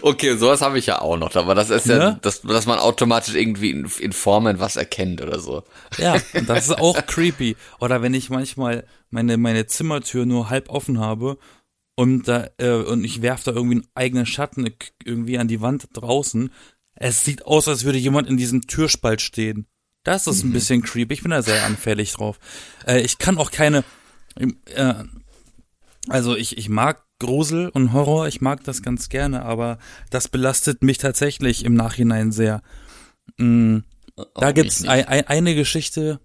Okay, 0.00 0.36
sowas 0.36 0.60
habe 0.62 0.78
ich 0.78 0.86
ja 0.86 1.00
auch 1.00 1.16
noch, 1.16 1.34
aber 1.34 1.54
das 1.54 1.70
ist 1.70 1.86
ja, 1.86 1.98
Ne? 1.98 2.18
dass, 2.22 2.40
dass 2.42 2.66
man 2.66 2.78
automatisch 2.78 3.34
irgendwie 3.34 3.70
in, 3.70 3.84
in 3.98 4.12
Formen 4.12 4.58
was 4.60 4.76
erkennt 4.76 5.20
oder 5.20 5.38
so. 5.40 5.64
Ja, 5.98 6.16
das 6.46 6.68
ist 6.68 6.78
auch 6.78 7.04
creepy. 7.06 7.56
Oder 7.80 8.00
wenn 8.00 8.14
ich 8.14 8.30
manchmal 8.30 8.86
meine, 9.10 9.36
meine 9.36 9.66
Zimmertür 9.66 10.24
nur 10.24 10.48
halb 10.50 10.68
offen 10.70 11.00
habe 11.00 11.36
und 11.96 12.28
da, 12.28 12.48
äh, 12.58 12.70
und 12.70 13.04
ich 13.04 13.22
werf 13.22 13.42
da 13.42 13.52
irgendwie 13.52 13.76
einen 13.76 13.88
eigenen 13.94 14.26
Schatten 14.26 14.72
irgendwie 15.02 15.38
an 15.38 15.48
die 15.48 15.60
Wand 15.60 15.88
draußen. 15.94 16.52
Es 16.94 17.24
sieht 17.24 17.46
aus, 17.46 17.68
als 17.68 17.84
würde 17.84 17.98
jemand 17.98 18.28
in 18.28 18.36
diesem 18.36 18.66
Türspalt 18.66 19.20
stehen. 19.20 19.66
Das 20.04 20.28
ist 20.28 20.44
ein 20.44 20.52
bisschen 20.52 20.82
creepy. 20.82 21.14
Ich 21.14 21.22
bin 21.22 21.32
da 21.32 21.42
sehr 21.42 21.64
anfällig 21.64 22.12
drauf. 22.12 22.38
Äh, 22.86 23.00
ich 23.00 23.18
kann 23.18 23.38
auch 23.38 23.50
keine, 23.50 23.82
äh, 24.36 24.94
also 26.08 26.36
ich, 26.36 26.58
ich 26.58 26.68
mag 26.68 27.04
Grusel 27.18 27.70
und 27.70 27.92
Horror, 27.92 28.28
ich 28.28 28.40
mag 28.40 28.62
das 28.62 28.82
ganz 28.82 29.08
gerne, 29.08 29.42
aber 29.42 29.78
das 30.10 30.28
belastet 30.28 30.82
mich 30.82 30.98
tatsächlich 30.98 31.64
im 31.64 31.74
Nachhinein 31.74 32.30
sehr. 32.30 32.62
Mm, 33.38 33.78
da 34.34 34.52
gibt's 34.52 34.86
ein, 34.86 35.06
ein, 35.06 35.26
eine 35.26 35.54
Geschichte. 35.54 36.20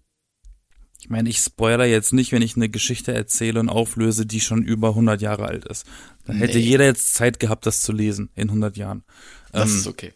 Ich 1.02 1.10
meine, 1.10 1.30
ich 1.30 1.40
spoiler 1.40 1.86
jetzt 1.86 2.14
nicht, 2.14 2.32
wenn 2.32 2.44
ich 2.44 2.56
eine 2.56 2.70
Geschichte 2.70 3.12
erzähle 3.12 3.60
und 3.60 3.70
auflöse, 3.70 4.28
die 4.28 4.40
schon 4.40 4.62
über 4.62 4.90
100 4.90 5.20
Jahre 5.20 5.48
alt 5.48 5.66
ist. 5.66 5.84
Dann 6.28 6.36
hätte 6.36 6.60
Nee. 6.60 6.64
jeder 6.64 6.86
jetzt 6.86 7.16
Zeit 7.16 7.40
gehabt, 7.40 7.66
das 7.66 7.82
zu 7.82 7.92
lesen 7.92 8.30
in 8.36 8.50
100 8.50 8.78
Jahren. 8.78 9.04
Das 9.52 9.72
Ähm, 9.72 9.78
ist 9.80 9.88
okay. 9.88 10.14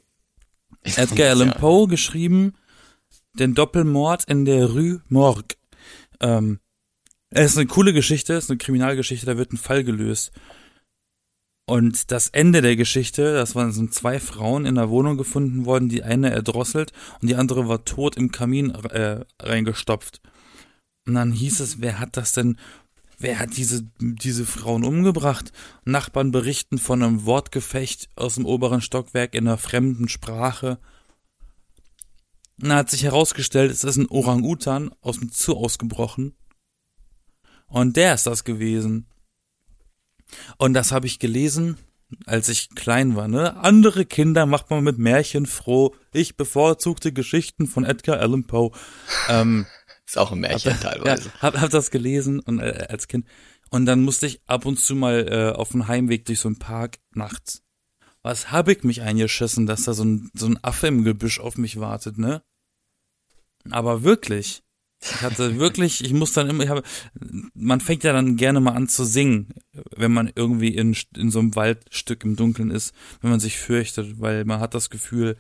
Edgar 0.84 1.32
Allan 1.32 1.48
Ja. 1.50 1.54
Poe 1.56 1.88
geschrieben, 1.88 2.54
den 3.34 3.56
Doppelmord 3.56 4.26
in 4.26 4.46
der 4.46 4.68
Rue 4.68 5.02
Morgue. 5.10 5.58
Ähm, 6.20 6.60
es 7.32 7.54
ist 7.54 7.58
eine 7.58 7.66
coole 7.66 7.92
Geschichte, 7.92 8.36
es 8.36 8.44
ist 8.46 8.52
eine 8.52 8.60
Kriminalgeschichte, 8.60 9.26
da 9.26 9.38
wird 9.38 9.54
ein 9.54 9.58
Fall 9.58 9.84
gelöst. 9.84 10.34
Und 11.66 12.12
das 12.12 12.30
Ende 12.30 12.62
der 12.62 12.76
Geschichte, 12.76 13.34
das 13.34 13.56
waren 13.56 13.72
sind 13.72 13.92
zwei 13.92 14.20
Frauen 14.20 14.68
in 14.68 14.78
einer 14.78 14.92
Wohnung 14.92 15.18
gefunden 15.18 15.66
worden, 15.66 15.90
die 15.90 16.04
eine 16.04 16.30
erdrosselt 16.30 16.92
und 17.22 17.28
die 17.28 17.36
andere 17.36 17.68
war 17.68 17.84
tot 17.86 18.16
im 18.18 18.32
Kamin 18.32 18.70
äh, 18.70 19.26
reingestopft. 19.42 20.22
Und 21.06 21.14
dann 21.16 21.32
hieß 21.32 21.60
es, 21.60 21.82
wer 21.82 22.00
hat 22.00 22.18
das 22.18 22.32
denn, 22.32 22.58
wer 23.20 23.40
hat 23.40 23.58
diese, 23.58 23.88
diese 24.00 24.46
Frauen 24.46 24.84
umgebracht? 24.84 25.52
Nachbarn 25.84 26.32
berichten 26.32 26.78
von 26.78 27.04
einem 27.04 27.26
Wortgefecht 27.26 28.10
aus 28.16 28.36
dem 28.36 28.46
oberen 28.46 28.82
Stockwerk 28.82 29.36
in 29.36 29.48
einer 29.48 29.58
fremden 29.58 30.10
Sprache. 30.10 30.80
Und 32.62 32.70
dann 32.70 32.78
hat 32.78 32.90
sich 32.90 33.04
herausgestellt, 33.04 33.72
es 33.72 33.84
ist 33.84 33.98
ein 33.98 34.10
Orang-Utan 34.10 34.92
aus 35.02 35.20
dem 35.20 35.30
Zoo 35.32 35.54
ausgebrochen. 35.54 36.34
Und 37.68 37.98
der 37.98 38.14
ist 38.14 38.26
das 38.26 38.44
gewesen. 38.44 39.08
Und 40.58 40.74
das 40.74 40.92
habe 40.92 41.08
ich 41.08 41.20
gelesen, 41.20 41.78
als 42.26 42.50
ich 42.50 42.70
klein 42.70 43.16
war, 43.16 43.28
ne? 43.28 43.58
Andere 43.58 44.06
Kinder 44.06 44.46
macht 44.46 44.70
man 44.70 44.84
mit 44.84 44.98
Märchen 44.98 45.46
froh. 45.46 45.94
Ich 46.14 46.38
bevorzugte 46.38 47.12
Geschichten 47.12 47.68
von 47.68 47.84
Edgar 47.84 48.20
Allan 48.20 48.46
Poe. 48.46 48.72
Ähm, 49.28 49.66
Ist 50.06 50.18
auch 50.18 50.32
ein 50.32 50.40
Märchen 50.40 50.80
teilweise. 50.80 51.30
ja, 51.30 51.42
hab, 51.42 51.60
hab 51.60 51.70
das 51.70 51.92
gelesen 51.92 52.40
und 52.40 52.60
äh, 52.60 52.88
als 52.90 53.08
Kind. 53.08 53.26
Und 53.70 53.86
dann 53.86 54.04
musste 54.04 54.28
ich 54.28 54.42
ab 54.46 54.66
und 54.66 54.80
zu 54.80 54.96
mal 54.96 55.28
äh, 55.28 55.56
auf 55.56 55.70
dem 55.72 55.88
Heimweg 55.88 56.26
durch 56.26 56.40
so 56.40 56.48
einen 56.48 56.60
Park 56.60 57.00
nachts. 57.14 57.64
Was 58.22 58.52
hab 58.52 58.68
ich 58.70 58.84
mich 58.84 59.02
eingeschissen, 59.02 59.66
dass 59.66 59.84
da 59.84 59.94
so 59.94 60.04
ein, 60.04 60.32
so 60.34 60.48
ein 60.48 60.64
Affe 60.64 60.88
im 60.88 61.04
Gebüsch 61.04 61.40
auf 61.40 61.58
mich 61.58 61.80
wartet, 61.80 62.18
ne? 62.18 62.42
Aber 63.70 64.04
wirklich. 64.04 64.64
Ich 65.04 65.22
hatte 65.22 65.60
wirklich, 65.60 66.04
ich 66.04 66.14
muss 66.14 66.34
dann 66.34 66.50
immer, 66.50 66.64
ich 66.64 66.70
habe, 66.70 66.84
man 67.54 67.82
fängt 67.82 68.04
ja 68.04 68.14
dann 68.14 68.36
gerne 68.36 68.60
mal 68.60 68.74
an 68.74 68.88
zu 68.88 69.04
singen, 69.04 69.54
wenn 69.96 70.14
man 70.14 70.32
irgendwie 70.34 70.76
in, 70.76 70.96
in 71.16 71.32
so 71.32 71.40
einem 71.40 71.56
Waldstück 71.56 72.24
im 72.24 72.36
Dunkeln 72.36 72.72
ist, 72.72 72.94
wenn 73.22 73.32
man 73.32 73.40
sich 73.40 73.58
fürchtet, 73.58 74.20
weil 74.20 74.46
man 74.46 74.60
hat 74.60 74.74
das 74.74 74.90
Gefühl, 74.90 75.38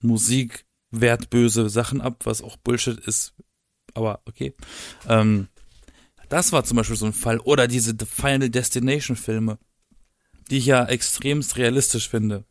Musik 0.00 0.64
wehrt 0.90 1.30
böse 1.30 1.68
Sachen 1.68 2.00
ab, 2.00 2.24
was 2.24 2.42
auch 2.42 2.56
Bullshit 2.56 2.98
ist, 2.98 3.34
aber 3.94 4.20
okay. 4.26 4.54
Ähm, 5.08 5.48
das 6.28 6.52
war 6.52 6.64
zum 6.64 6.76
Beispiel 6.76 6.96
so 6.96 7.06
ein 7.06 7.12
Fall. 7.12 7.38
Oder 7.40 7.68
diese 7.68 7.94
Final 8.06 8.50
Destination 8.50 9.16
Filme, 9.16 9.58
die 10.50 10.58
ich 10.58 10.66
ja 10.66 10.84
extremst 10.84 11.56
realistisch 11.56 12.08
finde. 12.08 12.44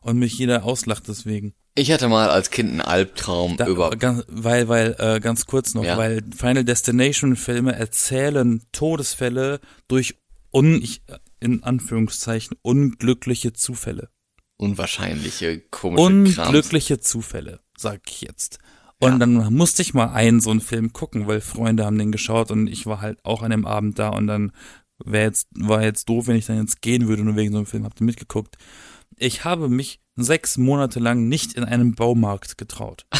Und 0.00 0.18
mich 0.18 0.36
jeder 0.36 0.64
auslacht 0.64 1.06
deswegen. 1.06 1.54
Ich 1.76 1.92
hatte 1.92 2.08
mal 2.08 2.28
als 2.28 2.50
Kind 2.50 2.70
einen 2.70 2.80
Albtraum 2.80 3.56
Da, 3.56 3.66
über. 3.68 3.90
ganz, 3.90 4.24
weil, 4.26 4.68
weil, 4.68 4.96
äh, 4.98 5.20
ganz 5.20 5.46
kurz 5.46 5.74
noch, 5.74 5.84
Ja. 5.84 5.96
weil 5.96 6.22
Final 6.36 6.64
Destination 6.64 7.36
Filme 7.36 7.72
erzählen 7.74 8.62
Todesfälle 8.72 9.60
durch 9.86 10.16
un, 10.52 10.82
ich, 10.82 11.02
in 11.38 11.62
Anführungszeichen, 11.62 12.56
unglückliche 12.62 13.52
Zufälle. 13.52 14.10
unwahrscheinliche, 14.56 15.60
komische 15.70 16.02
Krams. 16.34 16.38
Unglückliche 16.48 17.00
Zufälle, 17.00 17.60
sag 17.78 18.00
ich 18.10 18.20
jetzt. 18.22 18.58
Und 19.00 19.18
dann 19.18 19.54
musste 19.54 19.82
ich 19.82 19.94
mal 19.94 20.12
einen 20.12 20.40
so 20.40 20.50
einen 20.50 20.60
Film 20.60 20.92
gucken, 20.92 21.26
weil 21.26 21.40
Freunde 21.40 21.84
haben 21.84 21.98
den 21.98 22.12
geschaut 22.12 22.50
und 22.50 22.66
ich 22.66 22.86
war 22.86 23.00
halt 23.00 23.18
auch 23.24 23.42
an 23.42 23.50
dem 23.50 23.66
Abend 23.66 23.98
da 23.98 24.10
und 24.10 24.26
dann 24.26 24.52
wäre 25.02 25.24
jetzt, 25.24 25.48
war 25.54 25.82
jetzt 25.82 26.08
doof, 26.08 26.26
wenn 26.26 26.36
ich 26.36 26.46
dann 26.46 26.58
jetzt 26.58 26.82
gehen 26.82 27.08
würde, 27.08 27.24
nur 27.24 27.36
wegen 27.36 27.52
so 27.52 27.58
einem 27.58 27.66
Film, 27.66 27.84
habt 27.84 28.00
ihr 28.00 28.04
mitgeguckt. 28.04 28.56
Ich 29.16 29.44
habe 29.44 29.68
mich 29.68 30.00
sechs 30.16 30.58
Monate 30.58 31.00
lang 31.00 31.28
nicht 31.28 31.54
in 31.54 31.64
einem 31.64 31.94
Baumarkt 31.94 32.58
getraut. 32.58 33.06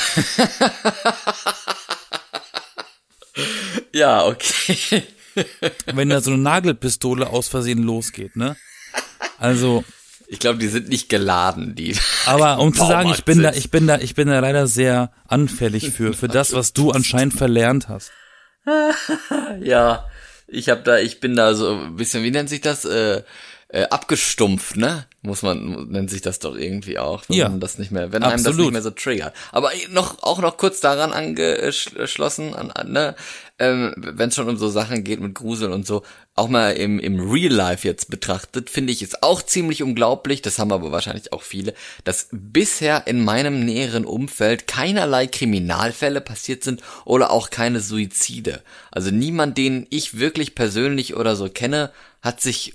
Ja, 3.93 4.27
okay. 4.27 5.03
Wenn 5.87 6.09
da 6.09 6.21
so 6.21 6.33
eine 6.33 6.43
Nagelpistole 6.43 7.29
aus 7.29 7.49
Versehen 7.49 7.83
losgeht, 7.83 8.37
ne? 8.37 8.57
Also, 9.39 9.85
Ich 10.33 10.39
glaube, 10.39 10.61
die 10.61 10.69
sind 10.69 10.89
nicht 10.89 11.09
geladen, 11.09 11.75
die. 11.75 11.97
aber 12.25 12.59
um 12.61 12.73
zu 12.73 12.87
sagen, 12.87 13.11
ich 13.11 13.25
bin 13.25 13.43
da, 13.43 13.49
sitzt. 13.53 13.65
ich 13.65 13.71
bin 13.73 13.89
da, 13.89 13.99
ich 13.99 14.15
bin 14.15 14.29
da 14.29 14.39
leider 14.39 14.69
sehr 14.69 15.11
anfällig 15.27 15.91
für, 15.91 16.13
für 16.13 16.29
das, 16.29 16.53
was 16.53 16.73
du 16.73 16.93
anscheinend 16.93 17.35
verlernt 17.35 17.89
hast. 17.89 18.13
Ja, 19.61 20.09
ich 20.47 20.69
hab 20.69 20.85
da, 20.85 20.99
ich 20.99 21.19
bin 21.19 21.35
da 21.35 21.55
so 21.55 21.73
ein 21.75 21.97
bisschen, 21.97 22.23
wie 22.23 22.31
nennt 22.31 22.49
sich 22.49 22.61
das? 22.61 22.85
Äh, 22.85 23.23
äh, 23.73 23.85
abgestumpft, 23.85 24.77
ne? 24.77 25.07
Muss 25.23 25.43
man, 25.43 25.89
nennt 25.91 26.11
sich 26.11 26.23
das 26.23 26.39
doch 26.39 26.57
irgendwie 26.57 26.99
auch, 26.99 27.25
wenn 27.29 27.37
Ja, 27.37 27.49
man 27.49 27.61
das 27.61 27.79
nicht 27.79 27.93
mehr, 27.93 28.11
wenn 28.11 28.23
einem 28.23 28.33
das 28.33 28.47
absolut. 28.47 28.67
nicht 28.67 28.73
mehr 28.73 28.83
so 28.83 28.91
triggert. 28.91 29.35
Aber 29.53 29.71
noch, 29.91 30.23
auch 30.23 30.41
noch 30.41 30.57
kurz 30.57 30.81
daran 30.81 31.13
angeschlossen, 31.13 32.55
an, 32.55 32.71
an, 32.71 32.93
ne? 32.93 33.15
Ähm, 33.59 33.93
wenn 33.97 34.31
es 34.31 34.35
schon 34.35 34.49
um 34.49 34.57
so 34.57 34.71
Sachen 34.71 35.05
geht 35.05 35.21
mit 35.21 35.35
Grusel 35.35 35.71
und 35.71 35.87
so, 35.87 36.03
auch 36.35 36.49
mal 36.49 36.71
im, 36.71 36.99
im 36.99 37.21
Real 37.31 37.53
Life 37.53 37.87
jetzt 37.87 38.11
betrachtet, 38.11 38.71
finde 38.71 38.93
ich 38.93 39.03
es 39.03 39.23
auch 39.23 39.43
ziemlich 39.43 39.83
unglaublich, 39.83 40.41
das 40.41 40.59
haben 40.59 40.73
aber 40.73 40.91
wahrscheinlich 40.91 41.33
auch 41.35 41.43
viele, 41.43 41.75
dass 42.05 42.29
bisher 42.33 43.07
in 43.07 43.23
meinem 43.23 43.65
näheren 43.65 44.07
Umfeld 44.07 44.67
keinerlei 44.67 45.27
Kriminalfälle 45.27 46.23
passiert 46.23 46.65
sind 46.65 46.81
oder 47.05 47.31
auch 47.31 47.51
keine 47.51 47.81
Suizide. 47.81 48.63
Also 48.91 49.11
niemand, 49.11 49.59
den 49.59 49.87
ich 49.91 50.19
wirklich 50.19 50.55
persönlich 50.55 51.15
oder 51.15 51.37
so 51.37 51.51
kenne, 51.51 51.91
hat 52.23 52.41
sich 52.41 52.75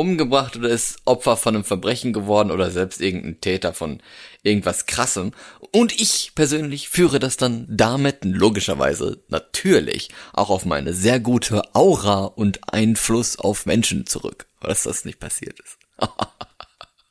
umgebracht 0.00 0.56
oder 0.56 0.70
ist 0.70 0.98
Opfer 1.04 1.36
von 1.36 1.54
einem 1.54 1.64
Verbrechen 1.64 2.14
geworden 2.14 2.50
oder 2.50 2.70
selbst 2.70 3.02
irgendein 3.02 3.40
Täter 3.42 3.74
von 3.74 4.02
irgendwas 4.42 4.86
krassem. 4.86 5.32
Und 5.72 6.00
ich 6.00 6.32
persönlich 6.34 6.88
führe 6.88 7.18
das 7.18 7.36
dann 7.36 7.66
damit 7.68 8.24
logischerweise 8.24 9.22
natürlich 9.28 10.08
auch 10.32 10.48
auf 10.48 10.64
meine 10.64 10.94
sehr 10.94 11.20
gute 11.20 11.62
Aura 11.74 12.24
und 12.24 12.72
Einfluss 12.72 13.38
auf 13.38 13.66
Menschen 13.66 14.06
zurück, 14.06 14.46
dass 14.62 14.84
das 14.84 15.04
nicht 15.04 15.20
passiert 15.20 15.60
ist. 15.60 15.78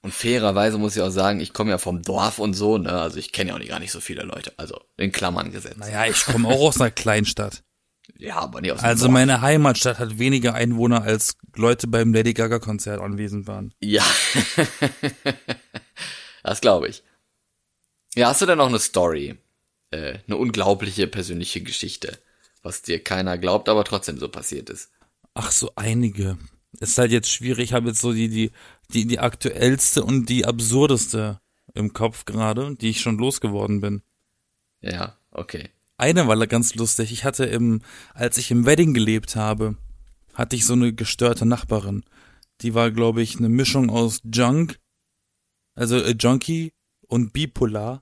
Und 0.01 0.13
fairerweise 0.13 0.77
muss 0.77 0.95
ich 0.95 1.01
auch 1.01 1.09
sagen, 1.09 1.41
ich 1.41 1.51
komme 1.51 1.71
ja 1.71 1.77
vom 1.77 2.01
Dorf 2.01 2.39
und 2.39 2.53
so, 2.53 2.77
ne? 2.77 3.01
Also 3.01 3.17
ich 3.17 3.33
kenne 3.33 3.49
ja 3.49 3.55
auch 3.55 3.59
nicht, 3.59 3.67
gar 3.67 3.79
nicht 3.79 3.91
so 3.91 3.99
viele 3.99 4.23
Leute. 4.23 4.53
Also 4.55 4.79
in 4.95 5.11
Klammern 5.11 5.51
gesetzt. 5.51 5.77
Naja, 5.77 6.05
ich 6.05 6.23
komme 6.23 6.47
auch 6.47 6.69
aus 6.69 6.79
einer 6.79 6.89
Kleinstadt. 6.89 7.63
Ja, 8.17 8.37
aber 8.37 8.61
nicht 8.61 8.71
aus 8.71 8.79
dem 8.79 8.85
Also 8.85 9.05
Dorf. 9.05 9.13
meine 9.13 9.41
Heimatstadt 9.41 9.99
hat 9.99 10.19
weniger 10.19 10.53
Einwohner, 10.53 11.03
als 11.03 11.37
Leute 11.55 11.87
beim 11.87 12.13
Lady 12.13 12.33
Gaga 12.33 12.59
Konzert 12.59 13.01
anwesend 13.01 13.47
waren. 13.47 13.73
Ja. 13.79 14.03
das 16.43 16.61
glaube 16.61 16.89
ich. 16.89 17.03
Ja, 18.15 18.29
hast 18.29 18.41
du 18.41 18.45
denn 18.45 18.57
noch 18.57 18.67
eine 18.67 18.79
Story? 18.79 19.37
Äh, 19.91 20.19
eine 20.27 20.37
unglaubliche 20.37 21.07
persönliche 21.07 21.61
Geschichte, 21.61 22.19
was 22.61 22.81
dir 22.81 23.03
keiner 23.03 23.37
glaubt, 23.37 23.69
aber 23.69 23.83
trotzdem 23.83 24.17
so 24.17 24.29
passiert 24.29 24.69
ist. 24.69 24.91
Ach 25.33 25.51
so, 25.51 25.71
einige. 25.75 26.37
Ist 26.79 26.97
halt 26.97 27.11
jetzt 27.11 27.31
schwierig. 27.31 27.65
Ich 27.69 27.73
habe 27.73 27.87
jetzt 27.89 28.01
so 28.01 28.13
die, 28.13 28.29
die, 28.29 28.51
die, 28.93 29.07
die 29.07 29.19
aktuellste 29.19 30.03
und 30.03 30.27
die 30.29 30.45
absurdeste 30.45 31.39
im 31.73 31.93
Kopf 31.93 32.25
gerade, 32.25 32.75
die 32.75 32.89
ich 32.89 33.01
schon 33.01 33.17
losgeworden 33.17 33.81
bin. 33.81 34.03
Ja, 34.81 35.17
okay. 35.31 35.69
Eine 35.99 36.29
war 36.29 36.47
ganz 36.47 36.75
lustig. 36.75 37.11
Ich 37.11 37.25
hatte 37.25 37.43
im, 37.43 37.81
als 38.13 38.37
ich 38.37 38.51
im 38.51 38.65
Wedding 38.65 38.93
gelebt 38.93 39.35
habe, 39.35 39.75
hatte 40.33 40.55
ich 40.55 40.65
so 40.65 40.71
eine 40.71 40.93
gestörte 40.93 41.45
Nachbarin. 41.45 42.05
Die 42.61 42.73
war, 42.73 42.89
glaube 42.89 43.21
ich, 43.21 43.37
eine 43.37 43.49
Mischung 43.49 43.89
aus 43.89 44.21
Junk, 44.23 44.79
also 45.75 45.97
äh, 45.97 46.15
Junkie 46.17 46.71
und 47.09 47.33
bipolar 47.33 48.01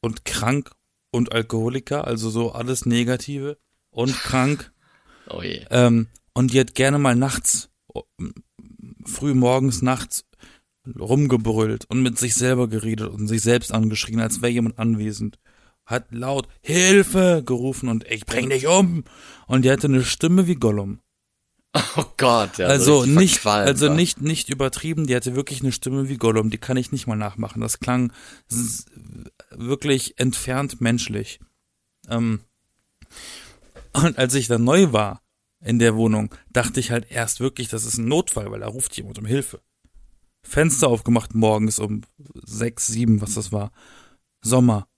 und 0.00 0.24
krank 0.24 0.72
und 1.10 1.32
Alkoholiker, 1.32 2.06
also 2.06 2.30
so 2.30 2.52
alles 2.52 2.86
Negative 2.86 3.58
und 3.90 4.12
krank. 4.14 4.72
Oh 5.28 5.42
je. 5.42 5.66
Ähm, 5.70 6.06
und 6.34 6.52
die 6.52 6.60
hat 6.60 6.76
gerne 6.76 7.00
mal 7.00 7.16
nachts, 7.16 7.68
früh 9.04 9.34
morgens, 9.34 9.82
nachts 9.82 10.24
rumgebrüllt 10.96 11.84
und 11.86 12.00
mit 12.00 12.16
sich 12.16 12.36
selber 12.36 12.68
geredet 12.68 13.08
und 13.08 13.26
sich 13.26 13.42
selbst 13.42 13.72
angeschrien, 13.72 14.20
als 14.20 14.40
wäre 14.40 14.52
jemand 14.52 14.78
anwesend. 14.78 15.40
Hat 15.86 16.06
laut 16.10 16.48
Hilfe 16.60 17.42
gerufen 17.44 17.88
und 17.88 18.04
ich 18.04 18.26
bring 18.26 18.50
dich 18.50 18.66
um. 18.66 19.04
Und 19.46 19.64
die 19.64 19.70
hatte 19.70 19.86
eine 19.86 20.04
Stimme 20.04 20.46
wie 20.46 20.56
Gollum. 20.56 21.00
Oh 21.96 22.04
Gott, 22.16 22.58
ja. 22.58 22.66
Also 22.66 23.04
nicht, 23.04 23.44
also 23.46 23.92
nicht, 23.92 24.20
nicht 24.20 24.48
übertrieben. 24.48 25.06
Die 25.06 25.14
hatte 25.14 25.36
wirklich 25.36 25.60
eine 25.60 25.72
Stimme 25.72 26.08
wie 26.08 26.16
Gollum. 26.16 26.50
Die 26.50 26.58
kann 26.58 26.76
ich 26.76 26.90
nicht 26.90 27.06
mal 27.06 27.16
nachmachen. 27.16 27.60
Das 27.60 27.80
klang 27.80 28.12
wirklich 29.50 30.18
entfernt 30.18 30.80
menschlich. 30.80 31.38
Ähm, 32.08 32.40
und 33.92 34.18
als 34.18 34.34
ich 34.34 34.48
dann 34.48 34.64
neu 34.64 34.92
war 34.92 35.22
in 35.64 35.78
der 35.78 35.96
Wohnung, 35.96 36.34
dachte 36.50 36.80
ich 36.80 36.90
halt 36.90 37.10
erst 37.10 37.40
wirklich, 37.40 37.68
das 37.68 37.84
ist 37.84 37.98
ein 37.98 38.08
Notfall, 38.08 38.50
weil 38.50 38.60
da 38.60 38.68
ruft 38.68 38.96
jemand 38.96 39.18
um 39.18 39.26
Hilfe. 39.26 39.60
Fenster 40.42 40.88
aufgemacht 40.88 41.34
morgens 41.34 41.78
um 41.78 42.02
sechs, 42.44 42.86
sieben, 42.86 43.20
was 43.20 43.34
das 43.34 43.52
war. 43.52 43.72
Sommer. 44.40 44.88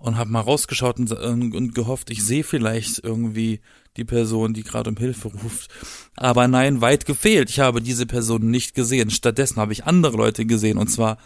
Und 0.00 0.16
hab 0.16 0.28
mal 0.28 0.40
rausgeschaut 0.40 0.98
und, 0.98 1.12
und 1.12 1.74
gehofft, 1.74 2.10
ich 2.10 2.24
sehe 2.24 2.42
vielleicht 2.42 3.04
irgendwie 3.04 3.60
die 3.98 4.04
Person, 4.04 4.54
die 4.54 4.62
gerade 4.62 4.88
um 4.88 4.96
Hilfe 4.96 5.28
ruft. 5.28 5.70
Aber 6.16 6.48
nein, 6.48 6.80
weit 6.80 7.04
gefehlt. 7.04 7.50
Ich 7.50 7.60
habe 7.60 7.82
diese 7.82 8.06
Person 8.06 8.50
nicht 8.50 8.74
gesehen. 8.74 9.10
Stattdessen 9.10 9.56
habe 9.56 9.74
ich 9.74 9.84
andere 9.84 10.16
Leute 10.16 10.46
gesehen. 10.46 10.78
Und 10.78 10.88
zwar 10.88 11.18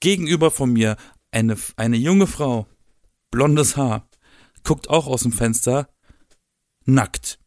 gegenüber 0.00 0.50
von 0.50 0.70
mir 0.70 0.96
eine, 1.30 1.56
eine 1.76 1.96
junge 1.96 2.26
Frau, 2.26 2.66
blondes 3.30 3.78
Haar, 3.78 4.06
guckt 4.64 4.90
auch 4.90 5.06
aus 5.06 5.22
dem 5.22 5.32
Fenster, 5.32 5.88
nackt. 6.84 7.38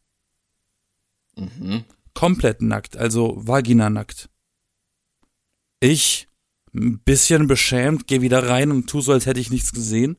Mhm. 1.36 1.84
Komplett 2.14 2.62
nackt, 2.62 2.98
also 2.98 3.36
Vagina 3.38 3.90
nackt. 3.90 4.30
Ich, 5.80 6.28
ein 6.74 7.00
bisschen 7.00 7.48
beschämt, 7.48 8.08
gehe 8.08 8.22
wieder 8.22 8.48
rein 8.48 8.72
und 8.72 8.88
tu 8.90 9.02
so, 9.02 9.12
als 9.12 9.26
hätte 9.26 9.40
ich 9.40 9.52
nichts 9.52 9.74
gesehen. 9.74 10.18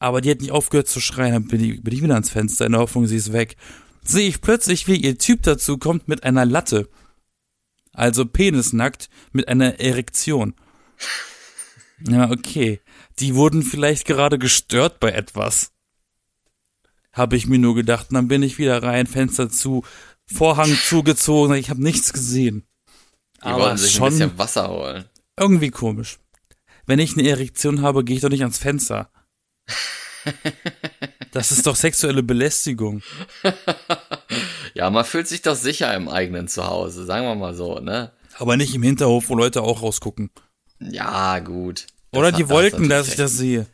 Aber 0.00 0.20
die 0.20 0.30
hat 0.30 0.40
nicht 0.40 0.50
aufgehört 0.50 0.88
zu 0.88 0.98
schreien, 0.98 1.32
dann 1.34 1.46
bin 1.46 1.62
ich, 1.62 1.82
bin 1.82 1.94
ich 1.94 2.02
wieder 2.02 2.14
ans 2.14 2.30
Fenster 2.30 2.66
in 2.66 2.72
der 2.72 2.80
Hoffnung, 2.80 3.06
sie 3.06 3.16
ist 3.16 3.32
weg. 3.32 3.56
Sehe 4.02 4.26
ich 4.28 4.40
plötzlich, 4.40 4.88
wie 4.88 4.96
ihr 4.96 5.18
Typ 5.18 5.42
dazu 5.42 5.78
kommt 5.78 6.08
mit 6.08 6.24
einer 6.24 6.46
Latte. 6.46 6.88
Also 7.92 8.24
penisnackt 8.24 9.10
mit 9.32 9.46
einer 9.46 9.78
Erektion. 9.78 10.54
Ja, 12.08 12.30
okay. 12.30 12.80
Die 13.18 13.34
wurden 13.34 13.62
vielleicht 13.62 14.06
gerade 14.06 14.38
gestört 14.38 15.00
bei 15.00 15.10
etwas. 15.12 15.72
Habe 17.12 17.36
ich 17.36 17.46
mir 17.46 17.58
nur 17.58 17.74
gedacht. 17.74 18.06
Und 18.10 18.14
dann 18.14 18.28
bin 18.28 18.42
ich 18.42 18.56
wieder 18.58 18.82
rein, 18.82 19.06
Fenster 19.06 19.50
zu, 19.50 19.84
Vorhang 20.24 20.74
zugezogen, 20.74 21.56
ich 21.56 21.68
habe 21.70 21.82
nichts 21.82 22.12
gesehen. 22.12 22.64
Die 23.38 23.42
Aber 23.42 23.76
sich 23.76 23.94
ein 23.94 23.98
schon 23.98 24.10
bisschen 24.10 24.38
Wasser 24.38 24.70
holen. 24.70 25.04
irgendwie 25.38 25.70
komisch. 25.70 26.18
Wenn 26.86 27.00
ich 27.00 27.18
eine 27.18 27.28
Erektion 27.28 27.82
habe, 27.82 28.04
gehe 28.04 28.16
ich 28.16 28.22
doch 28.22 28.28
nicht 28.30 28.42
ans 28.42 28.58
Fenster. 28.58 29.10
Das 31.32 31.52
ist 31.52 31.64
doch 31.66 31.76
sexuelle 31.76 32.22
Belästigung. 32.22 33.02
Ja, 34.74 34.88
man 34.88 35.04
fühlt 35.04 35.26
sich 35.26 35.42
doch 35.42 35.56
sicher 35.56 35.92
im 35.94 36.08
eigenen 36.08 36.46
Zuhause, 36.46 37.04
sagen 37.04 37.26
wir 37.26 37.34
mal 37.34 37.54
so, 37.54 37.80
ne? 37.80 38.12
Aber 38.38 38.56
nicht 38.56 38.72
im 38.74 38.82
Hinterhof, 38.84 39.28
wo 39.28 39.34
Leute 39.34 39.62
auch 39.62 39.82
rausgucken. 39.82 40.30
Ja, 40.78 41.40
gut. 41.40 41.86
Das 42.12 42.18
Oder 42.20 42.32
die 42.32 42.42
das 42.42 42.50
wollten, 42.50 42.84
hat 42.84 42.90
dass 42.90 43.08
ich 43.08 43.16
das 43.16 43.32
sehe. 43.32 43.66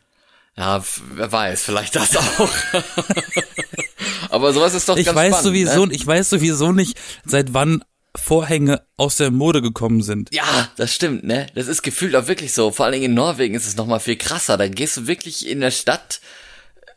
Ja, 0.57 0.83
wer 1.13 1.31
weiß, 1.31 1.61
vielleicht 1.63 1.95
das 1.95 2.17
auch. 2.17 2.49
Aber 4.31 4.53
sowas 4.53 4.73
ist 4.73 4.89
doch 4.89 4.97
ich 4.97 5.05
ganz 5.05 5.15
weiß 5.15 5.27
spannend. 5.27 5.43
sowieso, 5.45 5.85
ne? 5.85 5.93
ich 5.93 6.05
weiß 6.05 6.29
sowieso 6.31 6.71
nicht, 6.71 6.99
seit 7.25 7.53
wann 7.53 7.83
Vorhänge 8.17 8.81
aus 8.97 9.17
der 9.17 9.31
Mode 9.31 9.61
gekommen 9.61 10.01
sind. 10.01 10.33
Ja, 10.33 10.69
das 10.75 10.93
stimmt, 10.93 11.23
ne? 11.23 11.47
Das 11.55 11.67
ist 11.67 11.81
gefühlt 11.81 12.15
auch 12.15 12.27
wirklich 12.27 12.53
so. 12.53 12.71
Vor 12.71 12.85
allen 12.85 12.93
Dingen 12.93 13.05
in 13.05 13.13
Norwegen 13.13 13.55
ist 13.55 13.67
es 13.67 13.77
noch 13.77 13.85
mal 13.85 13.99
viel 13.99 14.17
krasser. 14.17 14.57
Da 14.57 14.67
gehst 14.67 14.97
du 14.97 15.07
wirklich 15.07 15.47
in 15.47 15.61
der 15.61 15.71
Stadt, 15.71 16.19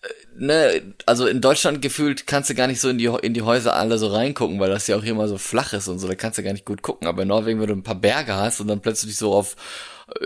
äh, 0.03 0.09
ne? 0.37 0.95
Also 1.07 1.27
in 1.27 1.41
Deutschland 1.41 1.83
gefühlt 1.83 2.27
kannst 2.27 2.51
du 2.51 2.55
gar 2.55 2.67
nicht 2.67 2.81
so 2.81 2.89
in 2.89 2.99
die, 2.99 3.11
in 3.23 3.35
die 3.35 3.43
Häuser 3.43 3.77
alle 3.77 3.99
so 3.99 4.09
reingucken, 4.09 4.59
weil 4.61 4.71
das 4.71 4.87
ja 4.87 4.97
auch 4.97 5.03
hier 5.03 5.13
immer 5.13 5.29
so 5.29 5.39
flach 5.39 5.73
ist 5.73 5.89
und 5.89 5.99
so. 5.99 6.09
Da 6.09 6.15
kannst 6.15 6.39
du 6.39 6.43
gar 6.43 6.53
nicht 6.53 6.65
gut 6.65 6.83
gucken. 6.83 7.07
Aber 7.07 7.23
in 7.23 7.29
Norwegen, 7.29 7.61
wenn 7.61 7.69
du 7.69 7.75
ein 7.75 7.83
paar 7.83 7.95
Berge 7.95 8.35
hast 8.35 8.61
und 8.61 8.69
dann 8.69 8.81
plötzlich 8.81 9.17
so 9.17 9.35
auf 9.35 9.57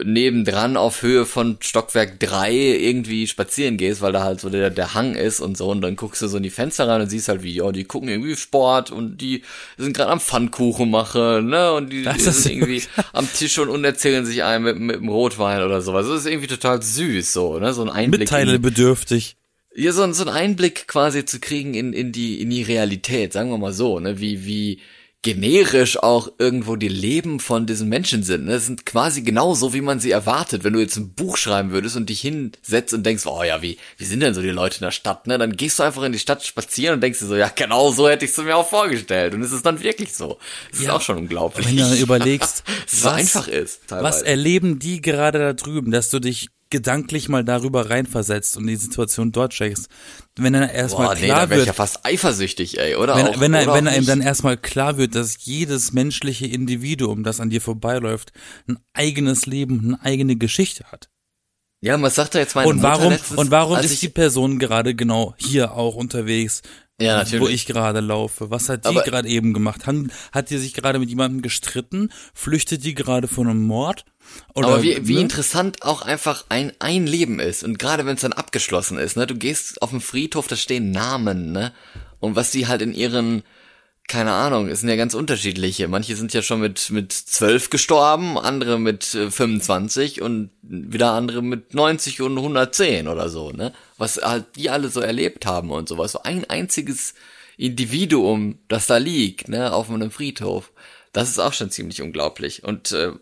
nebendran 0.05 0.76
auf 0.76 1.03
Höhe 1.03 1.26
von 1.26 1.57
Stockwerk 1.61 2.18
drei 2.20 2.53
irgendwie 2.55 3.26
spazieren 3.26 3.76
gehst, 3.76 4.01
weil 4.03 4.12
da 4.12 4.22
halt 4.24 4.41
so 4.41 4.51
der, 4.51 4.70
der 4.70 4.95
Hang 4.95 5.14
ist 5.14 5.41
und 5.41 5.57
so 5.57 5.70
und 5.70 5.80
dann 5.82 5.97
guckst 5.97 6.22
du 6.22 6.28
so 6.28 6.37
in 6.39 6.43
die 6.43 6.51
Fenster 6.51 6.89
rein 6.89 7.01
und 7.01 7.09
siehst 7.09 7.28
halt 7.28 7.43
wie, 7.43 7.55
ja, 7.55 7.70
die 7.72 7.85
gucken 7.85 8.09
irgendwie 8.09 8.37
Sport 8.37 8.91
und 8.91 9.18
die 9.20 9.43
sind 9.76 9.97
gerade 9.97 10.11
am 10.11 10.20
Pfannkuchen 10.20 10.91
machen, 10.91 11.49
ne, 11.49 11.72
und 11.72 11.91
die, 11.93 12.03
die 12.03 12.20
sind 12.20 12.47
irgendwie 12.53 12.82
am 13.12 13.28
Tisch 13.32 13.59
und, 13.59 13.68
und 13.68 13.85
erzählen 13.85 14.24
sich 14.26 14.43
ein 14.43 14.62
mit, 14.62 14.78
mit 14.78 14.97
dem 14.97 15.09
Rotwein 15.09 15.62
oder 15.62 15.80
sowas. 15.82 16.07
Das 16.07 16.20
ist 16.20 16.26
irgendwie 16.26 16.49
total 16.49 16.82
süß, 16.82 17.32
so, 17.32 17.59
ne, 17.59 17.72
so 17.74 17.82
ein 17.82 17.91
Einblick. 17.91 18.20
in- 18.22 18.24
Mitteilebedürftig. 18.24 19.37
ja, 19.76 19.93
so, 19.93 20.03
ein- 20.03 20.14
so 20.14 20.22
ein 20.24 20.28
Einblick 20.28 20.87
quasi 20.89 21.24
zu 21.24 21.41
kriegen 21.41 21.74
in, 21.74 21.93
in 21.93 22.12
die, 22.12 22.41
in 22.41 22.51
die 22.51 22.62
Realität, 22.62 23.32
sagen 23.32 23.51
wir 23.51 23.59
mal 23.59 23.72
so, 23.72 24.01
ne, 24.01 24.20
wie, 24.20 24.45
wie 24.47 24.80
generisch 25.25 25.97
auch 25.97 26.29
irgendwo 26.39 26.77
die 26.77 26.87
Leben 26.89 27.41
von 27.41 27.66
diesen 27.66 27.89
Menschen 27.89 28.22
sind, 28.22 28.45
ne, 28.45 28.53
das 28.53 28.66
sind 28.66 28.85
quasi 28.85 29.22
genauso, 29.22 29.72
wie 29.72 29.81
man 29.81 29.99
sie 29.99 30.11
erwartet. 30.11 30.62
Wenn 30.64 30.75
du 30.75 30.81
jetzt 30.81 30.97
ein 30.99 31.14
Buch 31.14 31.39
schreiben 31.39 31.72
würdest 31.72 31.97
und 31.97 32.11
dich 32.11 32.20
hinsetzt 32.20 32.93
und 32.93 33.05
denkst, 33.05 33.25
oh 33.27 33.43
ja, 33.43 33.62
wie, 33.62 33.79
wie 33.97 34.05
sind 34.05 34.20
denn 34.20 34.35
so 34.35 34.43
die 34.43 34.51
Leute 34.51 34.77
in 34.77 34.83
der 34.85 34.91
Stadt, 34.91 35.27
ne, 35.27 35.39
dann 35.39 35.57
gehst 35.57 35.79
du 35.79 35.83
einfach 35.83 36.03
in 36.03 36.12
die 36.12 36.18
Stadt 36.18 36.45
spazieren 36.45 36.97
und 36.97 37.01
denkst 37.01 37.18
dir 37.20 37.27
so, 37.27 37.37
ja, 37.37 37.49
genau 37.49 37.91
so 37.91 38.07
hätte 38.09 38.27
ich 38.27 38.33
es 38.33 38.37
mir 38.37 38.55
auch 38.55 38.68
vorgestellt. 38.68 39.33
Und 39.35 39.43
es 39.43 39.51
ist 39.51 39.64
dann 39.64 39.83
wirklich 39.83 40.12
so. 40.14 40.39
Das 40.70 40.81
ist 40.81 40.87
Ja. 40.87 40.93
auch 40.93 41.01
schon 41.01 41.16
unglaublich. 41.16 41.66
Wenn 41.66 41.77
du 41.79 41.83
dann 41.83 41.97
überlegst, 41.99 42.62
so 42.87 43.09
einfach 43.09 43.49
ist, 43.49 43.89
teilweise. 43.89 44.05
Was 44.16 44.22
erleben 44.22 44.79
die 44.79 45.01
gerade 45.01 45.39
da 45.39 45.53
drüben, 45.55 45.91
dass 45.91 46.11
du 46.11 46.20
dich 46.20 46.49
gedanklich 46.75 47.29
mal 47.29 47.45
darüber 47.45 47.89
reinversetzt 47.89 48.57
und 48.57 48.66
die 48.66 48.75
Situation 48.75 49.31
dort 49.31 49.53
checkst. 49.53 49.89
Wenn 50.37 50.55
dann 50.55 50.68
erstmal 50.68 51.07
Boah, 51.07 51.14
nee, 51.14 51.27
klar 51.27 51.47
da 51.47 51.55
wird, 51.55 51.66
ja 51.68 51.72
fast 51.72 52.05
eifersüchtig, 52.05 52.81
ey, 52.81 52.97
oder? 52.97 53.14
wenn, 53.14 53.29
auch, 53.29 53.41
wenn, 53.41 53.55
er, 53.55 53.62
oder 53.62 53.75
wenn 53.75 53.87
einem 53.87 53.99
nicht. 53.99 54.09
dann 54.09 54.20
erstmal 54.20 54.57
klar 54.57 54.99
wird, 54.99 55.14
dass 55.14 55.37
jedes 55.45 55.93
menschliche 55.93 56.47
Individuum, 56.47 57.22
das 57.22 57.39
an 57.39 57.49
dir 57.49 57.61
vorbeiläuft, 57.61 58.33
ein 58.66 58.81
eigenes 58.93 59.47
Leben, 59.47 59.81
eine 59.85 60.03
eigene 60.03 60.35
Geschichte 60.35 60.83
hat. 60.91 61.09
Ja, 61.81 62.01
was 62.03 62.16
sagt 62.16 62.35
er 62.35 62.41
jetzt 62.41 62.57
meine 62.57 62.68
Und 62.68 62.77
Mutter 62.77 62.89
warum, 62.89 63.12
letztens, 63.12 63.39
und 63.39 63.51
warum 63.53 63.79
ist 63.79 64.03
die 64.03 64.09
Person 64.09 64.59
gerade 64.59 64.97
genau 64.97 65.35
hier 65.37 65.75
auch 65.75 65.95
unterwegs, 65.95 66.62
Ja, 67.01 67.16
natürlich. 67.16 67.40
wo 67.40 67.49
ich 67.49 67.66
gerade 67.66 67.99
laufe? 67.99 68.51
Was 68.51 68.68
hat 68.68 68.88
die 68.88 68.95
gerade 68.95 69.28
eben 69.28 69.53
gemacht? 69.53 69.86
Hat, 69.86 69.97
hat 70.30 70.51
die 70.51 70.59
sich 70.59 70.74
gerade 70.74 71.01
mit 71.01 71.09
jemandem 71.09 71.42
gestritten? 71.42 72.11
Flüchtet 72.34 72.84
die 72.84 72.95
gerade 72.95 73.26
von 73.26 73.49
einem 73.49 73.64
Mord? 73.64 74.05
Oder, 74.55 74.68
Aber 74.68 74.82
wie, 74.84 75.07
wie 75.09 75.14
ne? 75.14 75.20
interessant 75.20 75.82
auch 75.82 76.03
einfach 76.03 76.45
ein, 76.51 76.72
ein 76.78 77.07
Leben 77.07 77.40
ist. 77.40 77.64
Und 77.64 77.80
gerade 77.80 78.07
wenn 78.07 78.14
es 78.14 78.20
dann 78.20 78.32
abgeschlossen 78.32 78.99
ist, 78.99 79.16
ne, 79.16 79.26
du 79.26 79.34
gehst 79.34 79.82
auf 79.82 79.90
den 79.90 80.01
Friedhof, 80.01 80.47
da 80.47 80.55
stehen 80.55 80.92
Namen, 80.92 81.51
ne? 81.51 81.72
Und 82.20 82.36
was 82.36 82.53
die 82.53 82.68
halt 82.68 82.80
in 82.80 82.95
ihren, 82.95 83.42
keine 84.07 84.32
Ahnung, 84.32 84.68
es 84.68 84.80
sind 84.80 84.90
ja 84.90 84.96
ganz 84.96 85.14
unterschiedliche. 85.14 85.88
Manche 85.88 86.14
sind 86.14 86.34
ja 86.34 86.42
schon 86.42 86.61
mit, 86.61 86.90
mit 86.90 87.12
zwölf 87.12 87.70
gestorben, 87.70 88.38
andere 88.38 88.78
mit 88.78 89.14
äh, 89.14 89.30
25 89.30 90.20
und 90.20 90.50
wieder 90.62 91.12
andere 91.12 91.42
mit 91.42 91.74
90 91.74 92.20
und 92.22 92.36
110 92.36 93.09
oder 93.09 93.28
so, 93.28 93.50
ne? 93.50 93.72
Was 93.96 94.20
halt 94.22 94.57
die 94.57 94.68
alle 94.68 94.88
so 94.88 95.00
erlebt 95.00 95.46
haben 95.46 95.70
und 95.70 95.88
sowas. 95.88 96.12
So 96.12 96.22
ein 96.22 96.48
einziges 96.48 97.14
Individuum, 97.57 98.59
das 98.68 98.86
da 98.86 98.98
liegt, 98.98 99.48
ne, 99.48 99.72
auf 99.72 99.90
einem 99.90 100.11
Friedhof. 100.11 100.72
Das 101.12 101.30
ist 101.30 101.38
auch 101.38 101.52
schon 101.52 101.70
ziemlich 101.70 102.02
unglaublich. 102.02 102.64
Und 102.64 102.92
äh, 102.92 103.12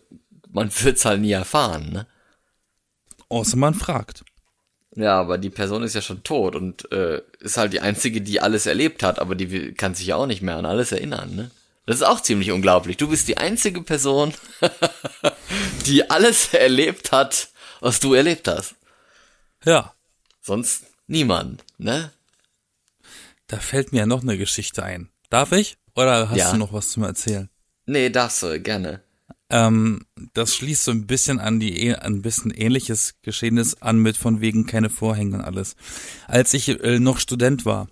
man 0.50 0.70
wird's 0.82 1.04
halt 1.04 1.20
nie 1.20 1.32
erfahren, 1.32 1.92
ne? 1.92 2.06
Außer 3.28 3.56
man 3.56 3.74
fragt. 3.74 4.24
Ja, 4.94 5.18
aber 5.18 5.38
die 5.38 5.50
Person 5.50 5.82
ist 5.82 5.94
ja 5.94 6.02
schon 6.02 6.22
tot 6.22 6.54
und 6.54 6.90
äh, 6.92 7.22
ist 7.40 7.56
halt 7.56 7.72
die 7.72 7.80
einzige, 7.80 8.20
die 8.20 8.40
alles 8.40 8.66
erlebt 8.66 9.02
hat, 9.02 9.18
aber 9.18 9.34
die 9.34 9.72
kann 9.72 9.94
sich 9.94 10.06
ja 10.08 10.16
auch 10.16 10.26
nicht 10.26 10.42
mehr 10.42 10.56
an 10.56 10.66
alles 10.66 10.92
erinnern, 10.92 11.34
ne? 11.34 11.50
Das 11.86 11.96
ist 11.96 12.02
auch 12.04 12.20
ziemlich 12.20 12.52
unglaublich. 12.52 12.96
Du 12.96 13.08
bist 13.08 13.26
die 13.26 13.38
einzige 13.38 13.82
Person, 13.82 14.32
die 15.86 16.08
alles 16.10 16.54
erlebt 16.54 17.10
hat, 17.10 17.48
was 17.80 17.98
du 18.00 18.14
erlebt 18.14 18.46
hast. 18.48 18.74
Ja, 19.64 19.92
Sonst 20.40 20.84
niemand, 21.06 21.62
ne? 21.78 22.10
da 23.46 23.58
fällt 23.58 23.92
mir 23.92 23.98
ja 24.00 24.06
noch 24.06 24.22
eine 24.22 24.36
Geschichte 24.38 24.82
ein. 24.82 25.08
Darf 25.30 25.52
ich? 25.52 25.76
Oder 25.94 26.30
hast 26.30 26.38
Ja. 26.38 26.52
du 26.52 26.58
noch 26.58 26.72
was 26.72 26.88
zum 26.90 27.02
Erzählen? 27.04 27.48
Nee, 27.86 28.10
darfst 28.10 28.42
du, 28.42 28.58
gerne. 28.60 29.02
Ähm, 29.52 30.06
das 30.32 30.56
schließt 30.56 30.84
so 30.84 30.90
ein 30.92 31.06
bisschen 31.06 31.38
an 31.38 31.60
die 31.60 31.94
an 31.94 32.14
ein 32.14 32.22
bisschen 32.22 32.50
ähnliches 32.50 33.16
Geschehnis 33.20 33.74
an 33.82 33.98
mit 33.98 34.16
von 34.16 34.40
wegen 34.40 34.64
keine 34.66 34.88
Vorhänge 34.88 35.36
und 35.36 35.42
alles. 35.42 35.76
Als 36.26 36.54
ich 36.54 36.68
äh, 36.82 36.98
noch 36.98 37.18
Student 37.18 37.66
war, 37.66 37.88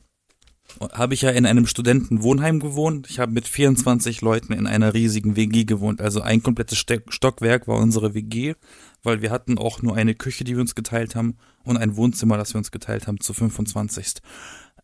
habe 0.92 1.12
ich 1.12 1.20
ja 1.20 1.30
in 1.30 1.44
einem 1.44 1.66
Studentenwohnheim 1.66 2.60
gewohnt. 2.60 3.10
Ich 3.10 3.18
habe 3.18 3.32
mit 3.32 3.46
24 3.46 4.22
Leuten 4.22 4.54
in 4.54 4.66
einer 4.66 4.94
riesigen 4.94 5.36
WG 5.36 5.64
gewohnt. 5.64 6.00
Also 6.00 6.22
ein 6.22 6.42
komplettes 6.42 6.78
Stockwerk 6.78 7.68
war 7.68 7.76
unsere 7.76 8.14
WG, 8.14 8.54
weil 9.02 9.20
wir 9.20 9.30
hatten 9.30 9.58
auch 9.58 9.82
nur 9.82 9.96
eine 9.96 10.14
Küche, 10.14 10.44
die 10.44 10.54
wir 10.54 10.62
uns 10.62 10.74
geteilt 10.74 11.14
haben 11.14 11.36
und 11.62 11.76
ein 11.76 11.94
Wohnzimmer, 11.96 12.38
das 12.38 12.54
wir 12.54 12.58
uns 12.58 12.70
geteilt 12.70 13.06
haben 13.06 13.20
zu 13.20 13.34
25. 13.34 14.14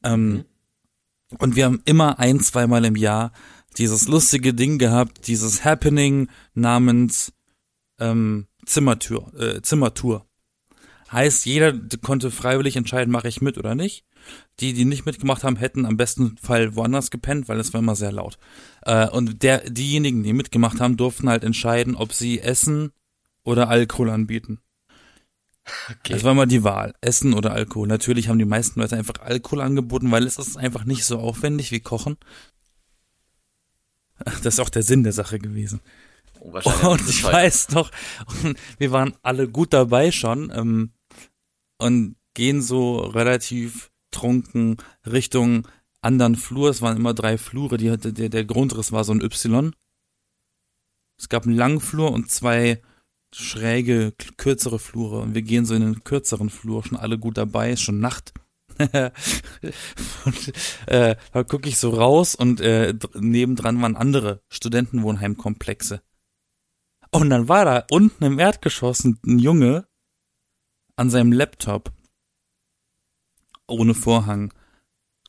Ähm, 0.05 0.45
Und 1.39 1.57
wir 1.57 1.65
haben 1.65 1.81
immer 1.87 2.19
ein, 2.19 2.41
zweimal 2.41 2.85
im 2.85 2.97
Jahr 2.97 3.33
dieses 3.79 4.09
lustige 4.09 4.55
Ding 4.55 4.79
gehabt, 4.79 5.27
dieses 5.27 5.65
Happening 5.65 6.29
namens 6.55 7.33
ähm, 7.99 8.47
Zimmertour, 8.65 9.33
äh, 9.35 9.63
Zimmertour. 9.63 10.27
Heißt, 11.13 11.47
jeder 11.47 11.73
konnte 12.03 12.31
freiwillig 12.31 12.77
entscheiden, 12.77 13.13
mache 13.13 13.29
ich 13.29 13.41
mit 13.41 13.59
oder 13.59 13.75
nicht. 13.75 14.05
Die, 14.59 14.73
die 14.73 14.85
nicht 14.85 15.07
mitgemacht 15.07 15.45
haben, 15.45 15.55
hätten 15.55 15.87
am 15.87 15.97
besten 15.97 16.37
Fall 16.37 16.75
woanders 16.75 17.11
gepennt, 17.11 17.49
weil 17.49 17.61
es 17.61 17.73
war 17.73 17.81
immer 17.81 17.95
sehr 17.95 18.11
laut. 18.11 18.39
Äh, 18.83 19.09
und 19.09 19.43
der, 19.45 19.71
diejenigen, 19.71 20.25
die 20.25 20.33
mitgemacht 20.33 20.81
haben, 20.81 20.97
durften 20.97 21.29
halt 21.29 21.45
entscheiden, 21.45 21.95
ob 21.95 22.13
sie 22.13 22.41
Essen 22.41 22.91
oder 23.45 23.69
Alkohol 23.69 24.11
anbieten. 24.11 24.59
Okay. 25.89 26.13
Das 26.13 26.25
war 26.25 26.35
mal 26.35 26.47
die 26.47 26.65
Wahl, 26.65 26.95
Essen 27.01 27.35
oder 27.35 27.53
Alkohol. 27.53 27.89
Natürlich 27.89 28.29
haben 28.29 28.39
die 28.39 28.45
meisten 28.45 28.81
Leute 28.81 28.97
einfach 28.97 29.21
Alkohol 29.21 29.61
angeboten, 29.61 30.11
weil 30.11 30.25
es 30.25 30.39
ist 30.39 30.57
einfach 30.57 30.85
nicht 30.85 31.05
so 31.05 31.19
aufwendig 31.19 31.73
wie 31.73 31.81
Kochen. 31.81 32.17
Das 34.43 34.55
ist 34.55 34.61
auch 34.61 34.69
der 34.69 34.83
Sinn 34.83 35.03
der 35.03 35.13
Sache 35.13 35.39
gewesen. 35.39 35.81
Oh, 36.41 36.53
Und 36.89 37.09
ich 37.09 37.25
weiß 37.25 37.71
noch, 37.71 37.91
wir 38.79 38.93
waren 38.93 39.15
alle 39.23 39.49
gut 39.49 39.73
dabei 39.73 40.11
schon 40.11 40.53
ähm, 40.55 40.93
und 41.79 42.17
gehen 42.35 42.63
so 42.63 42.99
relativ 42.99 43.91
trunken 44.11 44.77
Richtung 45.05 45.67
anderen 46.03 46.37
Flur. 46.37 46.71
Es 46.71 46.83
waren 46.83 46.97
immer 46.97 47.15
drei 47.15 47.39
Flure, 47.39 47.77
die 47.77 47.91
hatte, 47.91 48.13
der, 48.13 48.29
der 48.29 48.45
Grundriss 48.45 48.93
war 48.93 49.05
so 49.05 49.13
ein 49.13 49.23
Y. 49.23 49.75
Es 51.19 51.29
gab 51.29 51.47
einen 51.47 51.57
langen 51.57 51.81
Flur 51.81 52.13
und 52.13 52.31
zwei 52.31 52.83
schräge, 53.35 54.13
kürzere 54.37 54.79
Flure. 54.79 55.21
Und 55.21 55.35
wir 55.35 55.43
gehen 55.43 55.67
so 55.67 55.75
in 55.75 55.83
den 55.83 56.05
kürzeren 56.05 56.51
Flur, 56.51 56.85
schon 56.85 56.99
alle 56.99 57.19
gut 57.19 57.37
dabei, 57.37 57.73
ist 57.73 57.83
schon 57.83 58.01
Nacht. 58.01 58.33
Und 58.79 60.53
äh, 60.87 61.17
da 61.33 61.45
gucke 61.45 61.69
ich 61.69 61.79
so 61.79 61.91
raus 61.91 62.35
und 62.35 62.61
äh, 62.61 62.95
dr- 62.95 63.21
nebendran 63.21 63.81
waren 63.81 63.97
andere 63.97 64.43
Studentenwohnheimkomplexe. 64.49 66.03
Und 67.11 67.31
dann 67.31 67.49
war 67.49 67.65
da 67.65 67.85
unten 67.91 68.25
im 68.25 68.39
Erdgeschoss 68.39 69.05
ein 69.05 69.19
ein 69.25 69.39
Junge 69.39 69.87
an 70.97 71.11
seinem 71.11 71.33
Laptop 71.33 71.93
ohne 73.69 73.95
Vorhang. 73.95 74.53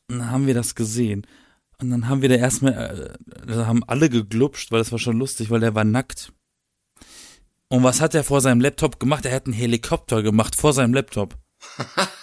Und 0.08 0.18
dann 0.18 0.30
haben 0.30 0.46
wir 0.46 0.54
das 0.54 0.74
gesehen. 0.74 1.26
Und 1.80 1.90
dann 1.90 2.08
haben 2.08 2.22
wir 2.22 2.28
da 2.28 2.34
erstmal, 2.34 2.72
äh, 2.74 3.46
da 3.46 3.66
haben 3.66 3.84
alle 3.84 4.10
geglupscht, 4.10 4.72
weil 4.72 4.80
das 4.80 4.90
war 4.92 4.98
schon 4.98 5.18
lustig, 5.18 5.50
weil 5.50 5.60
der 5.60 5.74
war 5.74 5.84
nackt. 5.84 6.32
Und 7.68 7.82
was 7.84 8.00
hat 8.00 8.14
er 8.14 8.24
vor 8.24 8.40
seinem 8.40 8.60
Laptop 8.60 8.98
gemacht? 8.98 9.24
Er 9.26 9.34
hat 9.34 9.44
einen 9.46 9.52
Helikopter 9.52 10.22
gemacht 10.22 10.56
vor 10.56 10.72
seinem 10.72 10.94
Laptop. 10.94 11.36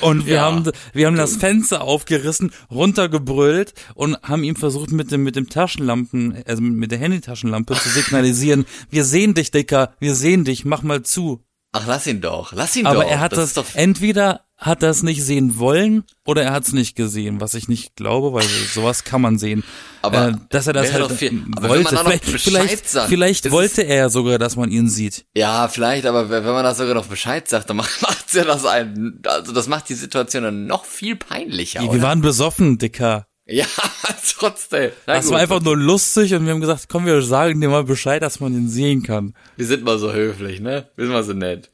Und 0.00 0.26
wir 0.26 0.34
Ja. 0.36 0.42
haben, 0.42 0.70
wir 0.92 1.06
haben 1.06 1.16
das 1.16 1.36
Fenster 1.36 1.82
aufgerissen, 1.82 2.52
runtergebrüllt 2.70 3.74
und 3.94 4.16
haben 4.22 4.44
ihm 4.44 4.56
versucht 4.56 4.90
mit 4.92 5.10
dem, 5.10 5.22
mit 5.22 5.36
dem 5.36 5.48
Taschenlampen, 5.48 6.42
also 6.46 6.62
mit 6.62 6.90
der 6.90 6.98
Handytaschenlampe 6.98 7.74
zu 7.74 7.88
signalisieren, 7.88 8.64
wir 8.90 9.04
sehen 9.04 9.34
dich, 9.34 9.50
Dicker, 9.50 9.94
wir 10.00 10.14
sehen 10.14 10.44
dich, 10.44 10.64
mach 10.64 10.82
mal 10.82 11.02
zu. 11.02 11.44
Ach, 11.72 11.86
lass 11.86 12.06
ihn 12.06 12.20
doch. 12.20 12.52
Lass 12.52 12.76
ihn 12.76 12.86
Aber 12.86 13.02
doch. 13.02 13.10
er 13.10 13.20
hat 13.20 13.32
das, 13.36 13.52
doch, 13.54 13.66
entweder 13.74 14.40
hat 14.60 14.82
das 14.82 15.04
nicht 15.04 15.22
sehen 15.22 15.58
wollen 15.58 16.02
oder 16.26 16.42
er 16.42 16.52
hat 16.52 16.64
es 16.64 16.72
nicht 16.72 16.96
gesehen, 16.96 17.40
was 17.40 17.54
ich 17.54 17.68
nicht 17.68 17.94
glaube, 17.94 18.32
weil 18.32 18.42
sowas 18.42 19.04
kann 19.04 19.20
man 19.22 19.38
sehen. 19.38 19.62
Aber 20.02 20.28
äh, 20.30 20.32
dass 20.50 20.66
er 20.66 20.72
das 20.72 20.92
halt 20.92 21.12
viel- 21.12 21.44
wollte. 21.60 21.96
Vielleicht, 21.96 22.24
vielleicht, 22.24 22.88
sagt, 22.88 23.08
vielleicht 23.08 23.50
wollte 23.52 23.82
er 23.82 23.96
ja 23.96 24.08
sogar, 24.08 24.36
dass 24.38 24.56
man 24.56 24.70
ihn 24.72 24.88
sieht. 24.88 25.26
Ja, 25.36 25.68
vielleicht, 25.68 26.06
aber 26.06 26.28
wenn 26.28 26.42
man 26.44 26.64
das 26.64 26.78
sogar 26.78 26.94
noch 26.94 27.06
Bescheid 27.06 27.48
sagt, 27.48 27.70
dann 27.70 27.76
macht 27.78 28.02
macht's 28.02 28.32
ja 28.34 28.42
das 28.44 28.66
ein, 28.66 29.20
also 29.26 29.52
das 29.52 29.68
macht 29.68 29.88
die 29.88 29.94
Situation 29.94 30.42
dann 30.42 30.66
noch 30.66 30.84
viel 30.84 31.14
peinlicher. 31.14 31.80
Wir 31.80 31.90
oder? 31.90 32.02
waren 32.02 32.20
besoffen, 32.20 32.78
Dicker. 32.78 33.28
ja, 33.46 33.64
trotzdem. 34.38 34.90
Na 35.06 35.14
Das 35.14 35.26
gut. 35.26 35.34
war 35.34 35.40
einfach 35.40 35.60
nur 35.62 35.76
lustig 35.76 36.34
und 36.34 36.44
wir 36.46 36.52
haben 36.52 36.60
gesagt, 36.60 36.86
komm, 36.88 37.06
wir 37.06 37.22
sagen 37.22 37.60
dir 37.60 37.68
mal 37.68 37.84
Bescheid, 37.84 38.22
dass 38.22 38.40
man 38.40 38.52
ihn 38.54 38.68
sehen 38.68 39.04
kann. 39.04 39.34
Wir 39.56 39.66
sind 39.66 39.84
mal 39.84 39.98
so 40.00 40.12
höflich, 40.12 40.60
ne? 40.60 40.88
Wir 40.96 41.04
sind 41.06 41.14
mal 41.14 41.22
so 41.24 41.32
nett. 41.32 41.70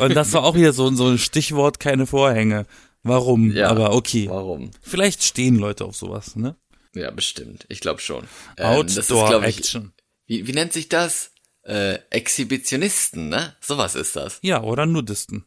Und 0.00 0.14
das 0.14 0.32
war 0.32 0.42
auch 0.42 0.54
wieder 0.54 0.72
so, 0.72 0.90
so 0.94 1.06
ein 1.08 1.18
Stichwort, 1.18 1.80
keine 1.80 2.06
Vorhänge. 2.06 2.66
Warum? 3.02 3.52
Ja. 3.52 3.68
Aber 3.68 3.94
okay. 3.94 4.26
Warum? 4.28 4.72
Vielleicht 4.80 5.22
stehen 5.22 5.56
Leute 5.56 5.84
auf 5.84 5.96
sowas, 5.96 6.34
ne? 6.36 6.56
Ja, 6.94 7.10
bestimmt. 7.10 7.66
Ich 7.68 7.80
glaube 7.80 8.00
schon. 8.00 8.24
Ähm, 8.56 8.86
ist, 8.86 8.98
Outdoor 8.98 9.28
glaub 9.28 9.42
ich, 9.44 9.58
Action. 9.58 9.92
Wie, 10.26 10.46
wie 10.46 10.52
nennt 10.52 10.72
sich 10.72 10.88
das? 10.88 11.30
Äh, 11.62 11.98
Exhibitionisten, 12.10 13.28
ne? 13.28 13.54
Sowas 13.60 13.94
ist 13.94 14.16
das. 14.16 14.38
Ja, 14.42 14.62
oder 14.62 14.86
Nudisten. 14.86 15.44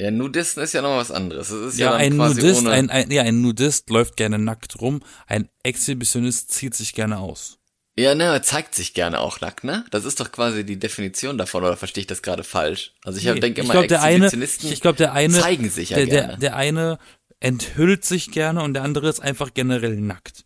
Ja, 0.00 0.10
Nudisten 0.10 0.62
ist 0.62 0.72
ja 0.72 0.82
noch 0.82 0.96
was 0.96 1.10
anderes. 1.10 1.48
Das 1.50 1.58
ist 1.58 1.78
ja, 1.78 1.90
Ja, 1.90 1.96
ein 1.96 2.16
Nudist, 2.16 2.66
ein, 2.66 2.88
ein, 2.88 3.10
ja, 3.10 3.22
ein 3.22 3.42
Nudist 3.42 3.90
läuft 3.90 4.16
gerne 4.16 4.38
nackt 4.38 4.80
rum, 4.80 5.02
ein 5.26 5.48
Exhibitionist 5.62 6.50
zieht 6.52 6.74
sich 6.74 6.94
gerne 6.94 7.18
aus. 7.18 7.59
Ja, 8.00 8.14
ne, 8.14 8.24
er 8.24 8.42
zeigt 8.42 8.74
sich 8.74 8.94
gerne 8.94 9.20
auch 9.20 9.40
nackt, 9.40 9.64
ne? 9.64 9.84
Das 9.90 10.04
ist 10.04 10.20
doch 10.20 10.32
quasi 10.32 10.64
die 10.64 10.78
Definition 10.78 11.38
davon, 11.38 11.64
oder 11.64 11.76
verstehe 11.76 12.02
ich 12.02 12.06
das 12.06 12.22
gerade 12.22 12.44
falsch? 12.44 12.94
Also 13.04 13.18
ich 13.18 13.24
Nee, 13.24 13.40
denke 13.40 13.60
ich 13.60 13.64
immer, 13.64 13.74
glaube, 13.74 13.88
der 13.88 14.02
eine, 14.02 14.26
Exhibitionisten 14.26 14.72
ich 14.72 14.80
glaube, 14.80 14.96
der 14.98 15.12
eine, 15.12 15.38
zeigen 15.38 15.68
sich 15.68 15.90
ja 15.90 15.96
der, 15.98 16.06
gerne. 16.06 16.28
der, 16.28 16.36
der 16.38 16.56
eine 16.56 16.98
enthüllt 17.40 18.04
sich 18.04 18.30
gerne 18.30 18.62
und 18.62 18.74
der 18.74 18.82
andere 18.82 19.08
ist 19.08 19.20
einfach 19.20 19.52
generell 19.54 19.96
nackt. 19.96 20.44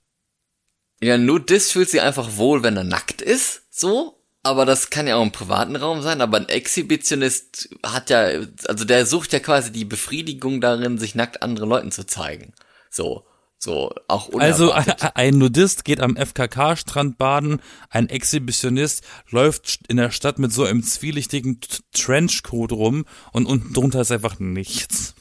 Ja, 1.01 1.19
Nudist 1.19 1.73
fühlt 1.73 1.91
sich 1.91 2.01
einfach 2.01 2.37
wohl, 2.37 2.63
wenn 2.63 2.77
er 2.77 2.85
nackt 2.85 3.21
ist, 3.21 3.63
so. 3.71 4.21
Aber 4.43 4.67
das 4.67 4.91
kann 4.91 5.07
ja 5.07 5.17
auch 5.17 5.23
im 5.23 5.33
privaten 5.33 5.75
Raum 5.75 6.03
sein. 6.03 6.21
Aber 6.21 6.37
ein 6.37 6.49
Exhibitionist 6.51 7.71
hat 7.83 8.11
ja, 8.11 8.29
also 8.69 8.85
der 8.85 9.07
sucht 9.07 9.33
ja 9.33 9.41
quasi 9.41 9.73
die 9.73 9.87
Befriedigung 9.87 10.61
darin, 10.61 10.99
sich 10.99 11.15
nackt 11.15 11.43
anderen 11.43 11.71
Leuten 11.71 11.91
zu 11.91 12.07
zeigen. 12.07 12.53
So, 12.91 13.25
so, 13.65 13.91
auch 14.07 14.31
Also 14.35 14.73
unerwartet. 14.73 15.11
ein 15.17 15.39
Nudist 15.39 15.85
geht 15.85 16.01
am 16.01 16.17
FKK-Strand 16.17 17.19
baden, 17.19 17.61
ein 17.91 18.09
Exhibitionist 18.09 19.03
läuft 19.31 19.81
in 19.89 19.97
der 19.97 20.11
Stadt 20.11 20.39
mit 20.39 20.53
so 20.53 20.65
einem 20.65 20.83
zwielichtigen 20.83 21.59
Trenchcoat 21.93 22.73
rum 22.73 23.05
und 23.33 23.47
unten 23.47 23.73
drunter 23.73 24.03
ist 24.03 24.13
einfach 24.13 24.39
nichts. 24.39 25.15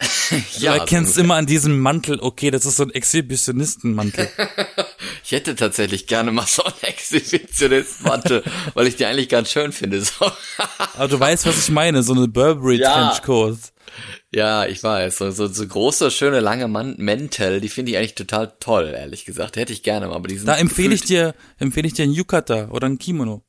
ja, 0.58 0.74
du 0.74 0.80
erkennst 0.80 1.14
so, 1.14 1.20
immer 1.20 1.34
an 1.34 1.46
diesem 1.46 1.78
Mantel, 1.80 2.20
okay, 2.20 2.50
das 2.50 2.66
ist 2.66 2.76
so 2.76 2.84
ein 2.84 2.90
Exhibitionistenmantel. 2.90 4.28
ich 5.24 5.32
hätte 5.32 5.56
tatsächlich 5.56 6.06
gerne 6.06 6.30
mal 6.30 6.46
so 6.46 6.62
einen 6.62 6.82
Exhibitionist-Mantel, 6.82 8.44
weil 8.74 8.86
ich 8.86 8.96
die 8.96 9.06
eigentlich 9.06 9.28
ganz 9.28 9.50
schön 9.50 9.72
finde. 9.72 10.00
So. 10.02 10.30
Aber 10.94 11.08
du 11.08 11.18
weißt, 11.18 11.46
was 11.46 11.58
ich 11.58 11.70
meine, 11.70 12.02
so 12.02 12.12
eine 12.12 12.28
Burberry 12.28 12.80
Ja. 12.80 13.10
Trenchcoat. 13.10 13.58
ja, 14.32 14.66
ich 14.66 14.82
weiß. 14.82 15.18
So, 15.18 15.30
so, 15.32 15.48
so 15.48 15.66
große, 15.66 16.10
schöne, 16.12 16.40
lange 16.40 16.68
Man 16.68 16.94
Mäntel, 16.98 17.60
die 17.60 17.68
finde 17.68 17.92
ich 17.92 17.98
eigentlich 17.98 18.14
total 18.14 18.52
toll, 18.60 18.94
ehrlich 18.96 19.24
gesagt. 19.24 19.56
Hätte 19.56 19.72
ich 19.72 19.82
gerne 19.82 20.06
mal, 20.06 20.14
aber 20.14 20.28
die 20.28 20.36
sind 20.36 20.46
Da 20.46 20.56
empfehle 20.56 20.94
ich 20.94 21.02
dir, 21.02 21.34
empfehle 21.58 21.88
ich 21.88 21.94
dir 21.94 22.04
ein 22.04 22.12
Yukata 22.12 22.68
oder 22.68 22.86
ein 22.86 22.98
Kimono. 22.98 23.42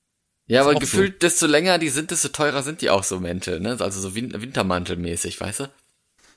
Ja, 0.47 0.61
aber 0.61 0.73
gefühlt, 0.73 1.21
desto 1.21 1.45
länger 1.45 1.77
die 1.77 1.89
sind, 1.89 2.09
desto 2.09 2.29
teurer 2.29 2.63
sind 2.63 2.81
die 2.81 2.89
auch 2.89 3.03
so 3.03 3.19
Mäntel, 3.19 3.59
ne? 3.59 3.77
Also 3.79 4.01
so 4.01 4.15
Win 4.15 4.33
Wintermantelmäßig, 4.33 5.39
weißt 5.39 5.59
du? 5.59 5.69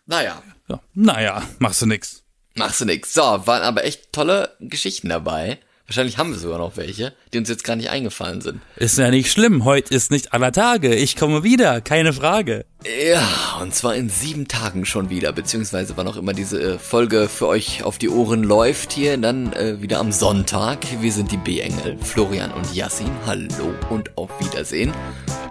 Naja, 0.07 0.43
Ja, 0.69 0.81
naja, 0.95 1.43
machst 1.59 1.83
du 1.83 1.87
nix. 1.87 2.23
machst 2.55 2.81
du 2.81 2.85
nix. 2.85 3.15
So, 3.15 3.23
waren 3.23 3.63
aber 3.63 3.85
echt 3.85 4.13
tolle 4.13 4.57
Geschichten 4.61 5.09
dabei. 5.09 5.59
Wahrscheinlich 5.87 6.17
haben 6.19 6.31
wir 6.33 6.39
sogar 6.39 6.59
noch 6.59 6.77
welche, 6.77 7.13
die 7.33 7.39
uns 7.39 7.49
jetzt 7.49 7.65
gar 7.65 7.77
nicht 7.77 7.91
eingefallen 7.91 8.41
sind. 8.41 8.61
Ist 8.77 8.99
ja 8.99 9.11
nicht 9.11 9.31
schlimm, 9.31 9.65
heute 9.65 9.95
ist 9.95 10.11
nicht 10.11 10.33
aller 10.33 10.53
Tage. 10.53 10.95
Ich 10.95 11.17
komme 11.17 11.43
wieder, 11.43 11.81
keine 11.81 12.13
Frage. 12.13 12.65
Ja, 12.85 13.61
und 13.61 13.73
zwar 13.75 13.95
in 13.95 14.09
sieben 14.09 14.49
Tagen 14.49 14.85
schon 14.85 15.09
wieder, 15.09 15.33
beziehungsweise 15.33 15.97
wann 15.97 16.09
auch 16.09 16.17
immer 16.17 16.33
diese 16.33 16.61
äh, 16.61 16.79
Folge 16.79 17.29
für 17.29 17.47
euch 17.47 17.85
auf 17.85 17.97
die 17.97 18.09
Ohren 18.09 18.43
läuft 18.43 18.93
hier, 18.93 19.17
dann 19.19 19.53
äh, 19.53 19.81
wieder 19.81 20.01
am 20.01 20.11
Sonntag. 20.11 20.79
Wir 21.01 21.13
sind 21.13 21.31
die 21.31 21.37
B-Engel, 21.37 21.97
Florian 21.99 22.51
und 22.51 22.75
Yassin. 22.75 23.11
Hallo 23.25 23.73
und 23.89 24.17
auf 24.19 24.31
Wiedersehen. 24.41 24.93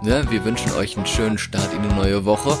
Ne, 0.02 0.26
wir 0.28 0.44
wünschen 0.44 0.72
euch 0.72 0.96
einen 0.96 1.06
schönen 1.06 1.38
Start 1.38 1.72
in 1.72 1.88
die 1.88 1.94
neue 1.94 2.26
Woche 2.26 2.58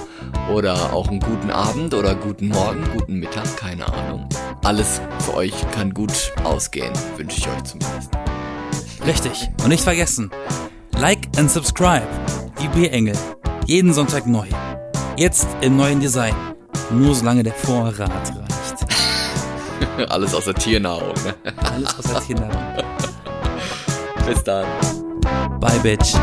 oder 0.50 0.94
auch 0.94 1.08
einen 1.08 1.20
guten 1.20 1.50
Abend 1.50 1.92
oder 1.92 2.14
guten 2.14 2.48
Morgen, 2.48 2.82
guten 2.94 3.18
Mittag, 3.18 3.56
keine 3.58 3.92
Ahnung. 3.92 4.26
Alles 4.64 5.02
für 5.18 5.34
euch 5.34 5.52
kann 5.72 5.92
gut 5.92 6.32
ausgehen, 6.44 6.92
wünsche 7.16 7.38
ich 7.38 7.48
euch 7.48 7.64
zumindest. 7.64 8.10
Richtig. 9.06 9.50
Und 9.62 9.68
nicht 9.68 9.84
vergessen, 9.84 10.30
like 10.92 11.28
and 11.36 11.50
subscribe. 11.50 12.06
Die 12.60 12.68
B-Engel. 12.68 13.16
Jeden 13.66 13.92
Sonntag 13.94 14.26
neu. 14.26 14.46
Jetzt 15.16 15.46
im 15.60 15.76
neuen 15.76 16.00
Design. 16.00 16.34
Nur 16.90 17.14
solange 17.14 17.42
der 17.42 17.52
Vorrat 17.52 18.00
reicht. 18.00 20.08
Alles 20.10 20.34
aus 20.34 20.46
der 20.46 20.54
Tiernahrung. 20.54 21.14
Ne? 21.24 21.34
Alles 21.72 21.98
aus 21.98 22.12
der 22.12 22.20
Kinder. 22.22 22.48
Bis 24.26 24.42
dann. 24.42 24.66
Bye, 25.60 25.78
Bitch. 25.80 26.14